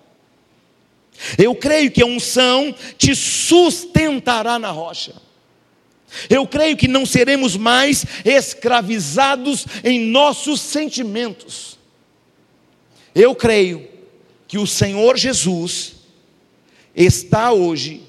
Eu 1.38 1.56
creio 1.56 1.91
que 1.91 2.02
a 2.02 2.06
unção 2.06 2.76
te 2.98 3.16
sustentará 3.16 4.60
na 4.60 4.72
rocha. 4.72 5.14
Eu 6.30 6.48
creio 6.48 6.78
que 6.78 6.88
não 6.88 7.06
seremos 7.06 7.56
mais 7.56 8.06
escravizados 8.24 9.66
em 9.84 10.00
nossos 10.00 10.62
sentimentos. 10.62 11.78
Eu 13.14 13.36
creio 13.36 13.88
que 14.48 14.58
o 14.58 14.68
Senhor 14.68 15.18
Jesus 15.18 15.93
está 16.96 17.52
hoje 17.52 18.04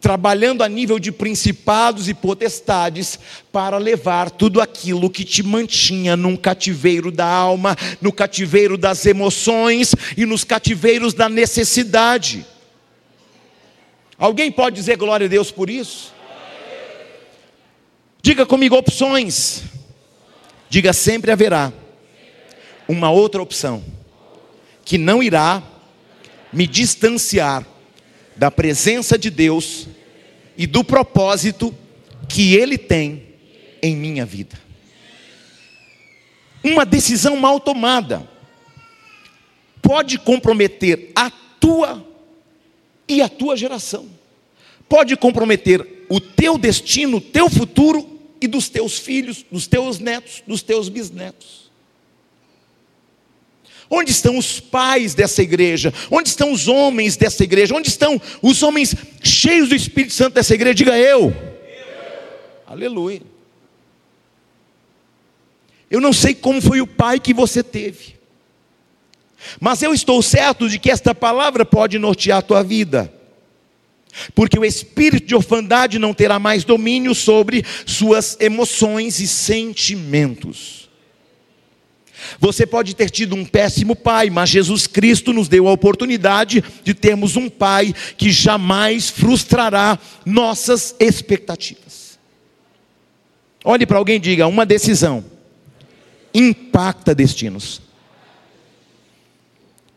trabalhando 0.00 0.62
a 0.62 0.68
nível 0.68 0.98
de 0.98 1.12
principados 1.12 2.08
e 2.08 2.14
potestades 2.14 3.18
para 3.52 3.76
levar 3.76 4.30
tudo 4.30 4.60
aquilo 4.60 5.10
que 5.10 5.24
te 5.24 5.42
mantinha 5.42 6.16
num 6.16 6.36
cativeiro 6.36 7.12
da 7.12 7.26
alma, 7.26 7.76
no 8.00 8.10
cativeiro 8.10 8.78
das 8.78 9.04
emoções 9.04 9.94
e 10.16 10.24
nos 10.24 10.42
cativeiros 10.42 11.12
da 11.12 11.28
necessidade. 11.28 12.46
Alguém 14.18 14.50
pode 14.50 14.76
dizer 14.76 14.96
glória 14.96 15.26
a 15.26 15.28
Deus 15.28 15.50
por 15.50 15.68
isso? 15.68 16.12
Diga 18.22 18.46
comigo 18.46 18.76
opções. 18.76 19.62
Diga 20.68 20.92
sempre 20.92 21.32
haverá 21.32 21.72
uma 22.88 23.10
outra 23.10 23.42
opção 23.42 23.84
que 24.84 24.96
não 24.98 25.22
irá 25.22 25.62
me 26.52 26.66
distanciar 26.66 27.66
da 28.36 28.50
presença 28.50 29.18
de 29.18 29.30
Deus 29.30 29.86
e 30.56 30.66
do 30.66 30.84
propósito 30.84 31.74
que 32.28 32.54
Ele 32.54 32.78
tem 32.78 33.22
em 33.82 33.96
minha 33.96 34.24
vida. 34.24 34.58
Uma 36.62 36.84
decisão 36.84 37.36
mal 37.36 37.58
tomada 37.58 38.28
pode 39.80 40.18
comprometer 40.18 41.10
a 41.14 41.30
tua 41.30 42.06
e 43.08 43.20
a 43.20 43.28
tua 43.28 43.56
geração, 43.56 44.08
pode 44.88 45.16
comprometer 45.16 46.06
o 46.08 46.20
teu 46.20 46.56
destino, 46.56 47.16
o 47.16 47.20
teu 47.20 47.50
futuro 47.50 48.20
e 48.40 48.46
dos 48.46 48.68
teus 48.68 48.98
filhos, 48.98 49.44
dos 49.50 49.66
teus 49.66 49.98
netos, 49.98 50.42
dos 50.46 50.62
teus 50.62 50.88
bisnetos. 50.88 51.59
Onde 53.90 54.12
estão 54.12 54.38
os 54.38 54.60
pais 54.60 55.14
dessa 55.14 55.42
igreja? 55.42 55.92
Onde 56.08 56.28
estão 56.28 56.52
os 56.52 56.68
homens 56.68 57.16
dessa 57.16 57.42
igreja? 57.42 57.74
Onde 57.74 57.88
estão 57.88 58.22
os 58.40 58.62
homens 58.62 58.94
cheios 59.20 59.68
do 59.68 59.74
Espírito 59.74 60.12
Santo 60.12 60.34
dessa 60.34 60.54
igreja? 60.54 60.74
Diga 60.74 60.96
eu. 60.96 61.26
eu. 61.26 61.36
Aleluia. 62.68 63.22
Eu 65.90 66.00
não 66.00 66.12
sei 66.12 66.34
como 66.34 66.62
foi 66.62 66.80
o 66.80 66.86
pai 66.86 67.18
que 67.18 67.34
você 67.34 67.64
teve, 67.64 68.14
mas 69.58 69.82
eu 69.82 69.92
estou 69.92 70.22
certo 70.22 70.68
de 70.68 70.78
que 70.78 70.88
esta 70.88 71.12
palavra 71.12 71.64
pode 71.64 71.98
nortear 71.98 72.38
a 72.38 72.42
tua 72.42 72.62
vida, 72.62 73.12
porque 74.32 74.56
o 74.56 74.64
espírito 74.64 75.26
de 75.26 75.34
orfandade 75.34 75.98
não 75.98 76.14
terá 76.14 76.38
mais 76.38 76.62
domínio 76.62 77.12
sobre 77.12 77.64
suas 77.84 78.36
emoções 78.38 79.18
e 79.18 79.26
sentimentos. 79.26 80.79
Você 82.38 82.66
pode 82.66 82.94
ter 82.94 83.10
tido 83.10 83.34
um 83.34 83.44
péssimo 83.44 83.94
pai, 83.94 84.30
mas 84.30 84.50
Jesus 84.50 84.86
Cristo 84.86 85.32
nos 85.32 85.48
deu 85.48 85.68
a 85.68 85.72
oportunidade 85.72 86.62
de 86.82 86.94
termos 86.94 87.36
um 87.36 87.48
pai 87.48 87.94
que 88.16 88.30
jamais 88.30 89.10
frustrará 89.10 89.98
nossas 90.24 90.94
expectativas. 90.98 92.18
Olhe 93.64 93.86
para 93.86 93.98
alguém 93.98 94.16
e 94.16 94.20
diga: 94.20 94.46
uma 94.46 94.64
decisão 94.64 95.24
impacta 96.32 97.14
destinos. 97.14 97.82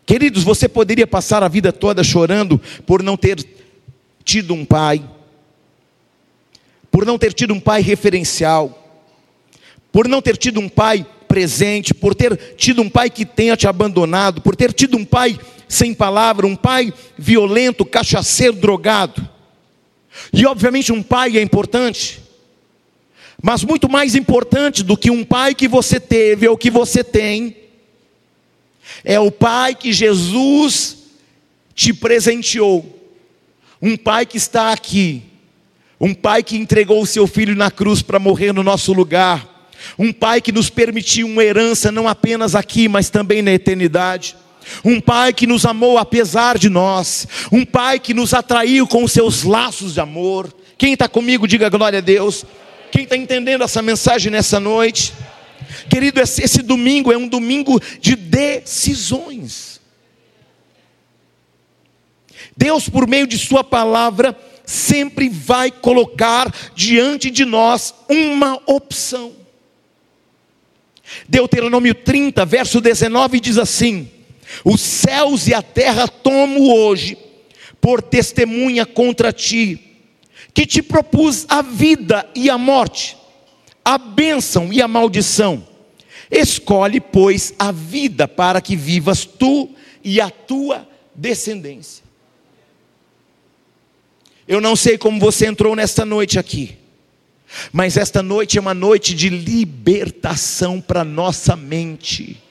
Queridos, 0.05 0.43
você 0.43 0.67
poderia 0.67 1.07
passar 1.07 1.43
a 1.43 1.47
vida 1.47 1.71
toda 1.71 2.03
chorando 2.03 2.59
por 2.85 3.01
não 3.01 3.15
ter 3.15 3.45
tido 4.23 4.53
um 4.53 4.65
pai, 4.65 5.03
por 6.91 7.05
não 7.05 7.17
ter 7.17 7.33
tido 7.33 7.53
um 7.53 7.59
pai 7.59 7.81
referencial, 7.81 9.01
por 9.91 10.07
não 10.07 10.21
ter 10.21 10.35
tido 10.37 10.59
um 10.59 10.67
pai 10.67 11.05
presente, 11.33 11.95
por 11.95 12.13
ter 12.13 12.37
tido 12.55 12.83
um 12.83 12.87
pai 12.87 13.09
que 13.09 13.25
tenha 13.25 13.57
te 13.57 13.67
abandonado, 13.67 14.39
por 14.39 14.55
ter 14.55 14.71
tido 14.71 14.95
um 14.95 15.03
pai 15.03 15.35
sem 15.67 15.91
palavra, 15.91 16.45
um 16.45 16.55
pai 16.55 16.93
violento, 17.17 17.83
cachaceiro, 17.83 18.53
drogado. 18.53 19.27
E 20.31 20.45
obviamente 20.45 20.93
um 20.93 21.01
pai 21.01 21.35
é 21.39 21.41
importante, 21.41 22.21
mas 23.41 23.63
muito 23.63 23.89
mais 23.89 24.13
importante 24.13 24.83
do 24.83 24.95
que 24.95 25.09
um 25.09 25.25
pai 25.25 25.55
que 25.55 25.67
você 25.67 25.99
teve 25.99 26.47
ou 26.47 26.55
que 26.55 26.69
você 26.69 27.03
tem, 27.03 27.57
é 29.03 29.19
o 29.19 29.31
pai 29.31 29.73
que 29.73 29.91
Jesus 29.91 30.97
te 31.73 31.91
presenteou, 31.95 33.11
um 33.81 33.97
pai 33.97 34.27
que 34.27 34.37
está 34.37 34.71
aqui, 34.71 35.23
um 35.99 36.13
pai 36.13 36.43
que 36.43 36.57
entregou 36.57 37.01
o 37.01 37.07
seu 37.07 37.25
filho 37.25 37.55
na 37.55 37.71
cruz 37.71 38.03
para 38.03 38.19
morrer 38.19 38.53
no 38.53 38.61
nosso 38.61 38.93
lugar, 38.93 39.51
um 39.97 40.11
pai 40.11 40.41
que 40.41 40.51
nos 40.51 40.69
permitiu 40.69 41.27
uma 41.27 41.43
herança 41.43 41.91
não 41.91 42.07
apenas 42.07 42.55
aqui, 42.55 42.87
mas 42.87 43.09
também 43.09 43.41
na 43.41 43.51
eternidade. 43.51 44.35
Um 44.83 44.99
pai 44.99 45.33
que 45.33 45.45
nos 45.45 45.65
amou 45.65 45.97
apesar 45.97 46.57
de 46.57 46.69
nós. 46.69 47.27
Um 47.51 47.65
pai 47.65 47.99
que 47.99 48.13
nos 48.13 48.33
atraiu 48.33 48.87
com 48.87 49.07
seus 49.07 49.43
laços 49.43 49.93
de 49.93 49.99
amor. 49.99 50.53
Quem 50.77 50.93
está 50.93 51.07
comigo, 51.07 51.47
diga 51.47 51.69
glória 51.69 51.99
a 51.99 52.01
Deus. 52.01 52.45
Quem 52.91 53.03
está 53.03 53.17
entendendo 53.17 53.63
essa 53.63 53.81
mensagem 53.81 54.31
nessa 54.31 54.59
noite? 54.59 55.13
Querido, 55.89 56.21
esse 56.21 56.61
domingo 56.61 57.11
é 57.11 57.17
um 57.17 57.27
domingo 57.27 57.81
de 57.99 58.15
decisões. 58.15 59.81
Deus, 62.55 62.87
por 62.87 63.07
meio 63.07 63.25
de 63.25 63.37
Sua 63.37 63.63
palavra, 63.63 64.37
sempre 64.65 65.27
vai 65.27 65.71
colocar 65.71 66.53
diante 66.75 67.29
de 67.29 67.45
nós 67.45 67.93
uma 68.07 68.61
opção. 68.65 69.42
Deuteronômio 71.27 71.93
30, 71.93 72.45
verso 72.45 72.81
19 72.81 73.39
diz 73.39 73.57
assim: 73.57 74.09
Os 74.63 74.81
céus 74.81 75.47
e 75.47 75.53
a 75.53 75.61
terra 75.61 76.07
tomo 76.07 76.73
hoje 76.73 77.17
por 77.81 78.01
testemunha 78.01 78.85
contra 78.85 79.33
ti, 79.33 79.79
que 80.53 80.65
te 80.65 80.81
propus 80.81 81.45
a 81.49 81.61
vida 81.61 82.29
e 82.33 82.49
a 82.49 82.57
morte, 82.57 83.17
a 83.83 83.97
bênção 83.97 84.71
e 84.71 84.81
a 84.81 84.87
maldição. 84.87 85.67
Escolhe, 86.31 86.99
pois, 86.99 87.53
a 87.59 87.71
vida 87.71 88.27
para 88.27 88.61
que 88.61 88.75
vivas 88.75 89.25
tu 89.25 89.69
e 90.03 90.19
a 90.19 90.29
tua 90.29 90.87
descendência. 91.13 92.03
Eu 94.47 94.59
não 94.59 94.75
sei 94.75 94.97
como 94.97 95.19
você 95.19 95.45
entrou 95.45 95.75
nesta 95.75 96.05
noite 96.05 96.37
aqui. 96.37 96.77
Mas 97.71 97.97
esta 97.97 98.21
noite 98.23 98.57
é 98.57 98.61
uma 98.61 98.73
noite 98.73 99.13
de 99.13 99.29
libertação 99.29 100.81
para 100.81 101.03
nossa 101.03 101.55
mente. 101.55 102.41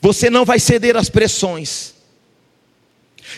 Você 0.00 0.28
não 0.28 0.44
vai 0.44 0.58
ceder 0.58 0.96
às 0.96 1.08
pressões. 1.08 1.96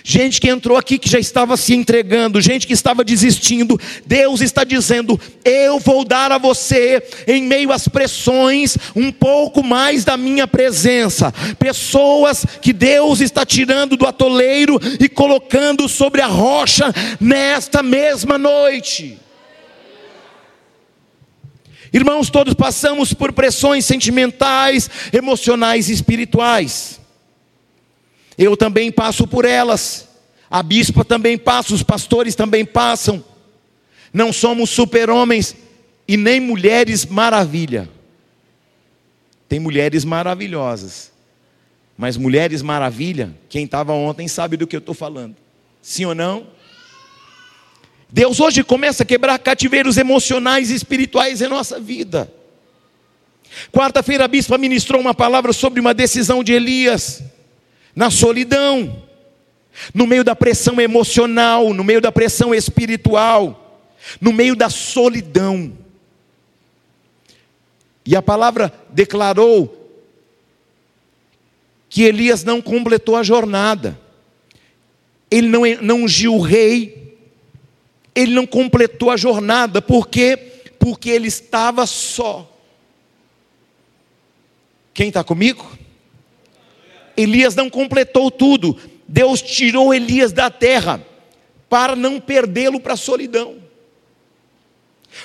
Gente 0.05 0.41
que 0.41 0.49
entrou 0.49 0.77
aqui 0.77 0.99
que 0.99 1.09
já 1.09 1.19
estava 1.19 1.57
se 1.57 1.75
entregando, 1.75 2.41
gente 2.41 2.67
que 2.67 2.73
estava 2.73 3.03
desistindo. 3.03 3.81
Deus 4.07 4.41
está 4.41 4.63
dizendo: 4.63 5.19
Eu 5.45 5.79
vou 5.79 6.05
dar 6.05 6.31
a 6.31 6.39
você, 6.39 7.03
em 7.27 7.43
meio 7.43 7.73
às 7.73 7.89
pressões, 7.89 8.77
um 8.95 9.11
pouco 9.11 9.63
mais 9.63 10.05
da 10.05 10.17
minha 10.17 10.47
presença. 10.47 11.33
Pessoas 11.59 12.45
que 12.61 12.73
Deus 12.73 13.21
está 13.21 13.45
tirando 13.47 13.97
do 13.97 14.07
atoleiro 14.07 14.79
e 15.01 15.09
colocando 15.09 15.89
sobre 15.89 16.21
a 16.21 16.27
rocha 16.27 16.93
nesta 17.19 17.83
mesma 17.83 18.37
noite. 18.37 19.19
Irmãos, 21.93 22.31
todos 22.31 22.55
passamos 22.55 23.15
por 23.15 23.33
pressões 23.33 23.85
sentimentais, 23.85 24.91
emocionais 25.13 25.89
e 25.89 25.93
espirituais. 25.93 27.01
Eu 28.37 28.57
também 28.57 28.93
passo 28.93 29.27
por 29.27 29.45
elas. 29.45 30.09
A 30.51 30.63
bispa 30.63 31.05
também 31.05 31.37
passa, 31.37 31.75
os 31.75 31.83
pastores 31.83 32.35
também 32.35 32.65
passam. 32.65 33.25
Não 34.13 34.33
somos 34.33 34.71
super-homens 34.71 35.57
e 36.07 36.17
nem 36.17 36.41
mulheres 36.41 37.05
maravilha. 37.05 37.89
Tem 39.49 39.59
mulheres 39.59 40.05
maravilhosas. 40.05 41.11
Mas 41.97 42.17
mulheres 42.17 42.63
maravilha, 42.63 43.35
quem 43.49 43.65
estava 43.65 43.93
ontem 43.93 44.29
sabe 44.29 44.57
do 44.57 44.67
que 44.67 44.77
eu 44.77 44.79
estou 44.79 44.95
falando. 44.95 45.35
Sim 45.83 46.05
ou 46.05 46.15
não? 46.15 46.47
Deus 48.11 48.41
hoje 48.41 48.65
começa 48.65 49.03
a 49.03 49.07
quebrar 49.07 49.39
cativeiros 49.39 49.99
emocionais 49.99 50.71
e 50.71 50.75
espirituais 50.75 51.43
em 51.43 51.49
nossa 51.49 51.79
vida. 51.79 52.33
Quarta-feira 53.71 54.25
a 54.25 54.29
bispa 54.29 54.57
ministrou 54.57 55.01
uma 55.01 55.15
palavra 55.15 55.53
sobre 55.53 55.81
uma 55.81 55.93
decisão 55.93 56.43
de 56.43 56.53
Elias 56.53 57.23
na 57.95 58.11
solidão, 58.11 59.03
no 59.93 60.07
meio 60.07 60.25
da 60.25 60.35
pressão 60.35 60.81
emocional, 60.81 61.75
no 61.75 61.85
meio 61.85 62.01
da 62.01 62.11
pressão 62.11 62.55
espiritual, 62.55 63.85
no 64.21 64.33
meio 64.33 64.57
da 64.57 64.71
solidão. 64.71 65.73
E 68.07 68.17
a 68.17 68.23
palavra 68.23 68.73
declarou 68.91 69.75
que 71.91 72.05
Elias 72.05 72.45
não 72.45 72.63
completou 72.63 73.17
a 73.17 73.23
jornada, 73.23 73.99
ele 75.31 75.49
não, 75.49 75.63
não 75.83 76.05
ungiu 76.05 76.35
o 76.35 76.41
rei, 76.41 76.98
ele 78.19 78.35
não 78.35 78.45
completou 78.45 79.13
a 79.13 79.17
jornada, 79.17 79.81
por 79.81 80.09
quê? 80.09 80.37
Porque 80.77 81.09
ele 81.09 81.29
estava 81.29 81.87
só. 81.87 82.53
Quem 84.93 85.07
está 85.07 85.23
comigo? 85.23 85.65
Elias 87.17 87.55
não 87.55 87.71
completou 87.71 88.29
tudo. 88.29 88.77
Deus 89.07 89.41
tirou 89.41 89.95
Elias 89.95 90.33
da 90.33 90.51
terra 90.51 91.01
para 91.69 91.95
não 91.95 92.19
perdê-lo 92.19 92.81
para 92.81 92.95
a 92.95 92.97
solidão. 92.97 93.55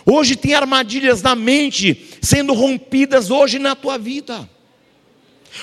Hoje 0.05 0.35
tem 0.35 0.53
armadilhas 0.53 1.23
na 1.23 1.33
mente 1.33 2.09
sendo 2.21 2.53
rompidas 2.53 3.31
hoje 3.31 3.57
na 3.57 3.75
tua 3.75 3.97
vida. 3.97 4.47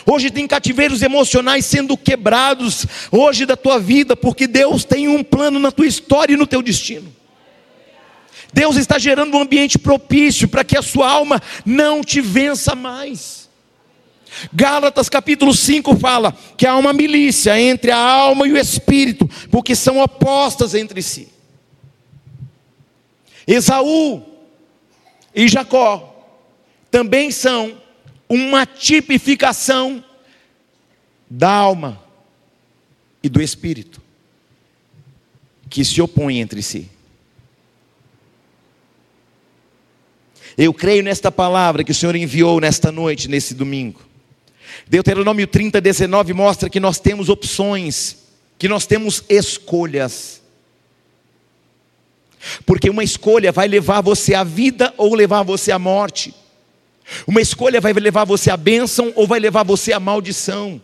Hoje 0.05 0.33
tem 0.33 0.49
cativeiros 0.49 1.01
emocionais 1.01 1.65
sendo 1.65 1.97
quebrados 1.97 2.87
hoje 3.13 3.47
da 3.47 3.57
tua 3.57 3.79
vida, 3.79 4.17
porque 4.17 4.49
Deus 4.49 4.85
tem 4.85 5.07
um 5.07 5.23
plano 5.23 5.61
na 5.61 5.71
tua 5.71 5.87
história 5.87 6.35
e 6.35 6.37
no 6.37 6.47
teu 6.47 6.61
destino. 6.61 7.20
Deus 8.53 8.77
está 8.77 8.99
gerando 8.99 9.37
um 9.37 9.43
ambiente 9.43 9.79
propício 9.79 10.49
para 10.49 10.65
que 10.65 10.77
a 10.77 10.83
sua 10.83 11.11
alma 11.11 11.41
não 11.65 12.03
te 12.03 12.21
vença 12.21 12.75
mais. 12.75 13.49
Gálatas 14.53 15.09
capítulo 15.09 15.55
5 15.55 15.97
fala 15.97 16.37
que 16.57 16.67
há 16.67 16.77
uma 16.77 16.93
milícia 16.93 17.61
entre 17.61 17.91
a 17.91 17.99
alma 17.99 18.47
e 18.47 18.53
o 18.53 18.59
espírito, 18.59 19.29
porque 19.51 19.75
são 19.75 19.99
opostas 19.99 20.75
entre 20.75 21.03
si. 21.03 21.29
Esaú 23.47 24.23
e 25.35 25.49
Jacó 25.49 26.07
também 26.91 27.31
são 27.31 27.81
uma 28.29 28.65
tipificação 28.65 30.05
da 31.29 31.51
alma 31.51 32.01
e 33.23 33.29
do 33.29 33.43
espírito 33.43 34.01
que 35.69 35.85
se 35.85 36.01
opõem 36.01 36.41
entre 36.41 36.63
si. 36.63 36.89
Eu 40.63 40.75
creio 40.75 41.03
nesta 41.03 41.33
palavra 41.33 41.83
que 41.83 41.91
o 41.91 41.95
Senhor 41.95 42.15
enviou 42.15 42.61
nesta 42.61 42.93
noite, 42.93 43.29
nesse 43.29 43.55
domingo. 43.55 44.03
Deuteronômio 44.87 45.47
30, 45.47 45.81
19 45.81 46.35
mostra 46.35 46.69
que 46.69 46.79
nós 46.79 46.99
temos 46.99 47.31
opções, 47.31 48.19
que 48.59 48.69
nós 48.69 48.85
temos 48.85 49.25
escolhas. 49.27 50.43
Porque 52.67 52.91
uma 52.91 53.03
escolha 53.03 53.51
vai 53.51 53.69
levar 53.69 54.03
você 54.03 54.35
à 54.35 54.45
vida 54.45 54.93
ou 54.99 55.15
levar 55.15 55.45
você 55.45 55.73
à 55.73 55.79
morte. 55.79 56.35
Uma 57.27 57.41
escolha 57.41 57.81
vai 57.81 57.95
levar 57.95 58.27
você 58.27 58.51
à 58.51 58.57
bênção 58.59 59.15
ou 59.17 59.27
vai 59.27 59.41
levar 59.41 59.63
você 59.63 59.95
à 59.95 59.99
maldição. 59.99 60.79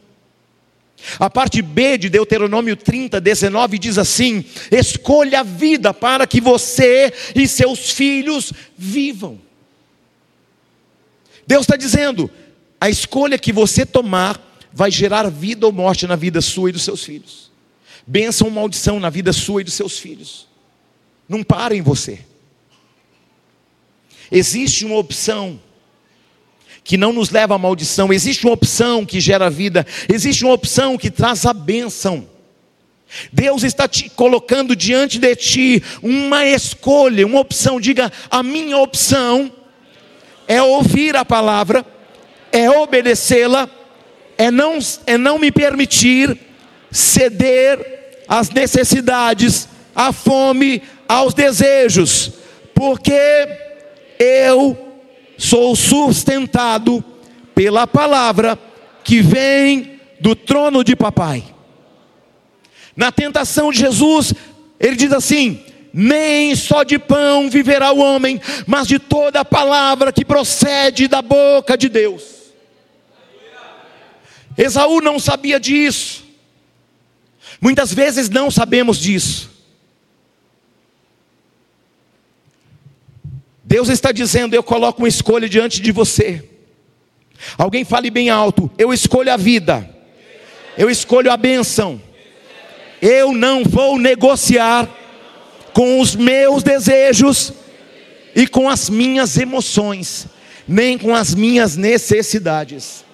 A 1.20 1.28
parte 1.28 1.60
B 1.60 1.98
de 1.98 2.08
Deuteronômio 2.08 2.76
30, 2.76 3.20
19 3.20 3.78
diz 3.78 3.98
assim: 3.98 4.42
Escolha 4.72 5.40
a 5.40 5.42
vida 5.42 5.92
para 5.92 6.26
que 6.26 6.40
você 6.40 7.12
e 7.34 7.46
seus 7.46 7.90
filhos 7.90 8.54
vivam. 8.78 9.44
Deus 11.46 11.62
está 11.62 11.76
dizendo: 11.76 12.30
a 12.80 12.88
escolha 12.88 13.38
que 13.38 13.52
você 13.52 13.86
tomar 13.86 14.40
vai 14.72 14.90
gerar 14.90 15.30
vida 15.30 15.66
ou 15.66 15.72
morte 15.72 16.06
na 16.06 16.16
vida 16.16 16.40
sua 16.40 16.68
e 16.68 16.72
dos 16.72 16.82
seus 16.82 17.02
filhos. 17.02 17.50
Bênção 18.06 18.48
ou 18.48 18.52
maldição 18.52 19.00
na 19.00 19.10
vida 19.10 19.32
sua 19.32 19.60
e 19.60 19.64
dos 19.64 19.74
seus 19.74 19.98
filhos. 19.98 20.46
Não 21.28 21.42
para 21.42 21.74
em 21.74 21.82
você. 21.82 22.20
Existe 24.30 24.84
uma 24.84 24.96
opção 24.96 25.60
que 26.84 26.96
não 26.96 27.12
nos 27.12 27.30
leva 27.30 27.54
à 27.54 27.58
maldição, 27.58 28.12
existe 28.12 28.46
uma 28.46 28.52
opção 28.52 29.04
que 29.04 29.18
gera 29.18 29.50
vida, 29.50 29.84
existe 30.08 30.44
uma 30.44 30.54
opção 30.54 30.96
que 30.96 31.10
traz 31.10 31.44
a 31.44 31.52
bênção. 31.52 32.28
Deus 33.32 33.62
está 33.62 33.88
te 33.88 34.08
colocando 34.10 34.76
diante 34.76 35.18
de 35.18 35.34
ti 35.36 35.82
uma 36.02 36.44
escolha, 36.44 37.26
uma 37.26 37.40
opção. 37.40 37.80
Diga: 37.80 38.12
a 38.30 38.42
minha 38.42 38.78
opção 38.78 39.52
é 40.48 40.62
ouvir 40.62 41.16
a 41.16 41.24
palavra 41.24 41.84
é 42.56 42.70
obedecê-la, 42.70 43.68
é 44.38 44.50
não, 44.50 44.78
é 45.06 45.18
não 45.18 45.38
me 45.38 45.50
permitir 45.50 46.38
ceder 46.90 48.24
às 48.26 48.48
necessidades, 48.48 49.68
à 49.94 50.10
fome, 50.10 50.82
aos 51.06 51.34
desejos, 51.34 52.32
porque 52.74 53.12
eu 54.18 54.76
sou 55.36 55.76
sustentado 55.76 57.04
pela 57.54 57.86
palavra 57.86 58.58
que 59.04 59.20
vem 59.20 60.00
do 60.18 60.34
trono 60.34 60.82
de 60.82 60.96
papai. 60.96 61.44
Na 62.96 63.12
tentação 63.12 63.70
de 63.70 63.80
Jesus, 63.80 64.32
ele 64.80 64.96
diz 64.96 65.12
assim: 65.12 65.62
nem 65.98 66.54
só 66.54 66.82
de 66.82 66.98
pão 66.98 67.48
viverá 67.48 67.90
o 67.90 68.00
homem, 68.00 68.38
mas 68.66 68.86
de 68.86 68.98
toda 68.98 69.40
a 69.40 69.44
palavra 69.46 70.12
que 70.12 70.26
procede 70.26 71.08
da 71.08 71.22
boca 71.22 71.74
de 71.74 71.88
Deus. 71.88 72.52
Esaú 74.58 75.00
não 75.00 75.18
sabia 75.18 75.58
disso. 75.58 76.22
Muitas 77.62 77.94
vezes 77.94 78.28
não 78.28 78.50
sabemos 78.50 78.98
disso. 78.98 79.50
Deus 83.64 83.88
está 83.88 84.12
dizendo: 84.12 84.54
Eu 84.54 84.62
coloco 84.62 85.00
uma 85.00 85.08
escolha 85.08 85.48
diante 85.48 85.80
de 85.80 85.92
você. 85.92 86.46
Alguém 87.56 87.86
fale 87.86 88.10
bem 88.10 88.28
alto: 88.28 88.70
Eu 88.76 88.92
escolho 88.92 89.32
a 89.32 89.36
vida, 89.38 89.88
eu 90.76 90.90
escolho 90.90 91.32
a 91.32 91.38
bênção. 91.38 91.98
Eu 93.00 93.32
não 93.32 93.64
vou 93.64 93.98
negociar 93.98 94.86
com 95.76 96.00
os 96.00 96.16
meus 96.16 96.62
desejos 96.62 97.52
e 98.34 98.46
com 98.46 98.66
as 98.66 98.88
minhas 98.88 99.36
emoções, 99.36 100.26
nem 100.66 100.96
com 100.96 101.14
as 101.14 101.34
minhas 101.34 101.76
necessidades. 101.76 103.04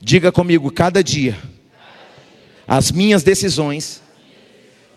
Diga 0.00 0.30
comigo, 0.30 0.70
cada 0.70 1.02
dia, 1.02 1.36
as 2.64 2.92
minhas 2.92 3.24
decisões 3.24 4.00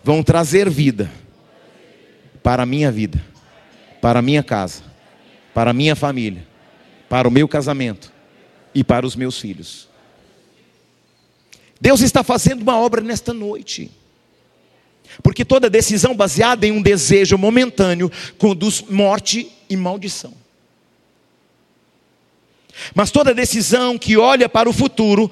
vão 0.04 0.22
trazer 0.22 0.70
vida 0.70 1.10
para 2.40 2.62
a 2.62 2.66
minha 2.66 2.92
vida, 2.92 3.20
para 4.00 4.20
a 4.20 4.22
minha 4.22 4.44
casa, 4.44 4.84
para 5.52 5.72
a 5.72 5.74
minha 5.74 5.96
família, 5.96 6.46
para 7.08 7.26
o 7.26 7.30
meu 7.30 7.48
casamento 7.48 8.12
e 8.72 8.84
para 8.84 9.04
os 9.04 9.16
meus 9.16 9.36
filhos. 9.36 9.88
Deus 11.80 12.02
está 12.02 12.22
fazendo 12.22 12.62
uma 12.62 12.78
obra 12.78 13.00
nesta 13.00 13.34
noite. 13.34 13.90
Porque 15.22 15.44
toda 15.44 15.70
decisão 15.70 16.14
baseada 16.14 16.66
em 16.66 16.72
um 16.72 16.82
desejo 16.82 17.38
momentâneo 17.38 18.10
conduz 18.38 18.82
morte 18.88 19.50
e 19.68 19.76
maldição. 19.76 20.32
Mas 22.94 23.10
toda 23.10 23.34
decisão 23.34 23.98
que 23.98 24.16
olha 24.16 24.48
para 24.48 24.68
o 24.68 24.72
futuro 24.72 25.30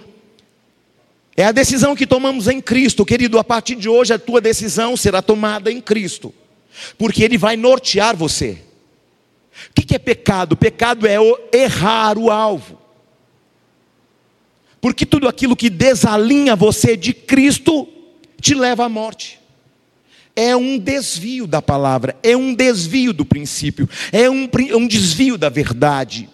é 1.36 1.44
a 1.44 1.52
decisão 1.52 1.96
que 1.96 2.06
tomamos 2.06 2.48
em 2.48 2.60
Cristo, 2.60 3.04
querido. 3.04 3.38
A 3.38 3.44
partir 3.44 3.74
de 3.74 3.88
hoje, 3.88 4.14
a 4.14 4.18
tua 4.18 4.40
decisão 4.40 4.96
será 4.96 5.20
tomada 5.20 5.70
em 5.70 5.80
Cristo, 5.80 6.32
porque 6.96 7.22
Ele 7.22 7.36
vai 7.36 7.56
nortear 7.56 8.16
você. 8.16 8.58
O 9.70 9.74
que 9.74 9.94
é 9.94 9.98
pecado? 9.98 10.56
Pecado 10.56 11.06
é 11.06 11.16
errar 11.52 12.18
o 12.18 12.30
alvo. 12.30 12.80
Porque 14.80 15.06
tudo 15.06 15.28
aquilo 15.28 15.56
que 15.56 15.70
desalinha 15.70 16.54
você 16.54 16.96
de 16.96 17.12
Cristo 17.12 17.88
te 18.40 18.54
leva 18.54 18.84
à 18.84 18.88
morte. 18.88 19.40
É 20.36 20.56
um 20.56 20.78
desvio 20.78 21.46
da 21.46 21.62
palavra, 21.62 22.16
é 22.22 22.36
um 22.36 22.54
desvio 22.54 23.12
do 23.12 23.24
princípio, 23.24 23.88
é 24.10 24.28
um, 24.28 24.48
um 24.74 24.86
desvio 24.86 25.38
da 25.38 25.48
verdade. 25.48 26.28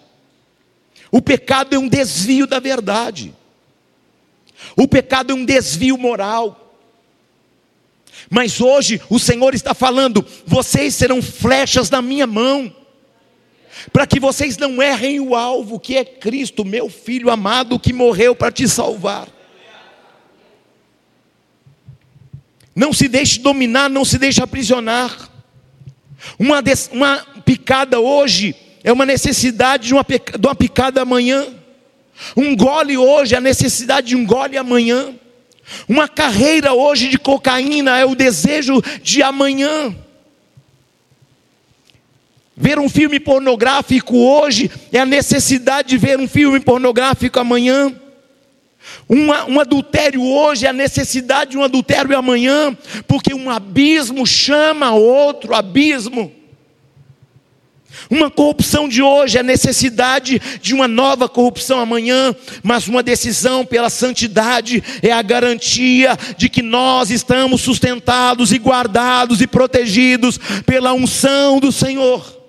O 1.11 1.21
pecado 1.21 1.75
é 1.75 1.79
um 1.79 1.87
desvio 1.87 2.47
da 2.47 2.59
verdade. 2.59 3.33
O 4.75 4.87
pecado 4.87 5.31
é 5.31 5.35
um 5.35 5.45
desvio 5.45 5.97
moral. 5.97 6.57
Mas 8.29 8.61
hoje 8.61 9.01
o 9.09 9.19
Senhor 9.19 9.53
está 9.53 9.73
falando: 9.73 10.25
vocês 10.45 10.95
serão 10.95 11.21
flechas 11.21 11.89
na 11.89 12.01
minha 12.01 12.25
mão 12.25 12.73
para 13.91 14.05
que 14.05 14.19
vocês 14.19 14.57
não 14.57 14.81
errem 14.81 15.19
o 15.19 15.35
alvo, 15.35 15.79
que 15.79 15.97
é 15.97 16.05
Cristo, 16.05 16.63
meu 16.63 16.89
filho 16.89 17.29
amado, 17.29 17.79
que 17.79 17.93
morreu 17.93 18.35
para 18.35 18.51
te 18.51 18.67
salvar. 18.67 19.27
Não 22.75 22.93
se 22.93 23.07
deixe 23.07 23.39
dominar, 23.39 23.89
não 23.89 24.05
se 24.05 24.17
deixe 24.17 24.41
aprisionar. 24.41 25.29
Uma, 26.39 26.61
des, 26.61 26.89
uma 26.91 27.17
picada 27.43 27.99
hoje 27.99 28.55
é 28.83 28.91
uma 28.91 29.05
necessidade 29.05 29.87
de 29.87 29.93
uma, 29.93 30.03
de 30.03 30.47
uma 30.47 30.55
picada 30.55 31.01
amanhã. 31.01 31.45
Um 32.35 32.55
gole 32.55 32.97
hoje 32.97 33.35
é 33.35 33.37
a 33.37 33.41
necessidade 33.41 34.07
de 34.07 34.15
um 34.15 34.25
gole 34.25 34.57
amanhã. 34.57 35.13
Uma 35.87 36.07
carreira 36.07 36.73
hoje 36.73 37.07
de 37.07 37.17
cocaína 37.17 37.97
é 37.97 38.05
o 38.05 38.15
desejo 38.15 38.81
de 39.01 39.21
amanhã. 39.23 39.95
Ver 42.55 42.77
um 42.77 42.89
filme 42.89 43.19
pornográfico 43.19 44.15
hoje 44.17 44.69
é 44.91 44.99
a 44.99 45.05
necessidade 45.05 45.89
de 45.89 45.97
ver 45.97 46.19
um 46.19 46.27
filme 46.27 46.59
pornográfico 46.59 47.39
amanhã. 47.39 47.93
Uma, 49.07 49.45
um 49.45 49.59
adultério 49.59 50.21
hoje 50.23 50.65
é 50.65 50.69
a 50.69 50.73
necessidade 50.73 51.51
de 51.51 51.57
um 51.57 51.63
adultério 51.63 52.17
amanhã, 52.17 52.75
porque 53.07 53.33
um 53.33 53.49
abismo 53.49 54.25
chama 54.25 54.91
outro 54.91 55.53
abismo. 55.53 56.31
Uma 58.09 58.29
corrupção 58.29 58.87
de 58.87 59.01
hoje 59.01 59.37
é 59.37 59.41
a 59.41 59.43
necessidade 59.43 60.41
de 60.61 60.73
uma 60.73 60.87
nova 60.87 61.27
corrupção 61.27 61.79
amanhã, 61.79 62.35
mas 62.63 62.87
uma 62.87 63.03
decisão 63.03 63.65
pela 63.65 63.89
santidade 63.89 64.83
é 65.01 65.11
a 65.11 65.21
garantia 65.21 66.17
de 66.37 66.49
que 66.49 66.61
nós 66.61 67.11
estamos 67.11 67.61
sustentados 67.61 68.51
e 68.51 68.57
guardados 68.57 69.41
e 69.41 69.47
protegidos 69.47 70.39
pela 70.65 70.93
unção 70.93 71.59
do 71.59 71.71
Senhor. 71.71 72.40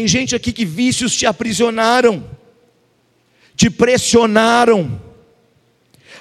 Tem 0.00 0.08
gente 0.08 0.34
aqui 0.34 0.50
que 0.50 0.64
vícios 0.64 1.14
te 1.14 1.26
aprisionaram, 1.26 2.24
te 3.54 3.68
pressionaram. 3.68 4.98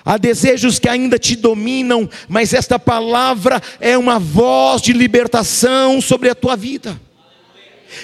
Há 0.03 0.17
desejos 0.17 0.79
que 0.79 0.89
ainda 0.89 1.17
te 1.17 1.37
dominam, 1.37 2.09
mas 2.27 2.53
esta 2.53 2.77
palavra 2.77 3.63
é 3.79 3.97
uma 3.97 4.19
voz 4.19 4.81
de 4.81 4.91
libertação 4.91 6.01
sobre 6.01 6.29
a 6.29 6.35
tua 6.35 6.57
vida. 6.57 6.99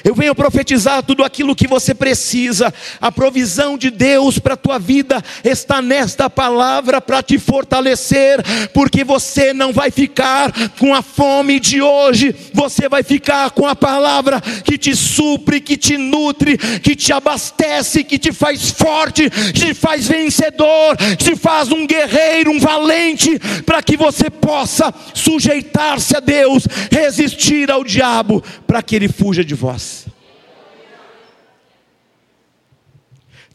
Eu 0.03 0.15
venho 0.15 0.35
profetizar 0.35 1.03
tudo 1.03 1.23
aquilo 1.23 1.55
que 1.55 1.67
você 1.67 1.93
precisa. 1.93 2.73
A 2.99 3.11
provisão 3.11 3.77
de 3.77 3.89
Deus 3.89 4.39
para 4.39 4.53
a 4.53 4.57
tua 4.57 4.79
vida 4.79 5.23
está 5.43 5.81
nesta 5.81 6.29
palavra 6.29 7.01
para 7.01 7.21
te 7.21 7.37
fortalecer, 7.37 8.43
porque 8.73 9.03
você 9.03 9.53
não 9.53 9.71
vai 9.71 9.91
ficar 9.91 10.51
com 10.79 10.93
a 10.93 11.01
fome 11.01 11.59
de 11.59 11.81
hoje, 11.81 12.35
você 12.53 12.87
vai 12.89 13.03
ficar 13.03 13.51
com 13.51 13.67
a 13.67 13.75
palavra 13.75 14.41
que 14.41 14.77
te 14.77 14.95
supre, 14.95 15.61
que 15.61 15.77
te 15.77 15.97
nutre, 15.97 16.57
que 16.57 16.95
te 16.95 17.13
abastece, 17.13 18.03
que 18.03 18.17
te 18.17 18.31
faz 18.31 18.71
forte, 18.71 19.29
que 19.29 19.65
te 19.67 19.73
faz 19.73 20.07
vencedor, 20.07 20.97
que 20.97 21.15
te 21.17 21.35
faz 21.35 21.71
um 21.71 21.85
guerreiro, 21.85 22.51
um 22.51 22.59
valente, 22.59 23.39
para 23.65 23.81
que 23.81 23.97
você 23.97 24.29
possa 24.29 24.93
sujeitar-se 25.13 26.15
a 26.15 26.19
Deus, 26.19 26.67
resistir 26.91 27.71
ao 27.71 27.83
diabo, 27.83 28.43
para 28.65 28.81
que 28.81 28.95
ele 28.95 29.07
fuja 29.07 29.43
de 29.43 29.53
vós. 29.53 29.74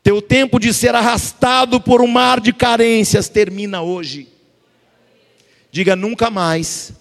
Teu 0.03 0.23
tempo 0.23 0.59
de 0.59 0.73
ser 0.73 0.95
arrastado 0.95 1.81
por 1.81 2.01
um 2.01 2.07
mar 2.07 2.41
de 2.41 2.53
carências 2.53 3.29
termina 3.29 3.83
hoje. 3.83 4.29
Diga 5.71 5.95
nunca 5.95 6.31
mais. 6.31 6.93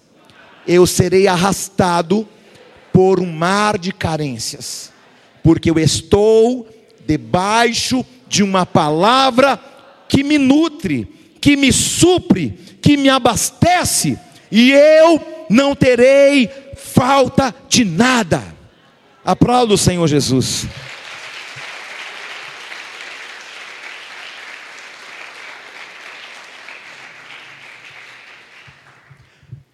Eu 0.66 0.86
serei 0.86 1.26
arrastado 1.26 2.28
por 2.92 3.20
um 3.20 3.32
mar 3.32 3.78
de 3.78 3.92
carências, 3.92 4.92
porque 5.42 5.70
eu 5.70 5.78
estou 5.78 6.68
debaixo 7.06 8.04
de 8.28 8.42
uma 8.42 8.66
palavra 8.66 9.58
que 10.08 10.22
me 10.22 10.36
nutre, 10.36 11.08
que 11.40 11.56
me 11.56 11.72
supre, 11.72 12.50
que 12.82 12.96
me 12.96 13.08
abastece, 13.08 14.18
e 14.50 14.72
eu 14.72 15.46
não 15.48 15.74
terei 15.74 16.50
falta 16.76 17.54
de 17.68 17.84
nada. 17.84 18.59
Aplauda 19.24 19.74
o 19.74 19.78
Senhor 19.78 20.06
Jesus. 20.06 20.66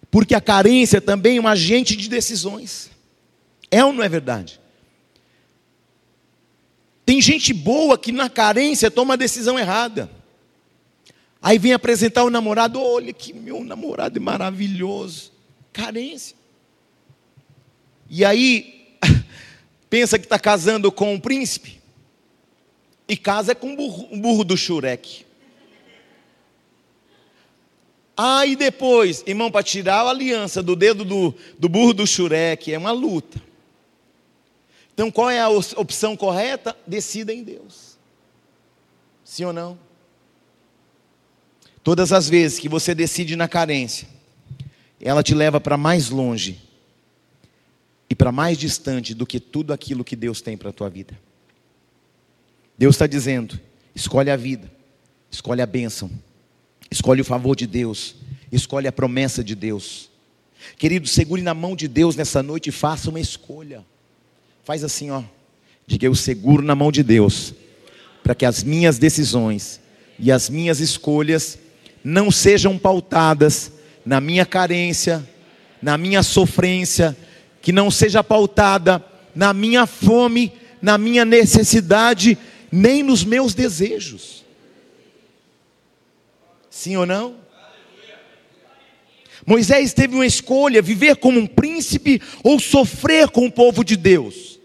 Porque 0.09 0.33
a 0.33 0.41
carência 0.41 0.99
também 0.99 1.37
é 1.37 1.41
um 1.41 1.47
agente 1.47 1.95
de 1.95 2.09
decisões. 2.09 2.89
É 3.69 3.83
ou 3.83 3.93
não 3.93 4.03
é 4.03 4.09
verdade? 4.09 4.59
Tem 7.05 7.21
gente 7.21 7.53
boa 7.53 7.97
que 7.97 8.11
na 8.11 8.29
carência 8.29 8.91
toma 8.91 9.13
a 9.13 9.17
decisão 9.17 9.57
errada. 9.57 10.09
Aí 11.41 11.57
vem 11.57 11.71
apresentar 11.71 12.23
o 12.23 12.29
namorado, 12.29 12.81
olha 12.81 13.13
que 13.13 13.31
meu 13.31 13.63
namorado 13.63 14.17
é 14.17 14.21
maravilhoso. 14.21 15.31
Carência. 15.71 16.35
E 18.09 18.25
aí, 18.25 18.76
pensa 19.89 20.17
que 20.19 20.25
está 20.25 20.39
casando 20.39 20.91
com 20.91 21.13
um 21.13 21.19
príncipe, 21.19 21.81
e 23.07 23.15
casa 23.15 23.55
com 23.55 23.69
um 23.69 23.75
burro, 23.75 24.07
um 24.11 24.19
burro 24.19 24.43
do 24.43 24.57
Shurek. 24.57 25.25
Ah, 28.15 28.43
depois, 28.57 29.23
irmão, 29.27 29.51
para 29.51 29.63
tirar 29.63 30.01
a 30.01 30.09
aliança 30.09 30.61
do 30.63 30.75
dedo 30.75 31.05
do, 31.05 31.35
do 31.57 31.69
burro 31.69 31.93
do 31.93 32.07
Shurek 32.07 32.73
é 32.73 32.77
uma 32.77 32.91
luta. 32.91 33.39
Então 34.91 35.11
qual 35.11 35.29
é 35.29 35.39
a 35.39 35.47
opção 35.49 36.17
correta? 36.17 36.75
Decida 36.85 37.31
em 37.31 37.43
Deus. 37.43 37.97
Sim 39.23 39.45
ou 39.45 39.53
não? 39.53 39.77
Todas 41.83 42.11
as 42.11 42.27
vezes 42.27 42.59
que 42.59 42.67
você 42.67 42.95
decide 42.95 43.35
na 43.35 43.47
carência, 43.47 44.07
ela 44.99 45.21
te 45.21 45.35
leva 45.35 45.61
para 45.61 45.77
mais 45.77 46.09
longe 46.09 46.66
e 48.09 48.15
para 48.15 48.31
mais 48.31 48.57
distante 48.57 49.13
do 49.13 49.25
que 49.25 49.39
tudo 49.39 49.73
aquilo 49.73 50.03
que 50.03 50.15
Deus 50.15 50.41
tem 50.41 50.57
para 50.57 50.69
a 50.69 50.73
tua 50.73 50.89
vida. 50.89 51.17
Deus 52.77 52.95
está 52.95 53.07
dizendo: 53.07 53.59
escolhe 53.93 54.29
a 54.29 54.35
vida, 54.35 54.71
escolhe 55.31 55.61
a 55.61 55.65
bênção 55.65 56.09
Escolhe 56.89 57.21
o 57.21 57.25
favor 57.25 57.55
de 57.55 57.67
Deus, 57.67 58.15
escolhe 58.51 58.87
a 58.87 58.91
promessa 58.91 59.43
de 59.43 59.55
Deus. 59.55 60.09
Querido, 60.77 61.07
segure 61.07 61.41
na 61.41 61.53
mão 61.53 61.75
de 61.75 61.87
Deus 61.87 62.15
nessa 62.15 62.41
noite 62.41 62.69
e 62.69 62.71
faça 62.71 63.09
uma 63.09 63.19
escolha. 63.19 63.85
Faz 64.63 64.83
assim, 64.83 65.11
ó. 65.11 65.23
Diga 65.85 66.05
eu 66.05 66.15
seguro 66.15 66.63
na 66.63 66.75
mão 66.75 66.91
de 66.91 67.03
Deus, 67.03 67.53
para 68.23 68.35
que 68.35 68.45
as 68.45 68.63
minhas 68.63 68.97
decisões 68.97 69.79
e 70.19 70.31
as 70.31 70.49
minhas 70.49 70.79
escolhas 70.79 71.57
não 72.03 72.31
sejam 72.31 72.77
pautadas 72.77 73.71
na 74.05 74.19
minha 74.19 74.45
carência, 74.45 75.27
na 75.81 75.97
minha 75.97 76.23
sofrência, 76.23 77.15
que 77.67 77.73
não 77.73 77.91
seja 77.91 78.23
pautada 78.23 79.03
na 79.35 79.53
minha 79.53 79.85
fome, 79.85 80.53
na 80.81 80.97
minha 80.97 81.25
necessidade, 81.25 82.37
nem 82.71 83.03
nos 83.03 83.25
meus 83.25 83.53
desejos. 83.53 84.45
Sim 86.69 86.95
ou 86.95 87.05
não? 87.05 87.35
Moisés 89.45 89.93
teve 89.93 90.15
uma 90.15 90.25
escolha: 90.25 90.81
viver 90.81 91.17
como 91.17 91.41
um 91.41 91.45
príncipe 91.45 92.21
ou 92.41 92.57
sofrer 92.57 93.27
com 93.31 93.45
o 93.45 93.51
povo 93.51 93.83
de 93.83 93.97
Deus. 93.97 94.61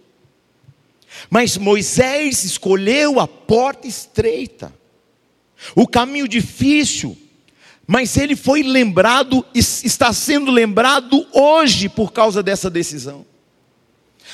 Mas 1.29 1.59
Moisés 1.59 2.45
escolheu 2.45 3.19
a 3.19 3.27
porta 3.27 3.89
estreita, 3.89 4.73
o 5.75 5.89
caminho 5.89 6.29
difícil, 6.29 7.19
mas 7.93 8.17
ele 8.17 8.35
foi 8.35 8.63
lembrado, 8.63 9.45
está 9.55 10.15
sendo 10.15 10.51
lembrado 10.51 11.27
hoje 11.31 11.91
por 11.91 12.11
causa 12.11 12.43
dessa 12.43 12.71
decisão. 12.71 13.27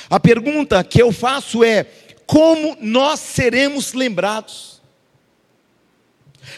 A 0.09 0.17
pergunta 0.17 0.81
que 0.81 1.01
eu 1.01 1.11
faço 1.11 1.61
é: 1.61 1.83
como 2.25 2.77
nós 2.79 3.19
seremos 3.19 3.91
lembrados? 3.91 4.81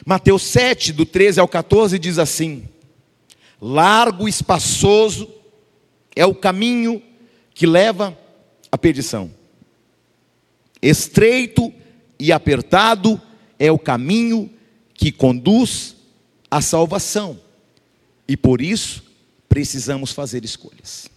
Mateus 0.05 0.43
7, 0.43 0.93
do 0.93 1.03
13 1.03 1.39
ao 1.39 1.47
14, 1.47 1.97
diz 1.97 2.19
assim: 2.19 2.69
Largo, 3.59 4.29
espaçoso 4.29 5.27
é 6.15 6.23
o 6.23 6.35
caminho 6.35 7.01
que 7.51 7.65
leva 7.65 8.15
à 8.71 8.77
perdição, 8.77 9.33
estreito 10.79 11.73
e 12.19 12.31
apertado 12.31 13.19
é 13.57 13.71
o 13.71 13.79
caminho 13.79 14.51
que 14.93 15.11
conduz 15.11 15.95
à 15.95 16.00
salvação, 16.59 17.39
e 18.27 18.35
por 18.35 18.61
isso 18.61 19.03
precisamos 19.47 20.11
fazer 20.11 20.43
escolhas. 20.43 21.09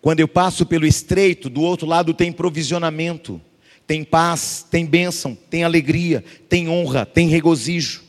Quando 0.00 0.20
eu 0.20 0.28
passo 0.28 0.64
pelo 0.64 0.86
estreito, 0.86 1.50
do 1.50 1.62
outro 1.62 1.84
lado 1.84 2.14
tem 2.14 2.30
provisionamento, 2.30 3.40
tem 3.86 4.04
paz, 4.04 4.64
tem 4.70 4.86
bênção, 4.86 5.36
tem 5.50 5.64
alegria, 5.64 6.22
tem 6.48 6.68
honra, 6.68 7.04
tem 7.04 7.26
regozijo. 7.28 8.04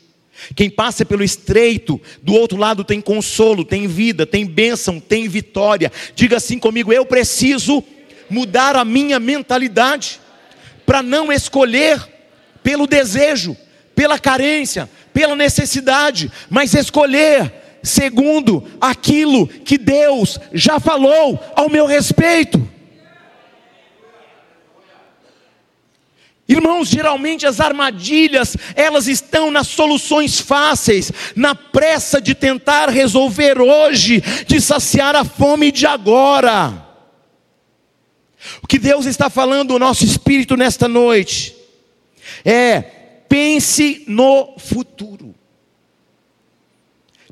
Quem 0.56 0.70
passa 0.70 1.04
pelo 1.04 1.24
estreito, 1.24 2.00
do 2.22 2.34
outro 2.34 2.58
lado 2.58 2.84
tem 2.84 3.02
consolo, 3.02 3.66
tem 3.66 3.88
vida, 3.88 4.26
tem 4.26 4.46
bênção, 4.46 5.00
tem 5.00 5.28
vitória. 5.28 5.92
Diga 6.16 6.38
assim 6.38 6.60
comigo: 6.60 6.94
eu 6.94 7.06
preciso 7.06 7.84
mudar 8.30 8.76
a 8.76 8.86
minha 8.86 9.20
mentalidade 9.20 10.20
para 10.86 11.02
não 11.02 11.32
escolher 11.32 12.17
pelo 12.64 12.88
desejo, 12.88 13.56
pela 13.96 14.20
carência, 14.20 14.90
pela 15.14 15.36
necessidade, 15.36 16.32
mas 16.50 16.76
escolher 16.76 17.52
segundo 17.82 18.64
aquilo 18.80 19.48
que 19.48 19.78
Deus 19.78 20.40
já 20.54 20.80
falou 20.80 21.40
ao 21.56 21.70
meu 21.70 21.86
respeito. 21.88 22.62
Irmãos, 26.48 26.88
geralmente 26.88 27.46
as 27.46 27.60
armadilhas, 27.60 28.56
elas 28.74 29.08
estão 29.08 29.52
nas 29.52 29.68
soluções 29.68 30.40
fáceis, 30.40 31.12
na 31.36 31.54
pressa 31.54 32.22
de 32.22 32.34
tentar 32.34 32.88
resolver 32.90 33.60
hoje, 33.60 34.22
de 34.46 34.62
saciar 34.62 35.16
a 35.16 35.26
fome 35.26 35.72
de 35.72 35.86
agora. 35.86 36.86
O 38.62 38.68
que 38.68 38.80
Deus 38.80 39.06
está 39.06 39.30
falando 39.30 39.74
ao 39.74 39.80
nosso 39.80 40.06
espírito 40.06 40.56
nesta 40.56 40.88
noite 40.88 41.57
é: 42.44 42.82
pense 43.28 44.04
no 44.08 44.58
futuro. 44.58 45.36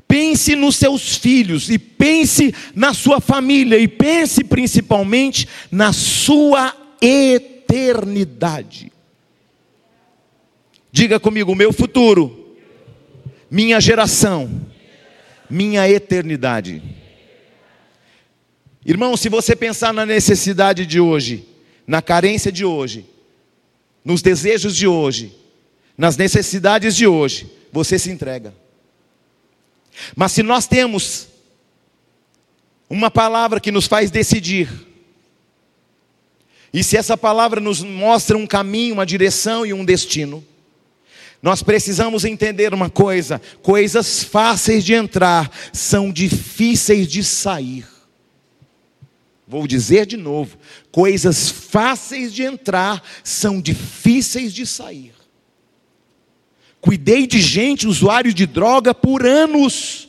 Pense 0.08 0.54
nos 0.54 0.76
seus 0.76 1.16
filhos 1.16 1.68
e 1.68 1.78
pense 1.78 2.54
na 2.74 2.94
sua 2.94 3.20
família 3.20 3.76
e 3.76 3.88
pense 3.88 4.44
principalmente 4.44 5.48
na 5.70 5.92
sua 5.92 6.74
eternidade. 7.02 8.92
Diga 10.92 11.18
comigo, 11.18 11.54
meu 11.54 11.72
futuro, 11.72 12.56
minha 13.50 13.80
geração, 13.80 14.48
minha 15.50 15.88
eternidade. 15.88 16.82
Irmão, 18.84 19.16
se 19.16 19.28
você 19.28 19.56
pensar 19.56 19.92
na 19.92 20.06
necessidade 20.06 20.86
de 20.86 21.00
hoje, 21.00 21.44
na 21.84 22.00
carência 22.00 22.52
de 22.52 22.64
hoje, 22.64 23.04
nos 24.06 24.22
desejos 24.22 24.76
de 24.76 24.86
hoje, 24.86 25.36
nas 25.98 26.16
necessidades 26.16 26.94
de 26.94 27.08
hoje, 27.08 27.50
você 27.72 27.98
se 27.98 28.08
entrega. 28.08 28.54
Mas 30.14 30.30
se 30.30 30.44
nós 30.44 30.68
temos 30.68 31.26
uma 32.88 33.10
palavra 33.10 33.58
que 33.58 33.72
nos 33.72 33.88
faz 33.88 34.08
decidir, 34.08 34.70
e 36.72 36.84
se 36.84 36.96
essa 36.96 37.16
palavra 37.16 37.60
nos 37.60 37.82
mostra 37.82 38.36
um 38.36 38.46
caminho, 38.46 38.94
uma 38.94 39.04
direção 39.04 39.66
e 39.66 39.72
um 39.72 39.84
destino, 39.84 40.46
nós 41.42 41.60
precisamos 41.60 42.24
entender 42.24 42.72
uma 42.72 42.88
coisa: 42.88 43.40
coisas 43.60 44.22
fáceis 44.22 44.84
de 44.84 44.94
entrar 44.94 45.50
são 45.72 46.12
difíceis 46.12 47.08
de 47.08 47.24
sair. 47.24 47.95
Vou 49.46 49.66
dizer 49.66 50.06
de 50.06 50.16
novo: 50.16 50.58
coisas 50.90 51.48
fáceis 51.50 52.34
de 52.34 52.42
entrar 52.42 53.02
são 53.22 53.60
difíceis 53.60 54.52
de 54.52 54.66
sair. 54.66 55.14
Cuidei 56.80 57.26
de 57.26 57.40
gente 57.40 57.86
usuário 57.86 58.32
de 58.34 58.46
droga 58.46 58.94
por 58.94 59.26
anos. 59.26 60.08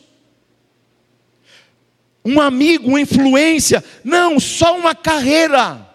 Um 2.25 2.41
amigo, 2.41 2.89
uma 2.89 2.99
influência, 2.99 3.83
não, 4.03 4.39
só 4.39 4.77
uma 4.77 4.93
carreira, 4.93 5.87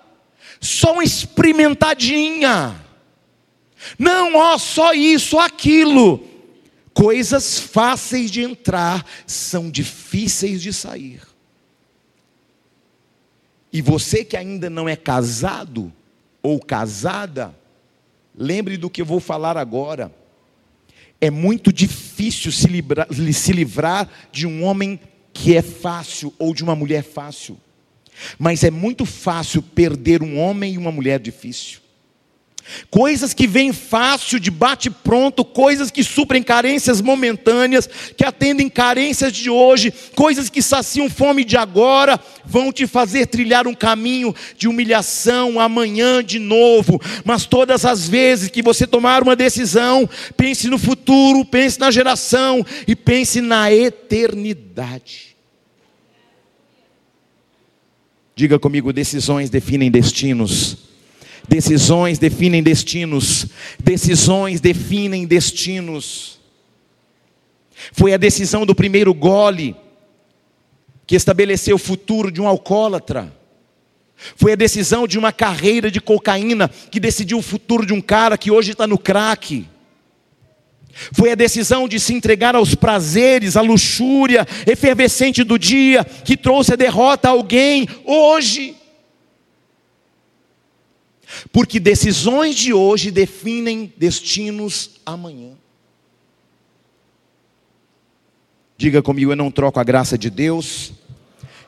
só 0.61 0.95
uma 0.95 1.05
experimentadinha. 1.05 2.81
Não, 3.99 4.37
ó, 4.37 4.57
só 4.57 4.95
isso, 4.95 5.39
aquilo. 5.39 6.27
Coisas 6.95 7.59
fáceis 7.59 8.31
de 8.31 8.41
entrar 8.41 9.05
são 9.27 9.71
difíceis 9.71 10.63
de 10.63 10.73
sair. 10.73 11.21
E 13.73 13.81
você 13.81 14.25
que 14.25 14.37
ainda 14.37 14.69
não 14.69 14.89
é 14.89 14.97
casado 14.97 15.93
ou 16.43 16.61
casada, 16.61 17.55
lembre 18.37 18.77
do 18.77 18.91
que 18.91 19.01
eu 19.01 19.07
vou 19.07 19.21
falar 19.21 19.57
agora 19.57 20.13
é 21.23 21.31
muito 21.31 21.73
difícil 21.73 22.51
se 22.51 22.67
livrar, 22.67 23.07
se 23.33 23.53
livrar 23.53 24.09
de 24.33 24.45
um 24.45 24.65
homem 24.65 24.99
que 25.33 25.57
é 25.57 25.63
fácil 25.63 26.35
ou 26.37 26.53
de 26.53 26.65
uma 26.65 26.75
mulher 26.75 27.05
fácil. 27.05 27.57
Mas 28.37 28.65
é 28.65 28.73
muito 28.73 29.07
fácil 29.07 29.63
perder 29.63 30.21
um 30.21 30.37
homem 30.37 30.75
e 30.75 30.79
uma 30.79 30.91
mulher 30.91 31.21
difícil. 31.21 31.82
Coisas 32.91 33.35
que 33.35 33.47
vêm 33.47 33.73
fácil, 33.73 34.39
de 34.39 34.51
bate-pronto, 34.51 35.45
coisas 35.45 35.91
que 35.91 36.05
suprem 36.05 36.43
carências 36.43 37.01
momentâneas, 37.01 37.89
que 38.17 38.25
atendem 38.25 38.69
carências 38.69 39.33
de 39.33 39.51
hoje, 39.51 39.93
coisas 40.15 40.49
que 40.49 40.63
saciam 40.63 41.11
fome 41.11 41.45
de 41.45 41.57
agora, 41.57 42.21
vão 42.45 42.73
te 42.73 42.87
fazer 42.87 43.27
trilhar 43.27 43.67
um 43.67 43.75
caminho 43.75 44.35
de 44.57 44.69
humilhação 44.69 45.61
amanhã 45.61 46.23
de 46.23 46.39
novo. 46.39 47.01
Mas 47.25 47.47
todas 47.47 47.85
as 47.85 48.09
vezes 48.09 48.49
que 48.49 48.63
você 48.63 48.87
tomar 48.87 49.23
uma 49.23 49.37
decisão, 49.37 50.09
pense 50.37 50.69
no 50.69 50.79
futuro, 50.79 51.45
pense 51.45 51.79
na 51.79 51.91
geração 51.91 52.65
e 52.87 52.95
pense 52.95 53.41
na 53.41 53.73
eternidade. 53.73 55.37
Diga 58.35 58.59
comigo: 58.59 58.93
decisões 58.93 59.51
definem 59.51 59.91
destinos. 59.91 60.92
Decisões 61.49 62.19
definem 62.19 62.63
destinos. 62.63 63.47
Decisões 63.83 64.61
definem 64.61 65.27
destinos. 65.27 66.41
Foi 67.93 68.15
a 68.15 68.17
decisão 68.17 68.65
do 68.65 68.75
primeiro 68.75 69.13
gole 69.13 69.75
que 71.07 71.17
estabeleceu 71.17 71.77
o 71.77 71.79
futuro 71.79 72.31
de 72.31 72.41
um 72.41 72.47
alcoólatra. 72.47 73.33
Foi 74.37 74.53
a 74.53 74.57
decisão 74.57 75.07
de 75.07 75.19
uma 75.19 75.33
carreira 75.33 75.91
de 75.91 76.01
cocaína 76.01 76.69
que 76.91 77.01
decidiu 77.01 77.39
o 77.39 77.43
futuro 77.43 77.85
de 77.85 77.93
um 77.93 78.01
cara 78.01 78.39
que 78.39 78.51
hoje 78.51 78.73
está 78.73 78.87
no 78.87 78.97
crack. 78.97 79.67
Foi 81.13 81.33
a 81.33 81.35
decisão 81.35 81.89
de 81.89 81.99
se 81.99 82.15
entregar 82.15 82.55
aos 82.55 82.75
prazeres, 82.75 83.57
à 83.57 83.63
luxúria 83.63 84.47
efervescente 84.67 85.43
do 85.43 85.59
dia, 85.59 86.05
que 86.05 86.37
trouxe 86.37 86.75
a 86.75 86.77
derrota 86.77 87.29
a 87.29 87.33
alguém 87.33 87.89
hoje. 88.05 88.77
Porque 91.51 91.81
decisões 91.81 92.55
de 92.55 92.73
hoje 92.73 93.11
definem 93.11 93.93
destinos 93.97 95.01
amanhã. 95.05 95.53
Diga 98.77 99.03
comigo, 99.03 99.31
eu 99.31 99.37
não 99.37 99.51
troco 99.51 99.79
a 99.79 99.85
graça 99.85 100.19
de 100.19 100.29
Deus, 100.29 100.93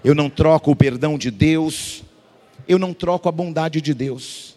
eu 0.02 0.14
não 0.14 0.28
troco 0.28 0.72
o 0.72 0.76
perdão 0.76 1.16
de 1.16 1.30
Deus, 1.30 2.02
eu 2.66 2.78
não 2.78 2.92
troco 2.92 3.28
a 3.28 3.32
bondade 3.32 3.80
de 3.80 3.94
Deus. 3.94 4.56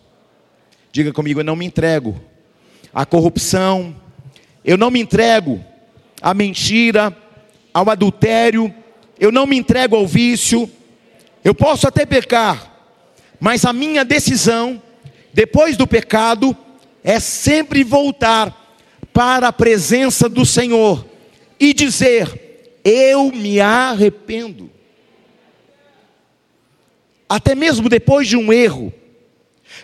Diga 0.92 1.14
comigo, 1.14 1.40
eu 1.40 1.44
não 1.44 1.56
me 1.56 1.66
entrego 1.66 2.20
à 2.94 3.06
corrupção, 3.06 3.96
eu 4.66 4.78
não 4.78 4.90
me 4.90 5.00
entrego 5.00 5.64
à 6.22 6.34
mentira, 6.34 7.16
ao 7.74 7.90
adultério, 7.90 8.74
eu 9.20 9.32
não 9.32 9.46
me 9.46 9.56
entrego 9.56 9.96
ao 9.96 10.08
vício. 10.08 10.70
Eu 11.44 11.54
posso 11.54 11.88
até 11.88 12.06
pecar, 12.06 12.74
mas 13.40 13.66
a 13.66 13.72
minha 13.72 14.04
decisão 14.04 14.82
depois 15.38 15.78
do 15.78 15.86
pecado, 15.86 16.58
é 17.04 17.20
sempre 17.20 17.84
voltar 17.84 18.76
para 19.14 19.50
a 19.50 19.54
presença 19.54 20.28
do 20.28 20.44
Senhor 20.44 21.06
e 21.60 21.76
dizer: 21.76 22.80
Eu 22.84 23.32
me 23.32 23.60
arrependo. 23.60 24.72
Até 27.30 27.54
mesmo 27.54 27.88
depois 27.88 28.28
de 28.28 28.36
um 28.36 28.52
erro, 28.52 28.92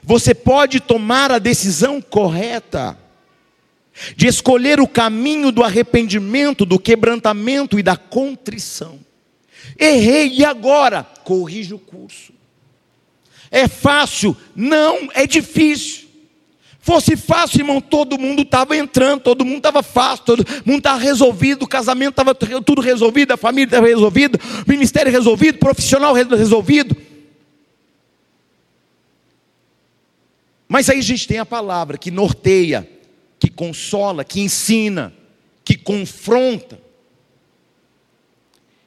você 0.01 0.33
pode 0.33 0.79
tomar 0.79 1.31
a 1.31 1.37
decisão 1.37 2.01
correta. 2.01 2.97
de 4.15 4.25
escolher 4.25 4.79
o 4.79 4.87
caminho 4.87 5.51
do 5.51 5.63
arrependimento, 5.63 6.65
do 6.65 6.79
quebrantamento 6.79 7.77
e 7.77 7.83
da 7.83 7.95
contrição. 7.95 8.99
Errei 9.77 10.33
e 10.33 10.43
agora? 10.43 11.03
Corrige 11.23 11.75
o 11.75 11.79
curso. 11.79 12.33
É 13.55 13.67
fácil? 13.67 14.35
Não, 14.55 15.09
é 15.13 15.27
difícil. 15.27 16.07
Fosse 16.79 17.15
fácil, 17.15 17.59
irmão, 17.59 17.79
todo 17.79 18.19
mundo 18.19 18.41
estava 18.41 18.75
entrando, 18.75 19.21
todo 19.21 19.45
mundo 19.45 19.57
estava 19.57 19.83
fácil, 19.83 20.25
todo 20.25 20.45
mundo 20.65 20.79
estava 20.79 20.97
resolvido, 20.97 21.61
o 21.61 21.67
casamento 21.67 22.19
estava 22.19 22.33
tudo 22.33 22.81
resolvido, 22.81 23.31
a 23.31 23.37
família 23.37 23.67
estava 23.67 23.85
resolvida, 23.85 24.39
o 24.67 24.69
ministério 24.69 25.11
resolvido, 25.11 25.57
o 25.57 25.59
profissional 25.59 26.13
resolvido. 26.15 26.97
Mas 30.67 30.89
aí 30.89 30.97
a 30.97 31.03
gente 31.03 31.27
tem 31.27 31.37
a 31.37 31.45
palavra 31.45 31.95
que 31.95 32.09
norteia, 32.09 32.89
que 33.39 33.51
consola, 33.51 34.25
que 34.25 34.41
ensina, 34.41 35.13
que 35.63 35.77
confronta. 35.77 36.81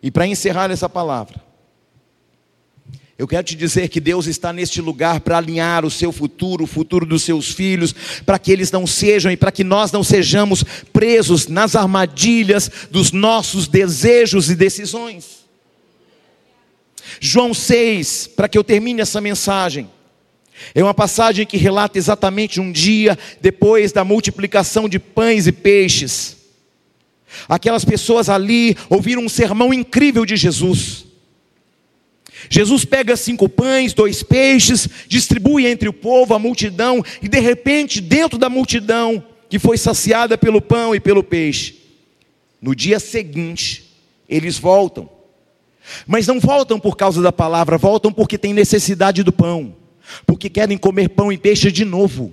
E 0.02 0.10
para 0.10 0.26
encerrar 0.26 0.72
essa 0.72 0.88
palavra, 0.88 1.45
eu 3.18 3.26
quero 3.26 3.44
te 3.44 3.56
dizer 3.56 3.88
que 3.88 3.98
Deus 3.98 4.26
está 4.26 4.52
neste 4.52 4.82
lugar 4.82 5.20
para 5.20 5.38
alinhar 5.38 5.86
o 5.86 5.90
seu 5.90 6.12
futuro, 6.12 6.64
o 6.64 6.66
futuro 6.66 7.06
dos 7.06 7.22
seus 7.22 7.50
filhos, 7.50 7.94
para 8.26 8.38
que 8.38 8.52
eles 8.52 8.70
não 8.70 8.86
sejam 8.86 9.32
e 9.32 9.36
para 9.38 9.50
que 9.50 9.64
nós 9.64 9.90
não 9.90 10.04
sejamos 10.04 10.62
presos 10.92 11.46
nas 11.46 11.74
armadilhas 11.74 12.70
dos 12.90 13.12
nossos 13.12 13.66
desejos 13.66 14.50
e 14.50 14.54
decisões. 14.54 15.46
João 17.18 17.54
6, 17.54 18.26
para 18.36 18.48
que 18.48 18.58
eu 18.58 18.64
termine 18.64 19.00
essa 19.00 19.20
mensagem. 19.20 19.88
É 20.74 20.82
uma 20.82 20.94
passagem 20.94 21.46
que 21.46 21.56
relata 21.56 21.96
exatamente 21.96 22.60
um 22.60 22.70
dia 22.70 23.18
depois 23.40 23.92
da 23.92 24.04
multiplicação 24.04 24.86
de 24.88 24.98
pães 24.98 25.46
e 25.46 25.52
peixes. 25.52 26.36
Aquelas 27.48 27.84
pessoas 27.84 28.28
ali 28.28 28.76
ouviram 28.90 29.22
um 29.22 29.28
sermão 29.28 29.72
incrível 29.72 30.26
de 30.26 30.36
Jesus. 30.36 31.06
Jesus 32.50 32.84
pega 32.84 33.16
cinco 33.16 33.48
pães, 33.48 33.92
dois 33.94 34.22
peixes, 34.22 34.88
distribui 35.08 35.66
entre 35.66 35.88
o 35.88 35.92
povo, 35.92 36.34
a 36.34 36.38
multidão, 36.38 37.02
e 37.22 37.28
de 37.28 37.40
repente, 37.40 38.00
dentro 38.00 38.38
da 38.38 38.48
multidão, 38.48 39.24
que 39.48 39.58
foi 39.58 39.78
saciada 39.78 40.36
pelo 40.36 40.60
pão 40.60 40.94
e 40.94 41.00
pelo 41.00 41.22
peixe, 41.22 41.76
no 42.60 42.74
dia 42.74 43.00
seguinte, 43.00 43.96
eles 44.28 44.58
voltam. 44.58 45.08
Mas 46.06 46.26
não 46.26 46.40
voltam 46.40 46.80
por 46.80 46.96
causa 46.96 47.22
da 47.22 47.32
palavra, 47.32 47.78
voltam 47.78 48.12
porque 48.12 48.36
têm 48.36 48.52
necessidade 48.52 49.22
do 49.22 49.32
pão 49.32 49.74
porque 50.26 50.48
querem 50.48 50.78
comer 50.78 51.10
pão 51.10 51.32
e 51.32 51.38
peixe 51.38 51.70
de 51.70 51.84
novo. 51.84 52.32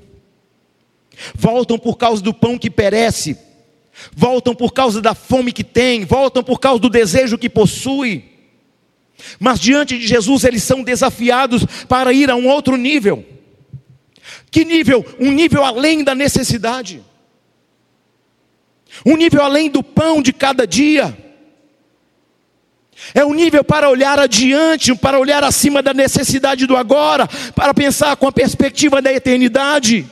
Voltam 1.36 1.78
por 1.78 1.98
causa 1.98 2.22
do 2.22 2.34
pão 2.34 2.58
que 2.58 2.70
perece, 2.70 3.38
voltam 4.16 4.56
por 4.56 4.74
causa 4.74 5.02
da 5.02 5.14
fome 5.14 5.52
que 5.52 5.64
tem, 5.64 6.06
voltam 6.06 6.44
por 6.44 6.60
causa 6.60 6.80
do 6.80 6.90
desejo 6.90 7.38
que 7.38 7.50
possui. 7.50 8.33
Mas 9.40 9.60
diante 9.60 9.98
de 9.98 10.08
Jesus 10.08 10.44
eles 10.44 10.64
são 10.64 10.84
desafiados 10.84 11.66
para 11.88 12.14
ir 12.14 12.30
a 12.30 12.36
um 12.36 12.48
outro 12.48 12.78
nível. 12.78 13.26
Que 14.52 14.64
nível? 14.64 15.06
Um 15.20 15.32
nível 15.32 15.64
além 15.64 16.04
da 16.04 16.14
necessidade. 16.14 17.02
Um 19.06 19.18
nível 19.18 19.42
além 19.42 19.70
do 19.70 19.82
pão 19.82 20.22
de 20.22 20.32
cada 20.32 20.68
dia. 20.68 21.18
É 23.14 23.26
um 23.26 23.34
nível 23.34 23.64
para 23.64 23.90
olhar 23.90 24.20
adiante, 24.20 24.96
para 24.96 25.20
olhar 25.20 25.44
acima 25.44 25.82
da 25.82 25.94
necessidade 25.94 26.66
do 26.66 26.78
agora, 26.78 27.28
para 27.56 27.74
pensar 27.74 28.16
com 28.16 28.28
a 28.28 28.32
perspectiva 28.32 29.02
da 29.02 29.12
eternidade. 29.12 30.08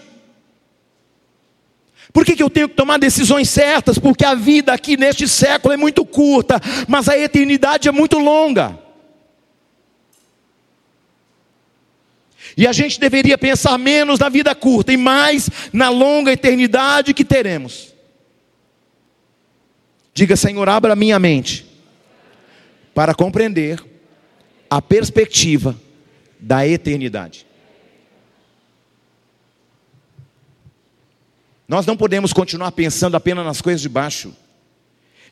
Por 2.11 2.25
que, 2.25 2.35
que 2.35 2.43
eu 2.43 2.49
tenho 2.49 2.67
que 2.67 2.75
tomar 2.75 2.97
decisões 2.97 3.49
certas? 3.49 3.97
Porque 3.97 4.25
a 4.25 4.35
vida 4.35 4.73
aqui 4.73 4.97
neste 4.97 5.27
século 5.27 5.73
é 5.73 5.77
muito 5.77 6.03
curta, 6.05 6.59
mas 6.87 7.07
a 7.07 7.17
eternidade 7.17 7.87
é 7.87 7.91
muito 7.91 8.17
longa. 8.17 8.77
E 12.57 12.67
a 12.67 12.73
gente 12.73 12.99
deveria 12.99 13.37
pensar 13.37 13.77
menos 13.77 14.19
na 14.19 14.29
vida 14.29 14.53
curta 14.53 14.91
e 14.91 14.97
mais 14.97 15.49
na 15.71 15.89
longa 15.89 16.31
eternidade 16.31 17.13
que 17.13 17.23
teremos. 17.23 17.93
Diga, 20.13 20.35
Senhor, 20.35 20.67
abra 20.67 20.95
minha 20.95 21.17
mente 21.17 21.65
para 22.93 23.15
compreender 23.15 23.83
a 24.69 24.81
perspectiva 24.81 25.79
da 26.39 26.67
eternidade. 26.67 27.45
Nós 31.67 31.85
não 31.85 31.95
podemos 31.95 32.33
continuar 32.33 32.73
pensando 32.73 33.15
apenas 33.15 33.45
nas 33.45 33.61
coisas 33.61 33.81
de 33.81 33.87
baixo. 33.87 34.35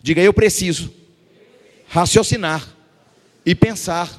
Diga, 0.02 0.22
eu 0.22 0.34
preciso 0.34 0.94
raciocinar 1.90 2.66
e 3.46 3.54
pensar 3.54 4.10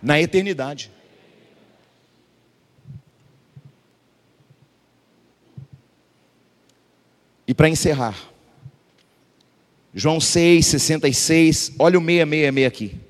na 0.00 0.20
eternidade. 0.20 0.90
E 7.46 7.54
para 7.54 7.68
encerrar, 7.68 8.16
João 9.94 10.20
6, 10.20 10.66
66, 10.66 11.72
olha 11.78 11.98
o 11.98 12.02
666 12.02 12.66
aqui. 12.66 13.00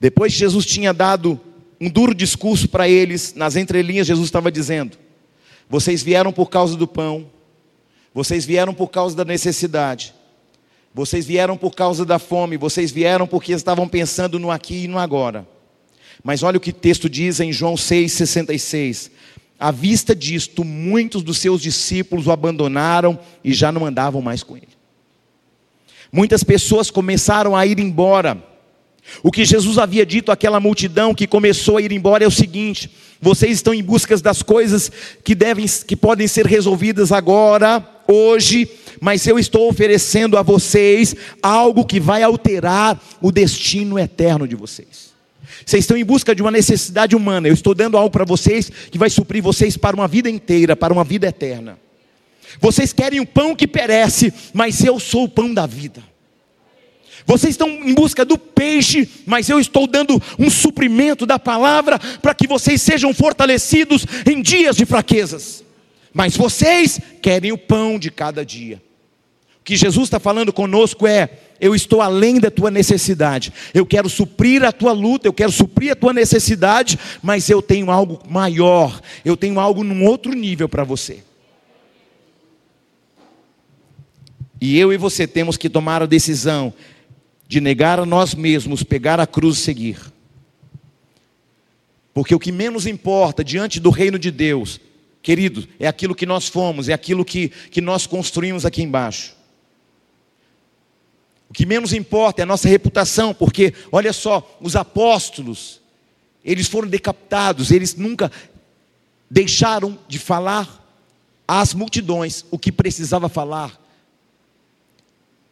Depois 0.00 0.32
que 0.32 0.38
Jesus 0.38 0.64
tinha 0.64 0.92
dado 0.92 1.40
um 1.80 1.88
duro 1.88 2.14
discurso 2.14 2.68
para 2.68 2.88
eles, 2.88 3.34
nas 3.34 3.56
entrelinhas, 3.56 4.06
Jesus 4.06 4.26
estava 4.26 4.50
dizendo: 4.50 4.96
Vocês 5.68 6.02
vieram 6.02 6.32
por 6.32 6.48
causa 6.50 6.76
do 6.76 6.86
pão, 6.86 7.30
vocês 8.12 8.44
vieram 8.44 8.74
por 8.74 8.88
causa 8.88 9.14
da 9.14 9.24
necessidade, 9.24 10.14
vocês 10.94 11.26
vieram 11.26 11.56
por 11.56 11.74
causa 11.74 12.04
da 12.04 12.18
fome, 12.18 12.56
vocês 12.56 12.90
vieram 12.90 13.26
porque 13.26 13.52
estavam 13.52 13.88
pensando 13.88 14.38
no 14.38 14.50
aqui 14.50 14.84
e 14.84 14.88
no 14.88 14.98
agora. 14.98 15.46
Mas 16.24 16.42
olha 16.42 16.56
o 16.56 16.60
que 16.60 16.70
o 16.70 16.72
texto 16.74 17.08
diz 17.08 17.38
em 17.38 17.52
João 17.52 17.74
6,66. 17.74 19.10
À 19.58 19.70
vista 19.72 20.14
disto, 20.14 20.62
muitos 20.62 21.22
dos 21.22 21.38
seus 21.38 21.60
discípulos 21.60 22.26
o 22.26 22.32
abandonaram 22.32 23.18
e 23.42 23.52
já 23.52 23.72
não 23.72 23.84
andavam 23.84 24.22
mais 24.22 24.42
com 24.42 24.56
ele. 24.56 24.68
Muitas 26.12 26.44
pessoas 26.44 26.90
começaram 26.90 27.56
a 27.56 27.66
ir 27.66 27.78
embora. 27.80 28.42
O 29.22 29.32
que 29.32 29.44
Jesus 29.44 29.78
havia 29.78 30.04
dito 30.06 30.30
àquela 30.30 30.60
multidão 30.60 31.14
que 31.14 31.26
começou 31.26 31.76
a 31.76 31.82
ir 31.82 31.92
embora 31.92 32.24
é 32.24 32.26
o 32.26 32.30
seguinte: 32.30 32.90
vocês 33.20 33.52
estão 33.52 33.74
em 33.74 33.82
busca 33.82 34.16
das 34.18 34.42
coisas 34.42 34.92
que 35.24 35.34
devem 35.34 35.66
que 35.86 35.96
podem 35.96 36.28
ser 36.28 36.46
resolvidas 36.46 37.10
agora, 37.10 37.84
hoje, 38.06 38.68
mas 39.00 39.26
eu 39.26 39.38
estou 39.38 39.68
oferecendo 39.68 40.36
a 40.36 40.42
vocês 40.42 41.16
algo 41.42 41.84
que 41.84 41.98
vai 41.98 42.22
alterar 42.22 43.00
o 43.20 43.32
destino 43.32 43.98
eterno 43.98 44.46
de 44.46 44.54
vocês. 44.54 45.07
Vocês 45.64 45.84
estão 45.84 45.96
em 45.96 46.04
busca 46.04 46.34
de 46.34 46.42
uma 46.42 46.50
necessidade 46.50 47.16
humana, 47.16 47.48
eu 47.48 47.54
estou 47.54 47.74
dando 47.74 47.96
algo 47.96 48.10
para 48.10 48.24
vocês 48.24 48.70
que 48.90 48.98
vai 48.98 49.10
suprir 49.10 49.42
vocês 49.42 49.76
para 49.76 49.96
uma 49.96 50.08
vida 50.08 50.28
inteira, 50.30 50.76
para 50.76 50.92
uma 50.92 51.04
vida 51.04 51.26
eterna. 51.26 51.78
Vocês 52.60 52.92
querem 52.92 53.20
o 53.20 53.26
pão 53.26 53.54
que 53.54 53.66
perece, 53.66 54.32
mas 54.52 54.82
eu 54.82 54.98
sou 54.98 55.24
o 55.24 55.28
pão 55.28 55.52
da 55.52 55.66
vida. 55.66 56.02
Vocês 57.26 57.50
estão 57.50 57.68
em 57.68 57.92
busca 57.92 58.24
do 58.24 58.38
peixe, 58.38 59.06
mas 59.26 59.50
eu 59.50 59.60
estou 59.60 59.86
dando 59.86 60.20
um 60.38 60.48
suprimento 60.48 61.26
da 61.26 61.38
palavra 61.38 61.98
para 62.22 62.34
que 62.34 62.46
vocês 62.46 62.80
sejam 62.80 63.12
fortalecidos 63.12 64.06
em 64.26 64.40
dias 64.40 64.76
de 64.76 64.86
fraquezas. 64.86 65.62
Mas 66.12 66.36
vocês 66.36 66.98
querem 67.20 67.52
o 67.52 67.58
pão 67.58 67.98
de 67.98 68.10
cada 68.10 68.46
dia. 68.46 68.82
O 69.60 69.64
que 69.64 69.76
Jesus 69.76 70.06
está 70.06 70.18
falando 70.18 70.54
conosco 70.54 71.06
é: 71.06 71.28
eu 71.60 71.74
estou 71.74 72.00
além 72.00 72.38
da 72.38 72.50
tua 72.50 72.70
necessidade, 72.70 73.52
eu 73.74 73.84
quero 73.84 74.08
suprir 74.08 74.64
a 74.64 74.72
tua 74.72 74.92
luta, 74.92 75.26
eu 75.26 75.32
quero 75.32 75.50
suprir 75.50 75.92
a 75.92 75.96
tua 75.96 76.12
necessidade, 76.12 76.98
mas 77.22 77.48
eu 77.50 77.60
tenho 77.60 77.90
algo 77.90 78.20
maior, 78.28 79.00
eu 79.24 79.36
tenho 79.36 79.58
algo 79.58 79.82
num 79.82 80.04
outro 80.04 80.32
nível 80.32 80.68
para 80.68 80.84
você. 80.84 81.22
E 84.60 84.78
eu 84.78 84.92
e 84.92 84.96
você 84.96 85.26
temos 85.26 85.56
que 85.56 85.68
tomar 85.68 86.02
a 86.02 86.06
decisão 86.06 86.72
de 87.46 87.60
negar 87.60 87.98
a 88.00 88.06
nós 88.06 88.34
mesmos, 88.34 88.82
pegar 88.82 89.20
a 89.20 89.26
cruz 89.26 89.58
e 89.58 89.60
seguir. 89.60 89.98
Porque 92.12 92.34
o 92.34 92.38
que 92.38 92.50
menos 92.50 92.86
importa 92.86 93.44
diante 93.44 93.78
do 93.78 93.90
reino 93.90 94.18
de 94.18 94.30
Deus, 94.30 94.80
querido, 95.22 95.66
é 95.78 95.86
aquilo 95.86 96.14
que 96.14 96.26
nós 96.26 96.48
fomos, 96.48 96.88
é 96.88 96.92
aquilo 96.92 97.24
que, 97.24 97.48
que 97.70 97.80
nós 97.80 98.06
construímos 98.06 98.66
aqui 98.66 98.82
embaixo. 98.82 99.37
O 101.48 101.52
que 101.54 101.64
menos 101.64 101.92
importa 101.92 102.42
é 102.42 102.44
a 102.44 102.46
nossa 102.46 102.68
reputação, 102.68 103.32
porque, 103.32 103.72
olha 103.90 104.12
só, 104.12 104.58
os 104.60 104.76
apóstolos, 104.76 105.80
eles 106.44 106.68
foram 106.68 106.88
decapitados, 106.88 107.70
eles 107.70 107.94
nunca 107.94 108.30
deixaram 109.30 109.98
de 110.06 110.18
falar 110.18 110.84
às 111.46 111.72
multidões 111.72 112.44
o 112.50 112.58
que 112.58 112.70
precisava 112.70 113.28
falar 113.28 113.78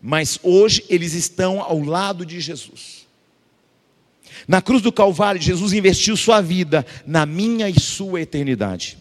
mas 0.00 0.38
hoje 0.42 0.84
eles 0.88 1.14
estão 1.14 1.60
ao 1.60 1.80
lado 1.80 2.24
de 2.24 2.40
Jesus. 2.40 3.06
Na 4.46 4.62
cruz 4.62 4.80
do 4.80 4.92
Calvário, 4.92 5.40
Jesus 5.40 5.72
investiu 5.72 6.16
sua 6.16 6.40
vida 6.40 6.86
na 7.04 7.26
minha 7.26 7.68
e 7.68 7.80
sua 7.80 8.20
eternidade. 8.20 8.98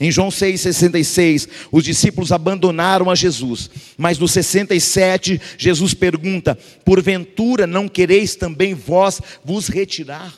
Em 0.00 0.10
João 0.10 0.28
6,66, 0.28 1.48
os 1.70 1.84
discípulos 1.84 2.32
abandonaram 2.32 3.10
a 3.10 3.14
Jesus, 3.14 3.70
mas 3.96 4.18
no 4.18 4.26
67, 4.26 5.40
Jesus 5.58 5.94
pergunta: 5.94 6.58
Porventura 6.84 7.66
não 7.66 7.88
quereis 7.88 8.34
também 8.34 8.74
vós 8.74 9.20
vos 9.44 9.68
retirar? 9.68 10.34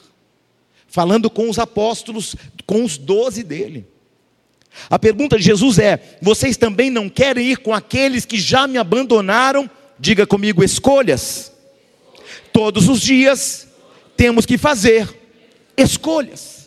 Falando 0.87 1.31
com 1.31 1.49
os 1.49 1.59
apóstolos, 1.59 2.37
com 2.67 2.85
os 2.85 2.99
doze 2.99 3.43
dele. 3.43 3.87
A 4.91 4.99
pergunta 4.99 5.37
de 5.37 5.45
Jesus 5.45 5.79
é: 5.79 6.19
Vocês 6.21 6.57
também 6.57 6.91
não 6.91 7.09
querem 7.09 7.51
ir 7.51 7.59
com 7.59 7.73
aqueles 7.73 8.25
que 8.25 8.39
já 8.39 8.67
me 8.67 8.77
abandonaram? 8.77 9.71
Diga 9.99 10.27
comigo, 10.27 10.63
escolhas. 10.65 11.53
Todos 12.53 12.89
os 12.89 13.01
dias 13.01 13.69
temos 14.17 14.45
que 14.45 14.59
fazer 14.59 15.09
escolhas. 15.77 16.64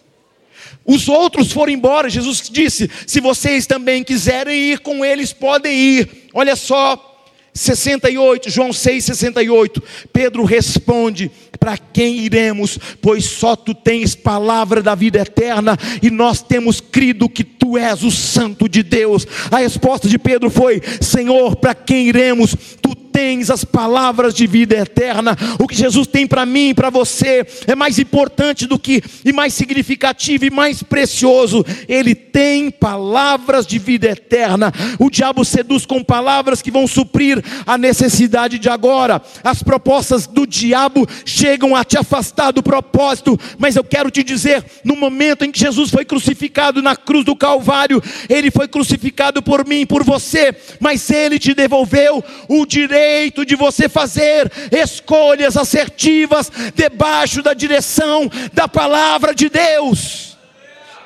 Os 0.88 1.10
outros 1.10 1.52
foram 1.52 1.74
embora. 1.74 2.10
Jesus 2.10 2.50
disse: 2.50 2.90
Se 3.06 3.20
vocês 3.20 3.68
também 3.68 4.04
quiserem 4.04 4.72
ir 4.72 4.80
com 4.80 5.04
eles, 5.04 5.34
podem 5.34 5.78
ir. 5.78 6.30
Olha 6.34 6.56
só, 6.56 7.08
68, 7.54 8.50
João 8.50 8.72
6, 8.72 9.04
68. 9.04 9.84
Pedro 10.14 10.46
responde: 10.46 11.30
Para 11.60 11.78
quem 11.78 12.20
iremos? 12.20 12.78
Pois 13.02 13.26
só 13.26 13.56
tu 13.56 13.74
tens 13.74 14.16
palavra 14.16 14.82
da 14.82 14.96
vida 14.96 15.20
eterna, 15.20 15.78
e 16.02 16.10
nós 16.10 16.42
temos 16.42 16.80
crido 16.80 17.28
que 17.28 17.44
tu 17.44 17.78
és 17.78 18.04
o 18.04 18.12
Santo 18.12 18.70
de 18.70 18.84
Deus. 18.84 19.28
A 19.52 19.58
resposta 19.58 20.08
de 20.08 20.18
Pedro 20.18 20.50
foi: 20.50 20.82
Senhor, 21.02 21.56
para 21.58 21.76
quem 21.76 22.08
iremos? 22.08 22.56
Tu 22.82 22.96
tens 23.18 23.50
as 23.50 23.66
palavras 23.66 24.32
de 24.32 24.46
vida 24.46 24.76
eterna. 24.76 25.36
O 25.58 25.68
que 25.68 25.74
Jesus 25.74 26.06
tem 26.06 26.28
para 26.28 26.46
mim 26.46 26.70
e 26.70 26.74
para 26.76 26.92
você 26.92 27.48
é 27.66 27.74
mais 27.74 27.98
importante 27.98 28.68
do 28.68 28.78
que, 28.78 29.04
e 29.26 29.34
mais 29.34 29.56
significativo 29.56 30.46
e 30.46 30.52
mais 30.52 30.84
precioso. 30.84 31.66
Ele 31.90 32.14
tem 32.14 32.70
palavras 32.70 33.66
de 33.66 33.80
vida 33.80 34.08
eterna. 34.08 34.72
O 35.00 35.10
diabo 35.10 35.44
seduz 35.44 35.84
com 35.84 36.04
palavras 36.04 36.62
que 36.62 36.70
vão 36.70 36.86
suprir 36.86 37.44
a 37.66 37.76
necessidade 37.76 38.60
de 38.60 38.70
agora. 38.70 39.20
As 39.44 39.64
propostas 39.64 40.28
do 40.28 40.46
diabo 40.46 41.08
chegam 41.26 41.76
a 41.76 41.84
te 41.84 41.98
afastar 41.98 42.52
do 42.52 42.62
propósito, 42.62 43.36
mas 43.58 43.76
eu 43.76 43.84
quero 43.84 44.12
te 44.12 44.22
dizer: 44.22 44.64
no 44.84 44.96
momento 44.96 45.44
em 45.44 45.52
que 45.52 45.60
Jesus 45.60 45.90
foi 45.90 46.06
crucificado 46.06 46.84
na 46.84 46.96
cruz 46.96 47.26
do 47.26 47.36
Calvário, 47.36 48.00
ele 48.30 48.52
foi 48.52 48.68
crucificado 48.68 49.42
por 49.42 49.66
mim, 49.66 49.88
por 49.88 50.04
você, 50.04 50.56
mas 50.80 51.10
ele 51.10 51.40
te 51.40 51.56
devolveu 51.56 52.24
o 52.48 52.64
direito 52.64 53.07
direito 53.08 53.46
de 53.46 53.56
você 53.56 53.88
fazer 53.88 54.52
escolhas 54.72 55.56
assertivas 55.56 56.52
debaixo 56.76 57.42
da 57.42 57.54
direção 57.54 58.30
da 58.54 58.68
palavra 58.68 59.34
de 59.34 59.50
Deus. 59.50 60.38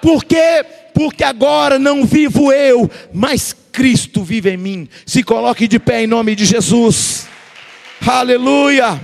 Por 0.02 0.26
quê? 0.26 0.66
Porque 0.94 1.24
agora 1.24 1.78
não 1.78 2.06
vivo 2.06 2.52
eu, 2.52 2.90
mas 3.14 3.56
Cristo 3.72 4.24
vive 4.24 4.50
em 4.52 4.58
mim. 4.58 4.90
Se 5.06 5.24
coloque 5.24 5.68
de 5.68 5.80
pé 5.80 6.04
em 6.04 6.08
nome 6.08 6.36
de 6.36 6.44
Jesus. 6.44 7.28
Aleluia. 8.06 9.00